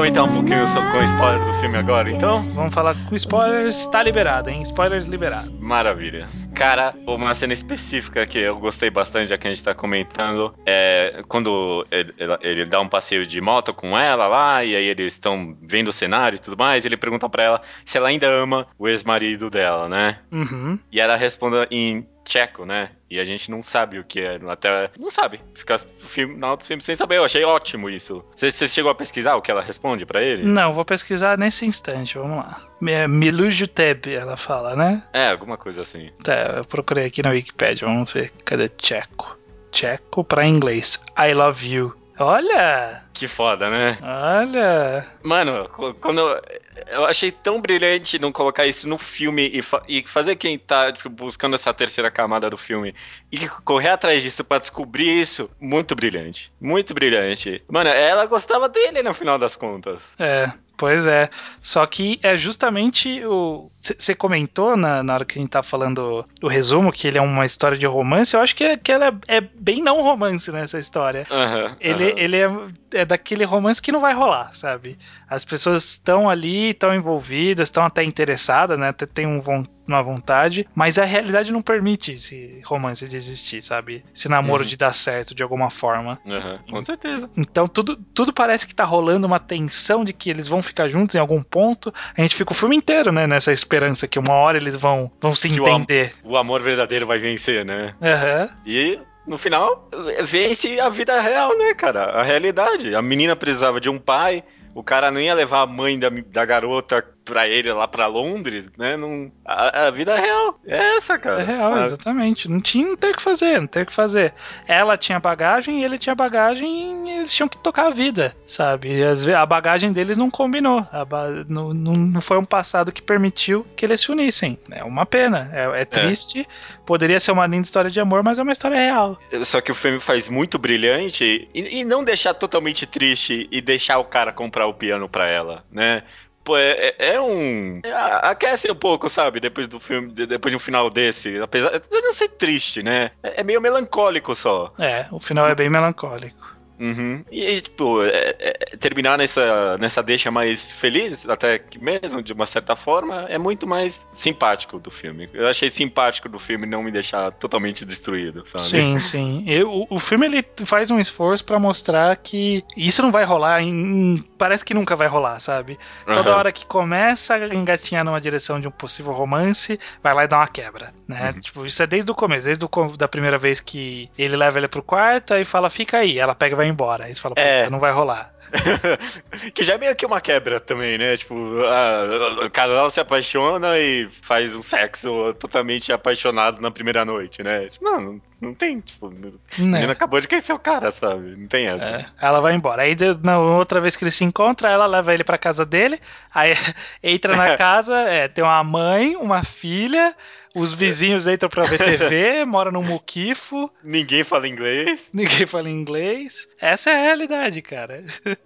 Comentar 0.00 0.24
um 0.24 0.32
pouquinho 0.32 0.64
com 0.64 1.02
spoiler 1.02 1.44
do 1.44 1.52
filme 1.60 1.76
agora, 1.76 2.10
então? 2.10 2.42
Vamos 2.54 2.72
falar 2.72 2.96
com 3.06 3.14
spoilers. 3.14 3.86
Tá 3.88 4.02
liberado, 4.02 4.48
hein? 4.48 4.62
Spoilers 4.62 5.04
liberado. 5.04 5.52
Maravilha. 5.60 6.26
Cara, 6.54 6.94
uma 7.06 7.34
cena 7.34 7.52
específica 7.52 8.24
que 8.24 8.38
eu 8.38 8.58
gostei 8.58 8.88
bastante, 8.88 9.28
já 9.28 9.36
que 9.36 9.46
a 9.46 9.50
gente 9.50 9.62
tá 9.62 9.74
comentando, 9.74 10.54
é 10.64 11.22
quando 11.28 11.86
ele, 11.90 12.14
ele 12.40 12.64
dá 12.64 12.80
um 12.80 12.88
passeio 12.88 13.26
de 13.26 13.42
moto 13.42 13.74
com 13.74 13.96
ela 13.96 14.26
lá, 14.26 14.64
e 14.64 14.74
aí 14.74 14.86
eles 14.86 15.12
estão 15.12 15.54
vendo 15.60 15.88
o 15.88 15.92
cenário 15.92 16.36
e 16.36 16.38
tudo 16.38 16.56
mais, 16.56 16.86
e 16.86 16.88
ele 16.88 16.96
pergunta 16.96 17.28
pra 17.28 17.42
ela 17.42 17.62
se 17.84 17.98
ela 17.98 18.08
ainda 18.08 18.26
ama 18.26 18.66
o 18.78 18.88
ex-marido 18.88 19.50
dela, 19.50 19.86
né? 19.86 20.16
Uhum. 20.32 20.78
E 20.90 20.98
ela 20.98 21.14
responde 21.14 21.66
em 21.70 22.06
tcheco, 22.30 22.64
né? 22.64 22.90
E 23.10 23.18
a 23.18 23.24
gente 23.24 23.50
não 23.50 23.60
sabe 23.60 23.98
o 23.98 24.04
que 24.04 24.20
é, 24.20 24.38
até 24.48 24.88
não 24.96 25.10
sabe. 25.10 25.40
Fica 25.52 25.76
o 25.76 26.06
filme, 26.06 26.36
no 26.38 26.56
do 26.56 26.64
filme 26.64 26.80
sem 26.80 26.94
saber. 26.94 27.16
Eu 27.16 27.24
achei 27.24 27.44
ótimo 27.44 27.90
isso. 27.90 28.24
Você, 28.36 28.68
chegou 28.68 28.90
a 28.90 28.94
pesquisar 28.94 29.34
o 29.34 29.42
que 29.42 29.50
ela 29.50 29.60
responde 29.60 30.06
pra 30.06 30.22
ele? 30.22 30.44
Não, 30.44 30.72
vou 30.72 30.84
pesquisar 30.84 31.36
nesse 31.36 31.66
instante, 31.66 32.16
vamos 32.16 32.38
lá. 32.38 32.62
É 32.86 33.08
Milujuteb, 33.08 34.14
ela 34.14 34.36
fala, 34.36 34.76
né? 34.76 35.02
É, 35.12 35.30
alguma 35.30 35.56
coisa 35.56 35.82
assim. 35.82 36.10
Tá, 36.22 36.54
eu 36.58 36.64
procurei 36.64 37.06
aqui 37.06 37.20
na 37.22 37.30
Wikipedia, 37.30 37.88
vamos 37.88 38.12
ver. 38.12 38.30
Cadê 38.44 38.68
tcheco? 38.68 39.36
Tcheco 39.72 40.22
pra 40.22 40.46
inglês. 40.46 41.00
I 41.18 41.32
love 41.32 41.66
you. 41.66 41.99
Olha! 42.22 43.02
Que 43.14 43.26
foda, 43.26 43.70
né? 43.70 43.98
Olha! 44.02 45.06
Mano, 45.22 45.68
quando 46.00 46.20
eu, 46.20 46.42
eu 46.88 47.04
achei 47.06 47.32
tão 47.32 47.60
brilhante 47.60 48.18
não 48.18 48.30
colocar 48.30 48.66
isso 48.66 48.86
no 48.86 48.98
filme 48.98 49.48
e, 49.52 49.62
fa- 49.62 49.82
e 49.88 50.02
fazer 50.06 50.36
quem 50.36 50.58
tá 50.58 50.92
tipo, 50.92 51.08
buscando 51.08 51.54
essa 51.54 51.72
terceira 51.72 52.10
camada 52.10 52.50
do 52.50 52.58
filme 52.58 52.94
e 53.32 53.48
correr 53.64 53.88
atrás 53.88 54.22
disso 54.22 54.44
pra 54.44 54.58
descobrir 54.58 55.08
isso, 55.20 55.50
muito 55.58 55.94
brilhante. 55.94 56.52
Muito 56.60 56.92
brilhante. 56.92 57.64
Mano, 57.66 57.88
ela 57.88 58.26
gostava 58.26 58.68
dele 58.68 59.02
no 59.02 59.14
final 59.14 59.38
das 59.38 59.56
contas. 59.56 60.14
É, 60.18 60.52
pois 60.80 61.06
é. 61.06 61.28
Só 61.60 61.84
que 61.86 62.18
é 62.22 62.36
justamente 62.38 63.22
o. 63.26 63.70
Você 63.78 64.14
comentou 64.14 64.76
na, 64.76 65.02
na 65.02 65.14
hora 65.14 65.24
que 65.26 65.38
a 65.38 65.42
gente 65.42 65.50
tá 65.50 65.62
falando 65.62 66.26
o 66.42 66.48
resumo 66.48 66.90
que 66.90 67.06
ele 67.06 67.18
é 67.18 67.20
uma 67.20 67.44
história 67.44 67.76
de 67.76 67.86
romance. 67.86 68.34
Eu 68.34 68.40
acho 68.40 68.56
que, 68.56 68.64
é, 68.64 68.76
que 68.78 68.90
ela 68.90 69.08
é, 69.28 69.36
é 69.36 69.40
bem 69.40 69.82
não 69.82 70.00
romance 70.02 70.50
nessa 70.50 70.78
história. 70.78 71.26
Aham, 71.30 71.76
Ele, 71.78 72.04
aham. 72.10 72.14
ele 72.16 72.36
é, 72.38 72.48
é 72.92 73.04
daquele 73.04 73.44
romance 73.44 73.80
que 73.80 73.92
não 73.92 74.00
vai 74.00 74.12
rolar, 74.14 74.54
sabe? 74.54 74.98
As 75.28 75.44
pessoas 75.44 75.84
estão 75.84 76.28
ali, 76.28 76.70
estão 76.70 76.94
envolvidas, 76.94 77.68
estão 77.68 77.84
até 77.84 78.02
interessadas, 78.02 78.78
né? 78.78 78.88
Até 78.88 79.06
tem 79.06 79.26
um, 79.26 79.40
von- 79.40 79.64
uma 79.86 80.02
vontade, 80.02 80.66
mas 80.74 80.98
a 80.98 81.04
realidade 81.04 81.52
não 81.52 81.62
permite 81.62 82.12
esse 82.12 82.60
romance 82.64 83.08
de 83.08 83.16
existir, 83.16 83.62
sabe? 83.62 84.04
Esse 84.14 84.28
namoro 84.28 84.62
Uhum. 84.62 84.68
de 84.68 84.76
dar 84.76 84.92
certo 84.92 85.34
de 85.34 85.42
alguma 85.42 85.70
forma. 85.70 86.18
Aham, 86.26 86.58
com 86.70 86.82
certeza. 86.82 87.30
Então 87.36 87.66
tudo, 87.68 87.96
tudo 88.14 88.32
parece 88.32 88.66
que 88.66 88.74
tá 88.74 88.84
rolando 88.84 89.26
uma 89.26 89.38
tensão 89.38 90.04
de 90.04 90.12
que 90.12 90.28
eles 90.30 90.48
vão 90.48 90.62
ficar 90.62 90.88
juntos 90.88 91.14
em 91.14 91.18
algum 91.18 91.42
ponto. 91.42 91.92
A 92.16 92.20
gente 92.22 92.34
fica 92.34 92.52
o 92.52 92.56
filme 92.56 92.76
inteiro, 92.76 93.12
né? 93.12 93.26
Nessa 93.26 93.52
esperança 93.52 94.08
que 94.08 94.18
uma 94.18 94.34
hora 94.34 94.58
eles 94.58 94.74
vão, 94.76 95.10
vão 95.20 95.34
se 95.34 95.48
Que 95.48 95.60
o 95.60 95.66
am- 95.66 95.76
entender. 95.82 96.14
O 96.24 96.36
amor 96.36 96.60
verdadeiro 96.60 97.06
vai 97.06 97.18
vencer, 97.18 97.64
né? 97.64 97.94
Aham. 98.02 98.50
E 98.66 98.98
no 99.26 99.38
final 99.38 99.88
vence 100.24 100.80
a 100.80 100.88
vida 100.88 101.20
real, 101.20 101.56
né, 101.58 101.74
cara? 101.74 102.04
A 102.04 102.22
realidade. 102.22 102.94
A 102.94 103.02
menina 103.02 103.36
precisava 103.36 103.80
de 103.80 103.88
um 103.88 103.98
pai. 103.98 104.42
O 104.74 104.82
cara 104.82 105.10
não 105.10 105.20
ia 105.20 105.34
levar 105.34 105.62
a 105.62 105.66
mãe 105.66 105.98
da, 105.98 106.08
da 106.08 106.44
garota 106.44 107.04
pra 107.24 107.46
ele 107.46 107.72
lá 107.72 107.86
pra 107.86 108.06
Londres, 108.06 108.70
né? 108.76 108.96
Não, 108.96 109.30
a, 109.44 109.86
a 109.86 109.90
vida 109.90 110.16
real 110.16 110.58
é 110.66 110.96
essa, 110.96 111.18
cara. 111.18 111.42
É 111.42 111.44
real, 111.44 111.72
sabe? 111.72 111.84
exatamente. 111.86 112.48
Não 112.48 112.60
tinha 112.60 112.86
não 112.86 112.94
o 112.94 112.96
que 112.96 113.22
fazer, 113.22 113.60
não 113.60 113.66
tem 113.66 113.82
o 113.82 113.86
que 113.86 113.92
fazer. 113.92 114.34
Ela 114.66 114.96
tinha 114.96 115.18
bagagem, 115.20 115.84
ele 115.84 115.98
tinha 115.98 116.14
bagagem 116.14 117.08
e 117.08 117.10
eles 117.18 117.32
tinham 117.32 117.48
que 117.48 117.58
tocar 117.58 117.86
a 117.86 117.90
vida, 117.90 118.34
sabe? 118.46 118.96
E 118.96 119.02
às 119.02 119.24
ve- 119.24 119.34
a 119.34 119.44
bagagem 119.46 119.92
deles 119.92 120.16
não 120.16 120.30
combinou. 120.30 120.86
A 120.90 121.04
ba- 121.04 121.44
não, 121.48 121.72
não, 121.74 121.92
não 121.92 122.20
foi 122.20 122.38
um 122.38 122.44
passado 122.44 122.92
que 122.92 123.02
permitiu 123.02 123.66
que 123.76 123.84
eles 123.84 124.00
se 124.00 124.10
unissem. 124.10 124.58
É 124.70 124.82
uma 124.84 125.06
pena. 125.06 125.50
É, 125.52 125.82
é 125.82 125.84
triste. 125.84 126.46
Poderia 126.84 127.20
ser 127.20 127.32
uma 127.32 127.46
linda 127.46 127.64
história 127.64 127.90
de 127.90 128.00
amor, 128.00 128.22
mas 128.22 128.38
é 128.38 128.42
uma 128.42 128.52
história 128.52 128.76
real. 128.76 129.18
Só 129.44 129.60
que 129.60 129.70
o 129.70 129.74
filme 129.74 130.00
faz 130.00 130.28
muito 130.28 130.58
brilhante 130.58 131.48
e, 131.54 131.80
e 131.80 131.84
não 131.84 132.02
deixar 132.02 132.34
totalmente 132.34 132.86
triste 132.86 133.48
e 133.50 133.60
deixar 133.60 133.98
o 133.98 134.04
cara 134.04 134.32
comprar 134.32 134.66
o 134.66 134.74
piano 134.74 135.08
pra 135.08 135.28
ela, 135.28 135.64
né? 135.70 136.02
Pô, 136.50 136.56
é, 136.56 136.70
é- 136.98 137.14
é 137.14 137.20
um. 137.20 137.78
é, 137.84 137.92
aquece 138.28 138.68
um 138.68 138.74
pouco, 138.74 139.08
sabe? 139.08 139.38
Depois 139.38 139.68
do 139.68 139.78
filme, 139.78 140.10
de- 140.12 140.26
depois 140.26 140.50
de 140.50 140.56
um 140.56 140.58
final 140.58 140.90
desse. 140.90 141.38
Apesar 141.40 141.78
de 141.78 142.00
não 142.00 142.12
ser 142.12 142.28
triste, 142.30 142.82
né? 142.82 143.12
É, 143.22 143.40
é 143.40 143.44
meio 143.44 143.60
melancólico 143.60 144.34
só. 144.34 144.72
É, 144.76 145.06
o 145.12 145.20
final 145.20 145.46
é 145.46 145.54
bem 145.54 145.70
melancólico. 145.70 146.39
Uhum. 146.80 147.22
E, 147.30 147.60
tipo, 147.60 148.02
é- 148.02 148.34
é- 148.38 148.76
terminar 148.78 149.18
nessa, 149.18 149.76
nessa 149.78 150.02
deixa 150.02 150.30
mais 150.30 150.72
feliz, 150.72 151.28
até 151.28 151.58
que 151.58 151.78
mesmo, 151.78 152.22
de 152.22 152.32
uma 152.32 152.46
certa 152.46 152.74
forma, 152.74 153.26
é 153.28 153.36
muito 153.38 153.66
mais 153.66 154.06
simpático 154.14 154.78
do 154.78 154.90
filme. 154.90 155.28
Eu 155.34 155.46
achei 155.46 155.68
simpático 155.68 156.28
do 156.28 156.38
filme 156.38 156.66
não 156.66 156.82
me 156.82 156.90
deixar 156.90 157.32
totalmente 157.32 157.84
destruído, 157.84 158.42
sabe? 158.46 158.64
Sim, 158.64 158.98
sim. 158.98 159.44
Eu, 159.46 159.70
o, 159.70 159.86
o 159.96 159.98
filme 159.98 160.26
ele 160.26 160.44
faz 160.64 160.90
um 160.90 160.98
esforço 160.98 161.44
pra 161.44 161.58
mostrar 161.58 162.16
que 162.16 162.64
isso 162.76 163.02
não 163.02 163.12
vai 163.12 163.24
rolar, 163.24 163.62
em- 163.62 164.24
parece 164.38 164.64
que 164.64 164.72
nunca 164.74 164.96
vai 164.96 165.06
rolar, 165.08 165.38
sabe? 165.40 165.78
Toda 166.06 166.30
Aham. 166.30 166.38
hora 166.38 166.52
que 166.52 166.64
começa 166.64 167.34
a 167.34 167.54
engatinhar 167.54 168.04
numa 168.04 168.20
direção 168.20 168.58
de 168.58 168.66
um 168.66 168.70
possível 168.70 169.12
romance, 169.12 169.78
vai 170.02 170.14
lá 170.14 170.24
e 170.24 170.28
dá 170.28 170.38
uma 170.38 170.48
quebra, 170.48 170.94
né? 171.06 171.32
Uhum. 171.34 171.40
Tipo, 171.40 171.66
isso 171.66 171.82
é 171.82 171.86
desde 171.86 172.10
o 172.10 172.14
começo, 172.14 172.46
desde 172.46 172.64
o 172.64 172.70
da 172.96 173.08
primeira 173.08 173.36
vez 173.38 173.60
que 173.60 174.08
ele 174.16 174.36
leva 174.36 174.58
ela 174.58 174.68
pro 174.68 174.82
quarto 174.82 175.34
e 175.34 175.44
fala, 175.44 175.68
fica 175.68 175.98
aí. 175.98 176.18
Ela 176.18 176.34
pega 176.34 176.54
e 176.54 176.56
vai 176.56 176.69
embora. 176.70 177.04
Aí 177.04 177.14
você 177.14 177.20
fala, 177.20 177.34
É. 177.38 177.60
"Puta, 177.60 177.70
não 177.70 177.78
vai 177.80 177.92
rolar. 177.92 178.32
que 179.54 179.62
já 179.62 179.74
é 179.74 179.78
meio 179.78 179.94
que 179.94 180.04
uma 180.04 180.20
quebra 180.20 180.58
também, 180.58 180.98
né? 180.98 181.16
Tipo, 181.16 181.34
a- 181.64 182.46
o 182.46 182.50
casal 182.50 182.90
se 182.90 182.98
apaixona 183.00 183.78
e 183.78 184.08
faz 184.22 184.54
um 184.56 184.62
sexo 184.62 185.32
totalmente 185.34 185.92
apaixonado 185.92 186.60
na 186.60 186.70
primeira 186.70 187.04
noite, 187.04 187.42
né? 187.42 187.68
Tipo, 187.68 187.84
não, 187.84 188.00
não, 188.00 188.20
não 188.40 188.54
tem. 188.54 188.80
Tipo, 188.80 189.06
a 189.06 189.62
Né? 189.62 189.84
acabou 189.90 190.20
de 190.20 190.26
conhecer 190.26 190.52
o 190.52 190.58
cara, 190.58 190.90
sabe? 190.90 191.36
Não 191.36 191.46
tem 191.46 191.68
essa. 191.68 191.88
É, 191.88 192.06
ela 192.20 192.40
vai 192.40 192.54
embora. 192.54 192.82
Aí 192.82 192.96
na 193.22 193.38
outra 193.38 193.80
vez 193.80 193.94
que 193.94 194.02
eles 194.02 194.14
se 194.14 194.24
encontram, 194.24 194.68
ela 194.68 194.86
leva 194.86 195.14
ele 195.14 195.22
pra 195.24 195.38
casa 195.38 195.64
dele. 195.64 196.00
Aí 196.34 196.52
entra 197.02 197.36
na 197.36 197.54
casa, 197.56 197.96
é, 198.08 198.26
tem 198.26 198.42
uma 198.42 198.64
mãe, 198.64 199.14
uma 199.16 199.44
filha, 199.44 200.14
os 200.54 200.72
vizinhos 200.72 201.26
entram 201.26 201.48
pra 201.48 201.64
ver 201.64 201.78
TV, 201.78 202.44
moram 202.46 202.72
num 202.72 202.82
muquifo, 202.82 203.70
Ninguém 203.84 204.24
fala 204.24 204.48
inglês. 204.48 205.08
ninguém 205.12 205.46
fala 205.46 205.68
inglês. 205.70 206.48
Essa 206.60 206.90
é 206.90 206.94
a 206.94 207.02
realidade, 207.02 207.62
cara. 207.62 208.02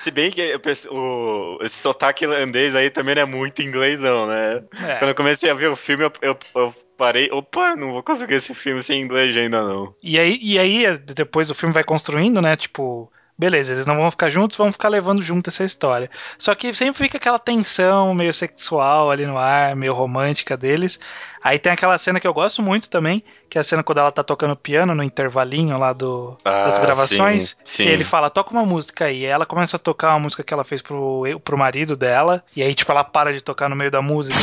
Se 0.00 0.10
bem 0.10 0.30
que 0.30 0.40
eu 0.40 0.60
pense- 0.60 0.86
o, 0.88 1.58
esse 1.62 1.76
sotaque 1.78 2.24
irlandês 2.24 2.74
aí 2.74 2.90
também 2.90 3.14
não 3.14 3.22
é 3.22 3.24
muito 3.24 3.62
inglês, 3.62 3.98
não, 3.98 4.26
né? 4.26 4.62
É. 4.86 4.96
Quando 4.98 5.08
eu 5.08 5.14
comecei 5.14 5.50
a 5.50 5.54
ver 5.54 5.70
o 5.70 5.74
filme, 5.76 6.04
eu, 6.04 6.12
eu- 6.22 6.38
eu 6.54 6.74
parei. 6.96 7.28
Opa, 7.32 7.74
não 7.74 7.92
vou 7.92 8.02
conseguir 8.02 8.34
esse 8.34 8.54
filme 8.54 8.82
sem 8.82 9.00
inglês 9.00 9.34
ainda, 9.36 9.62
não. 9.62 9.94
E 10.02 10.18
aí, 10.18 10.38
e 10.42 10.58
aí, 10.58 10.98
depois 10.98 11.50
o 11.50 11.54
filme 11.54 11.72
vai 11.72 11.82
construindo, 11.82 12.40
né? 12.42 12.54
Tipo, 12.54 13.10
beleza, 13.38 13.72
eles 13.72 13.86
não 13.86 13.96
vão 13.96 14.10
ficar 14.10 14.28
juntos, 14.30 14.56
vão 14.56 14.72
ficar 14.72 14.88
levando 14.88 15.22
junto 15.22 15.48
essa 15.48 15.62
história. 15.62 16.10
Só 16.36 16.54
que 16.54 16.74
sempre 16.74 17.02
fica 17.04 17.16
aquela 17.18 17.38
tensão 17.38 18.12
meio 18.14 18.32
sexual 18.32 19.10
ali 19.10 19.24
no 19.26 19.38
ar, 19.38 19.76
meio 19.76 19.94
romântica 19.94 20.56
deles. 20.56 20.98
Aí 21.42 21.58
tem 21.58 21.70
aquela 21.72 21.96
cena 21.98 22.18
que 22.18 22.26
eu 22.26 22.34
gosto 22.34 22.60
muito 22.62 22.90
também, 22.90 23.22
que 23.48 23.56
é 23.56 23.60
a 23.60 23.64
cena 23.64 23.82
quando 23.84 23.98
ela 23.98 24.10
tá 24.10 24.24
tocando 24.24 24.56
piano 24.56 24.92
no 24.94 25.04
intervalinho 25.04 25.78
lá 25.78 25.92
do, 25.92 26.36
Ah, 26.44 26.64
das 26.64 26.78
gravações. 26.80 27.50
sim, 27.50 27.56
sim. 27.64 27.84
Que 27.84 27.88
ele 27.90 28.02
fala, 28.04 28.28
toca 28.28 28.50
uma 28.50 28.66
música 28.66 29.04
aí. 29.04 29.24
Aí 29.24 29.30
ela 29.30 29.46
começa 29.46 29.76
a 29.76 29.78
tocar 29.78 30.10
uma 30.10 30.18
música 30.20 30.42
que 30.42 30.52
ela 30.52 30.64
fez 30.64 30.82
pro, 30.82 31.22
pro 31.44 31.56
marido 31.56 31.96
dela. 31.96 32.42
E 32.56 32.62
aí, 32.62 32.74
tipo, 32.74 32.90
ela 32.90 33.04
para 33.04 33.32
de 33.32 33.40
tocar 33.40 33.68
no 33.68 33.76
meio 33.76 33.90
da 33.90 34.02
música. 34.02 34.36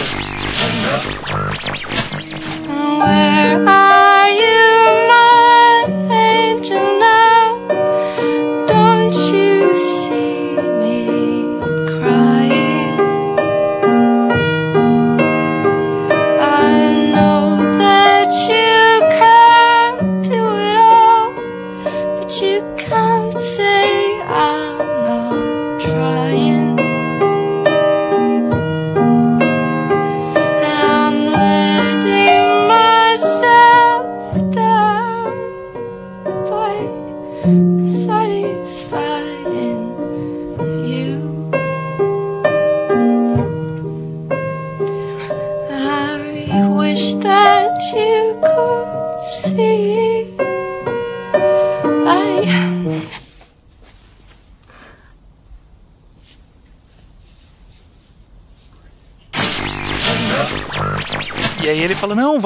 Where 2.98 4.15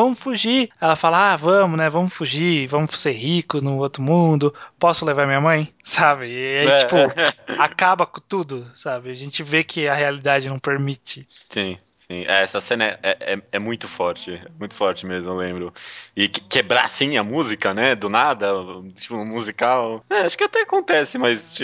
vamos 0.03 0.19
fugir. 0.19 0.69
Ela 0.79 0.95
fala, 0.95 1.33
ah, 1.33 1.35
vamos, 1.35 1.77
né? 1.77 1.89
Vamos 1.89 2.13
fugir, 2.13 2.67
vamos 2.67 2.99
ser 2.99 3.11
ricos 3.11 3.61
no 3.61 3.77
outro 3.77 4.01
mundo. 4.01 4.53
Posso 4.79 5.05
levar 5.05 5.25
minha 5.27 5.41
mãe? 5.41 5.73
Sabe? 5.83 6.27
E 6.27 6.57
aí, 6.59 6.67
É. 6.67 6.79
tipo, 6.79 6.95
acaba 7.61 8.05
com 8.05 8.19
tudo, 8.21 8.65
sabe? 8.75 9.09
A 9.11 9.15
gente 9.15 9.43
vê 9.43 9.63
que 9.63 9.87
a 9.87 9.93
realidade 9.93 10.47
não 10.49 10.59
permite. 10.59 11.25
Sim, 11.27 11.77
sim. 11.97 12.23
É, 12.27 12.41
essa 12.43 12.61
cena 12.61 12.85
é, 13.03 13.17
é, 13.33 13.41
é 13.53 13.59
muito 13.59 13.87
forte. 13.87 14.33
é 14.33 14.41
Muito 14.59 14.73
forte 14.75 15.05
mesmo, 15.05 15.31
eu 15.31 15.37
lembro. 15.37 15.73
E 16.15 16.27
que- 16.27 16.41
quebrar 16.41 16.85
assim 16.85 17.17
a 17.17 17.23
música, 17.23 17.73
né? 17.73 17.95
Do 17.95 18.09
nada, 18.09 18.47
tipo, 18.95 19.15
um 19.15 19.25
musical. 19.25 20.03
É, 20.09 20.21
acho 20.21 20.37
que 20.37 20.43
até 20.43 20.61
acontece, 20.61 21.17
mas. 21.17 21.57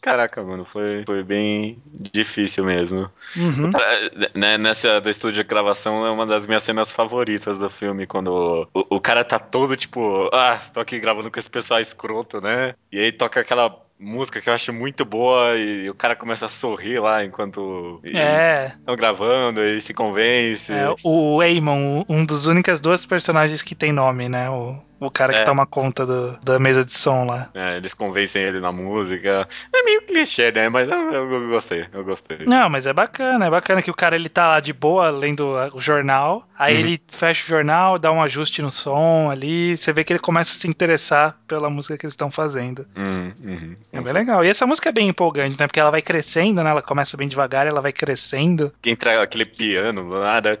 Caraca, 0.00 0.42
mano, 0.42 0.64
foi, 0.64 1.04
foi 1.04 1.22
bem 1.22 1.78
difícil 2.12 2.64
mesmo. 2.64 3.10
Uhum. 3.36 3.70
É, 3.76 4.30
né, 4.38 4.56
Nessa 4.58 5.00
do 5.00 5.10
estúdio 5.10 5.42
de 5.42 5.48
gravação 5.48 6.06
é 6.06 6.10
uma 6.10 6.24
das 6.26 6.46
minhas 6.46 6.62
cenas 6.62 6.92
favoritas 6.92 7.58
do 7.58 7.68
filme, 7.68 8.06
quando 8.06 8.68
o, 8.72 8.96
o 8.96 9.00
cara 9.00 9.24
tá 9.24 9.38
todo 9.38 9.76
tipo, 9.76 10.30
ah, 10.32 10.60
tô 10.72 10.80
aqui 10.80 10.98
gravando 11.00 11.30
com 11.30 11.38
esse 11.38 11.50
pessoal 11.50 11.80
escroto, 11.80 12.40
né? 12.40 12.74
E 12.92 12.98
aí 13.00 13.10
toca 13.12 13.40
aquela 13.40 13.84
música 13.98 14.42
que 14.42 14.48
eu 14.50 14.52
acho 14.54 14.72
muito 14.74 15.06
boa 15.06 15.56
e 15.56 15.88
o 15.88 15.94
cara 15.94 16.14
começa 16.14 16.44
a 16.44 16.50
sorrir 16.50 17.00
lá 17.00 17.24
enquanto 17.24 17.98
É, 18.04 18.70
estão 18.74 18.94
gravando 18.94 19.64
e 19.64 19.80
se 19.80 19.94
convence. 19.94 20.70
é, 20.70 20.86
o 21.02 21.42
Eamon, 21.42 22.04
um 22.08 22.24
dos 22.24 22.46
únicas 22.46 22.78
duas 22.78 23.06
personagens 23.06 23.62
que 23.62 23.74
tem 23.74 23.92
nome, 23.92 24.28
né? 24.28 24.50
O, 24.50 24.76
o 25.00 25.10
cara 25.10 25.32
que 25.32 25.40
É. 25.40 25.44
toma 25.44 25.66
conta 25.66 26.04
do- 26.06 26.38
da 26.42 26.58
mesa 26.58 26.84
de 26.84 26.92
som 26.94 27.24
lá. 27.24 27.48
É, 27.54 27.76
eles 27.76 27.92
convencem 27.94 28.42
ele 28.42 28.60
na 28.60 28.72
música. 28.72 29.48
É 29.74 29.82
meio 29.82 30.02
clichê, 30.02 30.50
né? 30.52 30.68
Mas 30.68 30.88
eu, 30.88 31.12
eu- 31.12 31.48
gostei, 31.48 31.86
eu 31.92 32.04
gostei. 32.04 32.38
Não, 32.46 32.68
mas 32.70 32.86
é 32.86 32.92
bacana, 32.92 33.46
é 33.46 33.50
bacana 33.50 33.82
que 33.82 33.90
o 33.90 33.94
cara 33.94 34.16
ele 34.16 34.28
tá 34.28 34.48
lá 34.48 34.60
de 34.60 34.72
boa 34.72 35.10
lendo 35.10 35.46
o 35.74 35.80
jornal, 35.80 36.46
aí 36.58 36.74
Uhum. 36.74 36.80
ele 36.80 37.02
fecha 37.08 37.44
o 37.44 37.48
jornal, 37.48 37.98
dá 37.98 38.10
um 38.12 38.22
ajuste 38.22 38.62
no 38.62 38.70
som 38.70 39.30
ali, 39.30 39.76
você 39.76 39.92
vê 39.92 40.02
que 40.04 40.12
ele 40.12 40.20
começa 40.20 40.52
a 40.52 40.54
se 40.54 40.68
interessar 40.68 41.36
pela 41.46 41.68
música 41.70 41.96
que 41.98 42.04
eles 42.06 42.12
estão 42.12 42.30
fazendo. 42.30 42.86
Hum, 42.96 43.32
uhum. 43.44 43.76
É 43.92 44.00
bem 44.00 44.12
legal. 44.12 44.44
E 44.44 44.48
essa 44.48 44.66
música 44.66 44.88
é 44.88 44.92
bem 44.92 45.08
empolgante, 45.08 45.58
né? 45.58 45.66
Porque 45.66 45.80
ela 45.80 45.90
vai 45.90 46.02
crescendo, 46.02 46.62
né? 46.62 46.70
Ela 46.70 46.82
começa 46.82 47.16
bem 47.16 47.28
devagar, 47.28 47.66
ela 47.66 47.80
vai 47.80 47.92
crescendo. 47.92 48.72
Entra 48.84 49.22
aquele 49.22 49.44
piano 49.44 50.08
do 50.08 50.18
nada. 50.20 50.58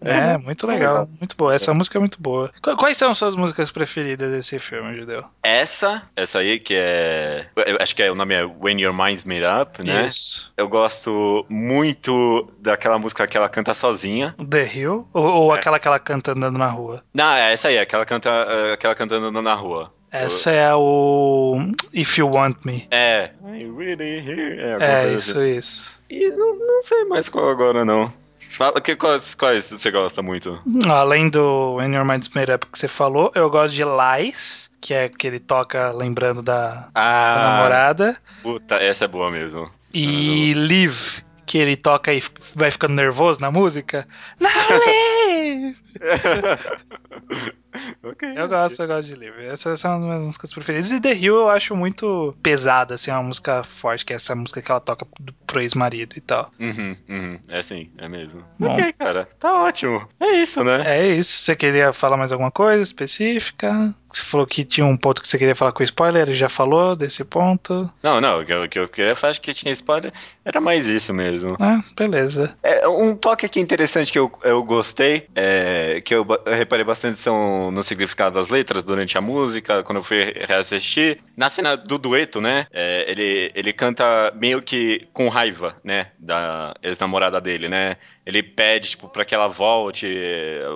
É, 0.00 0.36
muito 0.38 0.66
legal, 0.66 1.08
muito 1.18 1.36
boa. 1.36 1.54
Essa 1.54 1.72
música 1.74 1.98
é 1.98 2.00
muito 2.00 2.20
boa. 2.20 2.52
Qu- 2.62 2.76
Quais 2.96 3.00
são 3.08 3.14
suas 3.14 3.36
músicas 3.36 3.70
preferidas 3.70 4.30
desse 4.32 4.58
filme, 4.58 4.96
Judeu? 4.96 5.22
Essa, 5.42 6.02
essa 6.16 6.38
aí 6.38 6.58
que 6.58 6.72
é. 6.74 7.44
eu 7.54 7.76
acho 7.78 7.94
que 7.94 8.02
é, 8.02 8.10
o 8.10 8.14
nome 8.14 8.34
é 8.34 8.42
When 8.42 8.80
Your 8.80 8.94
Mind's 8.94 9.22
Made 9.26 9.42
Up, 9.44 9.82
né? 9.84 10.06
Isso. 10.06 10.50
Eu 10.56 10.66
gosto 10.66 11.44
muito 11.46 12.50
daquela 12.58 12.98
música 12.98 13.26
que 13.26 13.36
ela 13.36 13.50
canta 13.50 13.74
sozinha. 13.74 14.34
The 14.48 14.64
Hill? 14.74 15.06
Ou, 15.12 15.24
ou 15.26 15.54
É. 15.54 15.58
aquela 15.58 15.78
que 15.78 15.86
ela 15.86 15.98
canta 15.98 16.32
andando 16.32 16.56
na 16.56 16.68
rua? 16.68 17.02
Não, 17.12 17.30
é 17.34 17.52
essa 17.52 17.68
aí, 17.68 17.78
aquela 17.78 18.06
canta, 18.06 18.30
é, 18.30 18.72
aquela 18.72 18.94
cantando 18.94 19.42
na 19.42 19.52
rua. 19.54 19.92
Essa 20.10 20.50
é 20.50 20.74
o 20.74 21.70
If 21.92 22.16
You 22.16 22.30
Want 22.32 22.56
Me. 22.64 22.88
É. 22.90 23.32
I 23.44 23.70
really 23.76 24.26
hear- 24.26 24.80
É, 24.80 25.04
É, 25.04 25.12
isso, 25.12 25.38
assim. 25.38 25.50
isso. 25.58 26.02
E 26.08 26.30
não, 26.30 26.54
não 26.58 26.80
sei 26.80 27.04
mais 27.04 27.28
qual 27.28 27.50
agora, 27.50 27.84
não. 27.84 28.10
Fala, 28.50 28.80
que, 28.80 28.96
quais, 28.96 29.34
quais 29.34 29.64
você 29.70 29.90
gosta 29.90 30.22
muito? 30.22 30.60
Além 30.90 31.28
do 31.28 31.74
When 31.74 31.94
Your 31.94 32.04
Mind's 32.04 32.28
Made 32.30 32.52
Up 32.52 32.66
que 32.66 32.78
você 32.78 32.88
falou, 32.88 33.30
eu 33.34 33.50
gosto 33.50 33.74
de 33.74 33.82
Lies, 33.84 34.70
que 34.80 34.94
é 34.94 35.08
que 35.08 35.26
ele 35.26 35.38
toca 35.40 35.90
lembrando 35.92 36.42
da, 36.42 36.68
da 36.74 36.90
Ah, 36.94 37.56
namorada. 37.56 38.16
puta, 38.42 38.76
essa 38.76 39.04
é 39.04 39.08
boa 39.08 39.30
mesmo. 39.30 39.68
E 39.92 40.54
Live, 40.54 41.22
que 41.44 41.58
ele 41.58 41.76
toca 41.76 42.12
e 42.14 42.22
vai 42.54 42.70
ficando 42.70 42.94
nervoso 42.94 43.40
na 43.40 43.50
música. 43.50 44.06
Now 44.40 44.50
live! 44.86 45.76
ok. 48.02 48.28
Eu 48.36 48.48
gosto, 48.48 48.82
eu 48.82 48.88
gosto 48.88 49.08
de 49.08 49.14
Live. 49.14 49.44
Essas 49.44 49.80
são 49.80 49.96
as 49.96 50.04
minhas 50.04 50.24
músicas 50.24 50.52
preferidas. 50.52 50.90
E 50.90 51.00
The 51.00 51.14
Hill 51.14 51.36
eu 51.36 51.50
acho 51.50 51.74
muito 51.76 52.34
pesada, 52.42 52.94
assim, 52.94 53.10
é 53.10 53.14
uma 53.14 53.22
música 53.22 53.62
forte, 53.64 54.04
que 54.04 54.12
é 54.12 54.16
essa 54.16 54.34
música 54.34 54.62
que 54.62 54.70
ela 54.70 54.80
toca 54.80 55.06
pro 55.46 55.60
ex-marido 55.60 56.14
e 56.16 56.20
tal. 56.20 56.50
Uhum, 56.58 56.96
uhum. 57.08 57.38
É 57.48 57.62
sim, 57.62 57.90
é 57.98 58.08
mesmo. 58.08 58.42
Bom. 58.58 58.72
Ok, 58.72 58.92
cara. 58.94 59.28
Tá 59.38 59.54
ótimo. 59.62 60.08
É 60.20 60.40
isso, 60.40 60.62
né? 60.62 60.82
É 60.86 61.06
isso. 61.06 61.32
Você 61.38 61.56
queria 61.56 61.92
falar 61.92 62.16
mais 62.16 62.32
alguma 62.32 62.50
coisa 62.50 62.82
específica? 62.82 63.94
Você 64.16 64.22
falou 64.22 64.46
que 64.46 64.64
tinha 64.64 64.86
um 64.86 64.96
ponto 64.96 65.20
que 65.20 65.28
você 65.28 65.36
queria 65.36 65.54
falar 65.54 65.72
com 65.72 65.82
spoiler, 65.82 66.22
ele 66.22 66.34
já 66.34 66.48
falou 66.48 66.96
desse 66.96 67.22
ponto. 67.24 67.90
Não, 68.02 68.20
não, 68.20 68.40
o 68.40 68.46
que 68.46 68.52
eu, 68.52 68.68
que 68.68 68.78
eu 68.78 68.88
queria 68.88 69.14
falar 69.14 69.34
que 69.34 69.52
tinha 69.52 69.72
spoiler 69.72 70.12
era 70.44 70.60
mais 70.60 70.86
isso 70.86 71.12
mesmo. 71.12 71.56
Ah, 71.60 71.82
beleza. 71.94 72.56
É, 72.62 72.88
um 72.88 73.14
toque 73.14 73.44
aqui 73.44 73.60
interessante 73.60 74.12
que 74.12 74.18
eu, 74.18 74.32
eu 74.42 74.62
gostei, 74.62 75.26
é, 75.34 76.00
que 76.02 76.14
eu, 76.14 76.26
eu 76.46 76.54
reparei 76.54 76.84
bastante 76.84 77.18
são 77.18 77.65
no 77.70 77.82
significado 77.82 78.34
das 78.34 78.48
letras 78.48 78.84
durante 78.84 79.16
a 79.18 79.20
música, 79.20 79.82
quando 79.82 79.98
eu 79.98 80.04
fui 80.04 80.32
reassistir. 80.46 81.18
Na 81.36 81.48
cena 81.48 81.76
do 81.76 81.98
dueto, 81.98 82.40
né? 82.40 82.66
é, 82.72 83.10
ele, 83.10 83.50
ele 83.54 83.72
canta 83.72 84.30
meio 84.34 84.60
que 84.60 85.08
com 85.12 85.28
raiva, 85.28 85.76
né? 85.82 86.08
Da 86.18 86.74
ex-namorada 86.82 87.40
dele, 87.40 87.68
né? 87.68 87.96
Ele 88.24 88.42
pede, 88.42 88.90
tipo, 88.90 89.08
pra 89.08 89.24
que 89.24 89.34
ela 89.34 89.48
volte. 89.48 90.06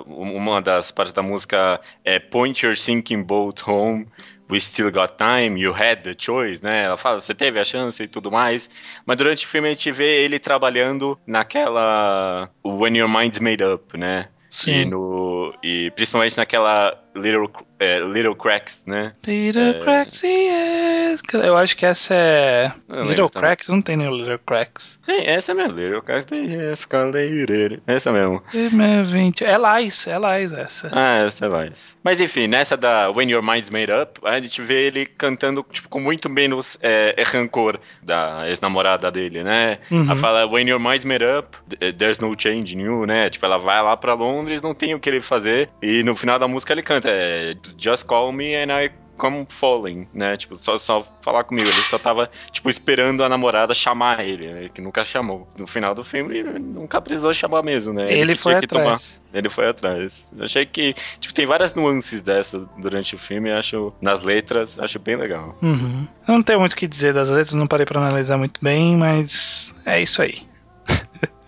Uma 0.07 0.61
das 0.61 0.91
partes 0.91 1.13
da 1.13 1.21
música 1.21 1.79
é 2.03 2.19
Point 2.19 2.65
your 2.65 2.75
sinking 2.75 3.21
boat 3.21 3.61
home. 3.69 4.07
We 4.49 4.59
still 4.59 4.91
got 4.91 5.13
time, 5.17 5.61
you 5.61 5.71
had 5.71 6.01
the 6.03 6.13
choice, 6.17 6.61
né? 6.61 6.83
Ela 6.83 6.97
fala, 6.97 7.21
você 7.21 7.33
teve 7.33 7.57
a 7.57 7.63
chance 7.63 8.03
e 8.03 8.07
tudo 8.07 8.29
mais. 8.29 8.69
Mas 9.05 9.15
durante 9.15 9.45
o 9.45 9.47
filme 9.47 9.69
a 9.69 9.71
gente 9.71 9.91
vê 9.91 10.23
ele 10.23 10.39
trabalhando 10.39 11.17
naquela 11.25 12.49
When 12.65 12.97
Your 12.97 13.07
Mind's 13.07 13.39
Made 13.39 13.63
Up, 13.63 13.97
né? 13.97 14.27
E, 14.51 14.53
Sim. 14.53 14.85
no, 14.85 15.53
e 15.63 15.91
principalmente 15.91 16.35
naquela 16.35 17.01
Little, 17.15 17.49
é, 17.81 17.99
Little 17.99 18.35
Cracks, 18.35 18.83
né? 18.85 19.13
Little 19.25 19.61
É. 19.61 19.73
Cracks, 19.81 20.21
yes. 20.23 21.21
Eu 21.33 21.57
acho 21.57 21.75
que 21.75 21.85
essa 21.85 22.13
é. 22.13 22.71
Little 22.89 23.29
também. 23.29 23.47
Cracks? 23.49 23.67
Não 23.69 23.81
tem 23.81 23.97
nenhum 23.97 24.15
Little 24.15 24.39
Cracks. 24.45 24.99
Tem, 25.05 25.25
essa 25.27 25.53
mesmo, 25.53 25.73
Little 25.73 26.01
Cracks, 26.01 26.25
tem 26.25 26.45
escalator. 26.71 27.81
Essa 27.87 28.11
mesmo. 28.11 28.41
É 28.53 29.03
20. 29.03 29.43
É 29.43 29.57
Lies, 29.57 30.07
é 30.07 30.17
Lies 30.17 30.53
essa. 30.53 30.89
Ah, 30.91 31.25
essa 31.25 31.45
é 31.45 31.49
mais. 31.49 31.97
Mas 32.03 32.21
enfim, 32.21 32.47
nessa 32.47 32.77
da 32.77 33.09
When 33.09 33.29
Your 33.31 33.43
Mind's 33.43 33.69
Made 33.69 33.91
Up, 33.91 34.19
a 34.23 34.39
gente 34.39 34.61
vê 34.61 34.87
ele 34.87 35.05
cantando 35.05 35.65
tipo, 35.71 35.89
com 35.89 35.99
muito 35.99 36.29
menos 36.29 36.77
é, 36.81 37.15
rancor 37.25 37.79
da 38.01 38.47
ex-namorada 38.47 39.11
dele, 39.11 39.43
né? 39.43 39.79
Uhum. 39.89 40.03
Ela 40.03 40.15
fala 40.15 40.45
When 40.47 40.69
Your 40.69 40.79
Mind's 40.79 41.05
Made 41.05 41.25
Up, 41.25 41.57
th- 41.79 41.95
there's 41.97 42.19
no 42.19 42.35
change 42.37 42.75
in 42.75 42.81
you, 42.81 43.05
né? 43.05 43.29
Tipo, 43.29 43.45
ela 43.47 43.57
vai 43.57 43.81
lá 43.81 43.97
pra 43.97 44.13
Londres, 44.13 44.61
não 44.61 44.73
tem 44.73 44.93
o 44.93 44.99
que 44.99 45.09
ele 45.09 45.21
fazer, 45.21 45.69
e 45.81 46.03
no 46.03 46.15
final 46.15 46.37
da 46.37 46.47
música 46.47 46.73
ele 46.73 46.81
canta 46.83 47.09
é, 47.09 47.55
Just 47.77 48.05
call 48.05 48.31
me 48.31 48.55
and 48.55 48.71
I 48.71 48.91
come 49.17 49.45
falling, 49.49 50.07
né? 50.13 50.35
Tipo, 50.35 50.55
só, 50.55 50.79
só 50.79 51.05
falar 51.21 51.43
comigo. 51.43 51.69
Ele 51.69 51.81
só 51.83 51.99
tava, 51.99 52.29
tipo, 52.51 52.69
esperando 52.71 53.23
a 53.23 53.29
namorada 53.29 53.71
chamar 53.73 54.25
ele, 54.25 54.47
né? 54.51 54.69
Que 54.73 54.81
nunca 54.81 55.05
chamou. 55.05 55.47
No 55.57 55.67
final 55.67 55.93
do 55.93 56.03
filme, 56.03 56.39
ele 56.39 56.57
nunca 56.57 56.99
precisou 56.99 57.31
chamar 57.31 57.61
mesmo, 57.61 57.93
né? 57.93 58.11
Ele 58.11 58.33
que 58.35 58.41
foi 58.41 58.59
que 58.59 58.65
tomar- 58.65 58.81
atrás. 58.95 59.21
ele 59.31 59.47
foi 59.47 59.67
atrás. 59.67 60.31
Eu 60.35 60.43
achei 60.45 60.65
que, 60.65 60.95
tipo, 61.19 61.35
tem 61.35 61.45
várias 61.45 61.75
nuances 61.75 62.23
dessa 62.23 62.67
durante 62.79 63.13
o 63.13 63.19
filme, 63.19 63.51
acho, 63.51 63.93
nas 64.01 64.21
letras, 64.21 64.79
acho 64.79 64.97
bem 64.97 65.15
legal. 65.15 65.55
Uhum. 65.61 66.07
Eu 66.27 66.33
não 66.33 66.41
tenho 66.41 66.59
muito 66.59 66.73
o 66.73 66.75
que 66.75 66.87
dizer 66.87 67.13
das 67.13 67.29
letras, 67.29 67.53
não 67.53 67.67
parei 67.67 67.85
pra 67.85 67.99
analisar 68.01 68.37
muito 68.39 68.59
bem, 68.63 68.97
mas 68.97 69.71
é 69.85 70.01
isso 70.01 70.19
aí. 70.23 70.49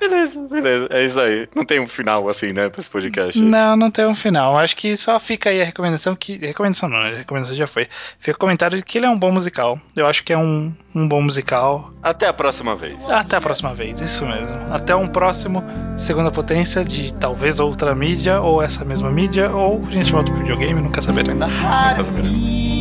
Beleza, 0.03 0.39
beleza, 0.49 0.87
é 0.89 1.05
isso 1.05 1.19
aí. 1.19 1.47
Não 1.55 1.63
tem 1.63 1.79
um 1.79 1.87
final 1.87 2.27
assim, 2.27 2.51
né, 2.51 2.67
pra 2.67 2.81
esse 2.81 2.89
podcast. 2.89 3.41
Não, 3.41 3.77
não 3.77 3.89
tem 3.89 4.05
um 4.05 4.13
final. 4.13 4.57
Acho 4.57 4.75
que 4.75 4.97
só 4.97 5.17
fica 5.17 5.49
aí 5.49 5.61
a 5.61 5.65
recomendação 5.65 6.13
que. 6.13 6.37
Recomendação 6.37 6.89
não, 6.89 7.01
né? 7.01 7.13
A 7.13 7.17
recomendação 7.19 7.55
já 7.55 7.65
foi. 7.65 7.87
Fica 8.19 8.35
o 8.35 8.39
comentário 8.39 8.77
de 8.77 8.83
que 8.83 8.97
ele 8.97 9.05
é 9.05 9.09
um 9.09 9.17
bom 9.17 9.31
musical. 9.31 9.79
Eu 9.95 10.05
acho 10.05 10.25
que 10.25 10.33
é 10.33 10.37
um, 10.37 10.73
um 10.93 11.07
bom 11.07 11.21
musical. 11.21 11.93
Até 12.03 12.27
a 12.27 12.33
próxima 12.33 12.75
vez. 12.75 13.09
Até 13.09 13.37
a 13.37 13.41
próxima 13.41 13.73
vez, 13.73 14.01
isso 14.01 14.25
mesmo. 14.25 14.57
Até 14.71 14.93
um 14.93 15.07
próximo 15.07 15.63
Segunda 15.95 16.31
Potência 16.31 16.83
de 16.83 17.13
talvez 17.13 17.61
outra 17.61 17.95
mídia, 17.95 18.41
ou 18.41 18.61
essa 18.61 18.83
mesma 18.83 19.09
mídia, 19.09 19.49
ou 19.49 19.81
a 19.87 19.91
gente 19.91 20.11
volta 20.11 20.31
pro 20.31 20.41
videogame, 20.41 20.81
nunca 20.81 21.01
saberemos. 21.01 21.47
Nunca 21.47 22.03
saberemos. 22.03 22.73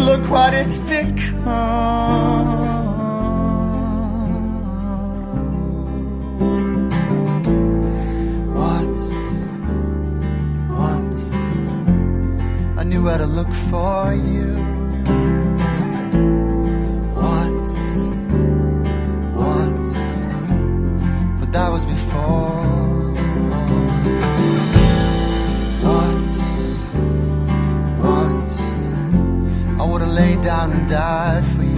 Look 0.00 0.28
what 0.30 0.54
it's 0.54 0.78
become. 0.78 1.40
Once, 8.54 9.12
once, 10.70 11.34
I 12.78 12.84
knew 12.84 13.02
where 13.02 13.18
to 13.18 13.26
look 13.26 13.52
for 13.70 14.14
you. 14.14 14.50
Once, 17.14 17.76
once 19.36 19.94
but 21.40 21.52
that 21.52 21.70
was 21.70 21.84
before. 21.84 22.69
Down 30.60 30.72
and 30.72 30.88
died 30.90 31.44
for 31.56 31.69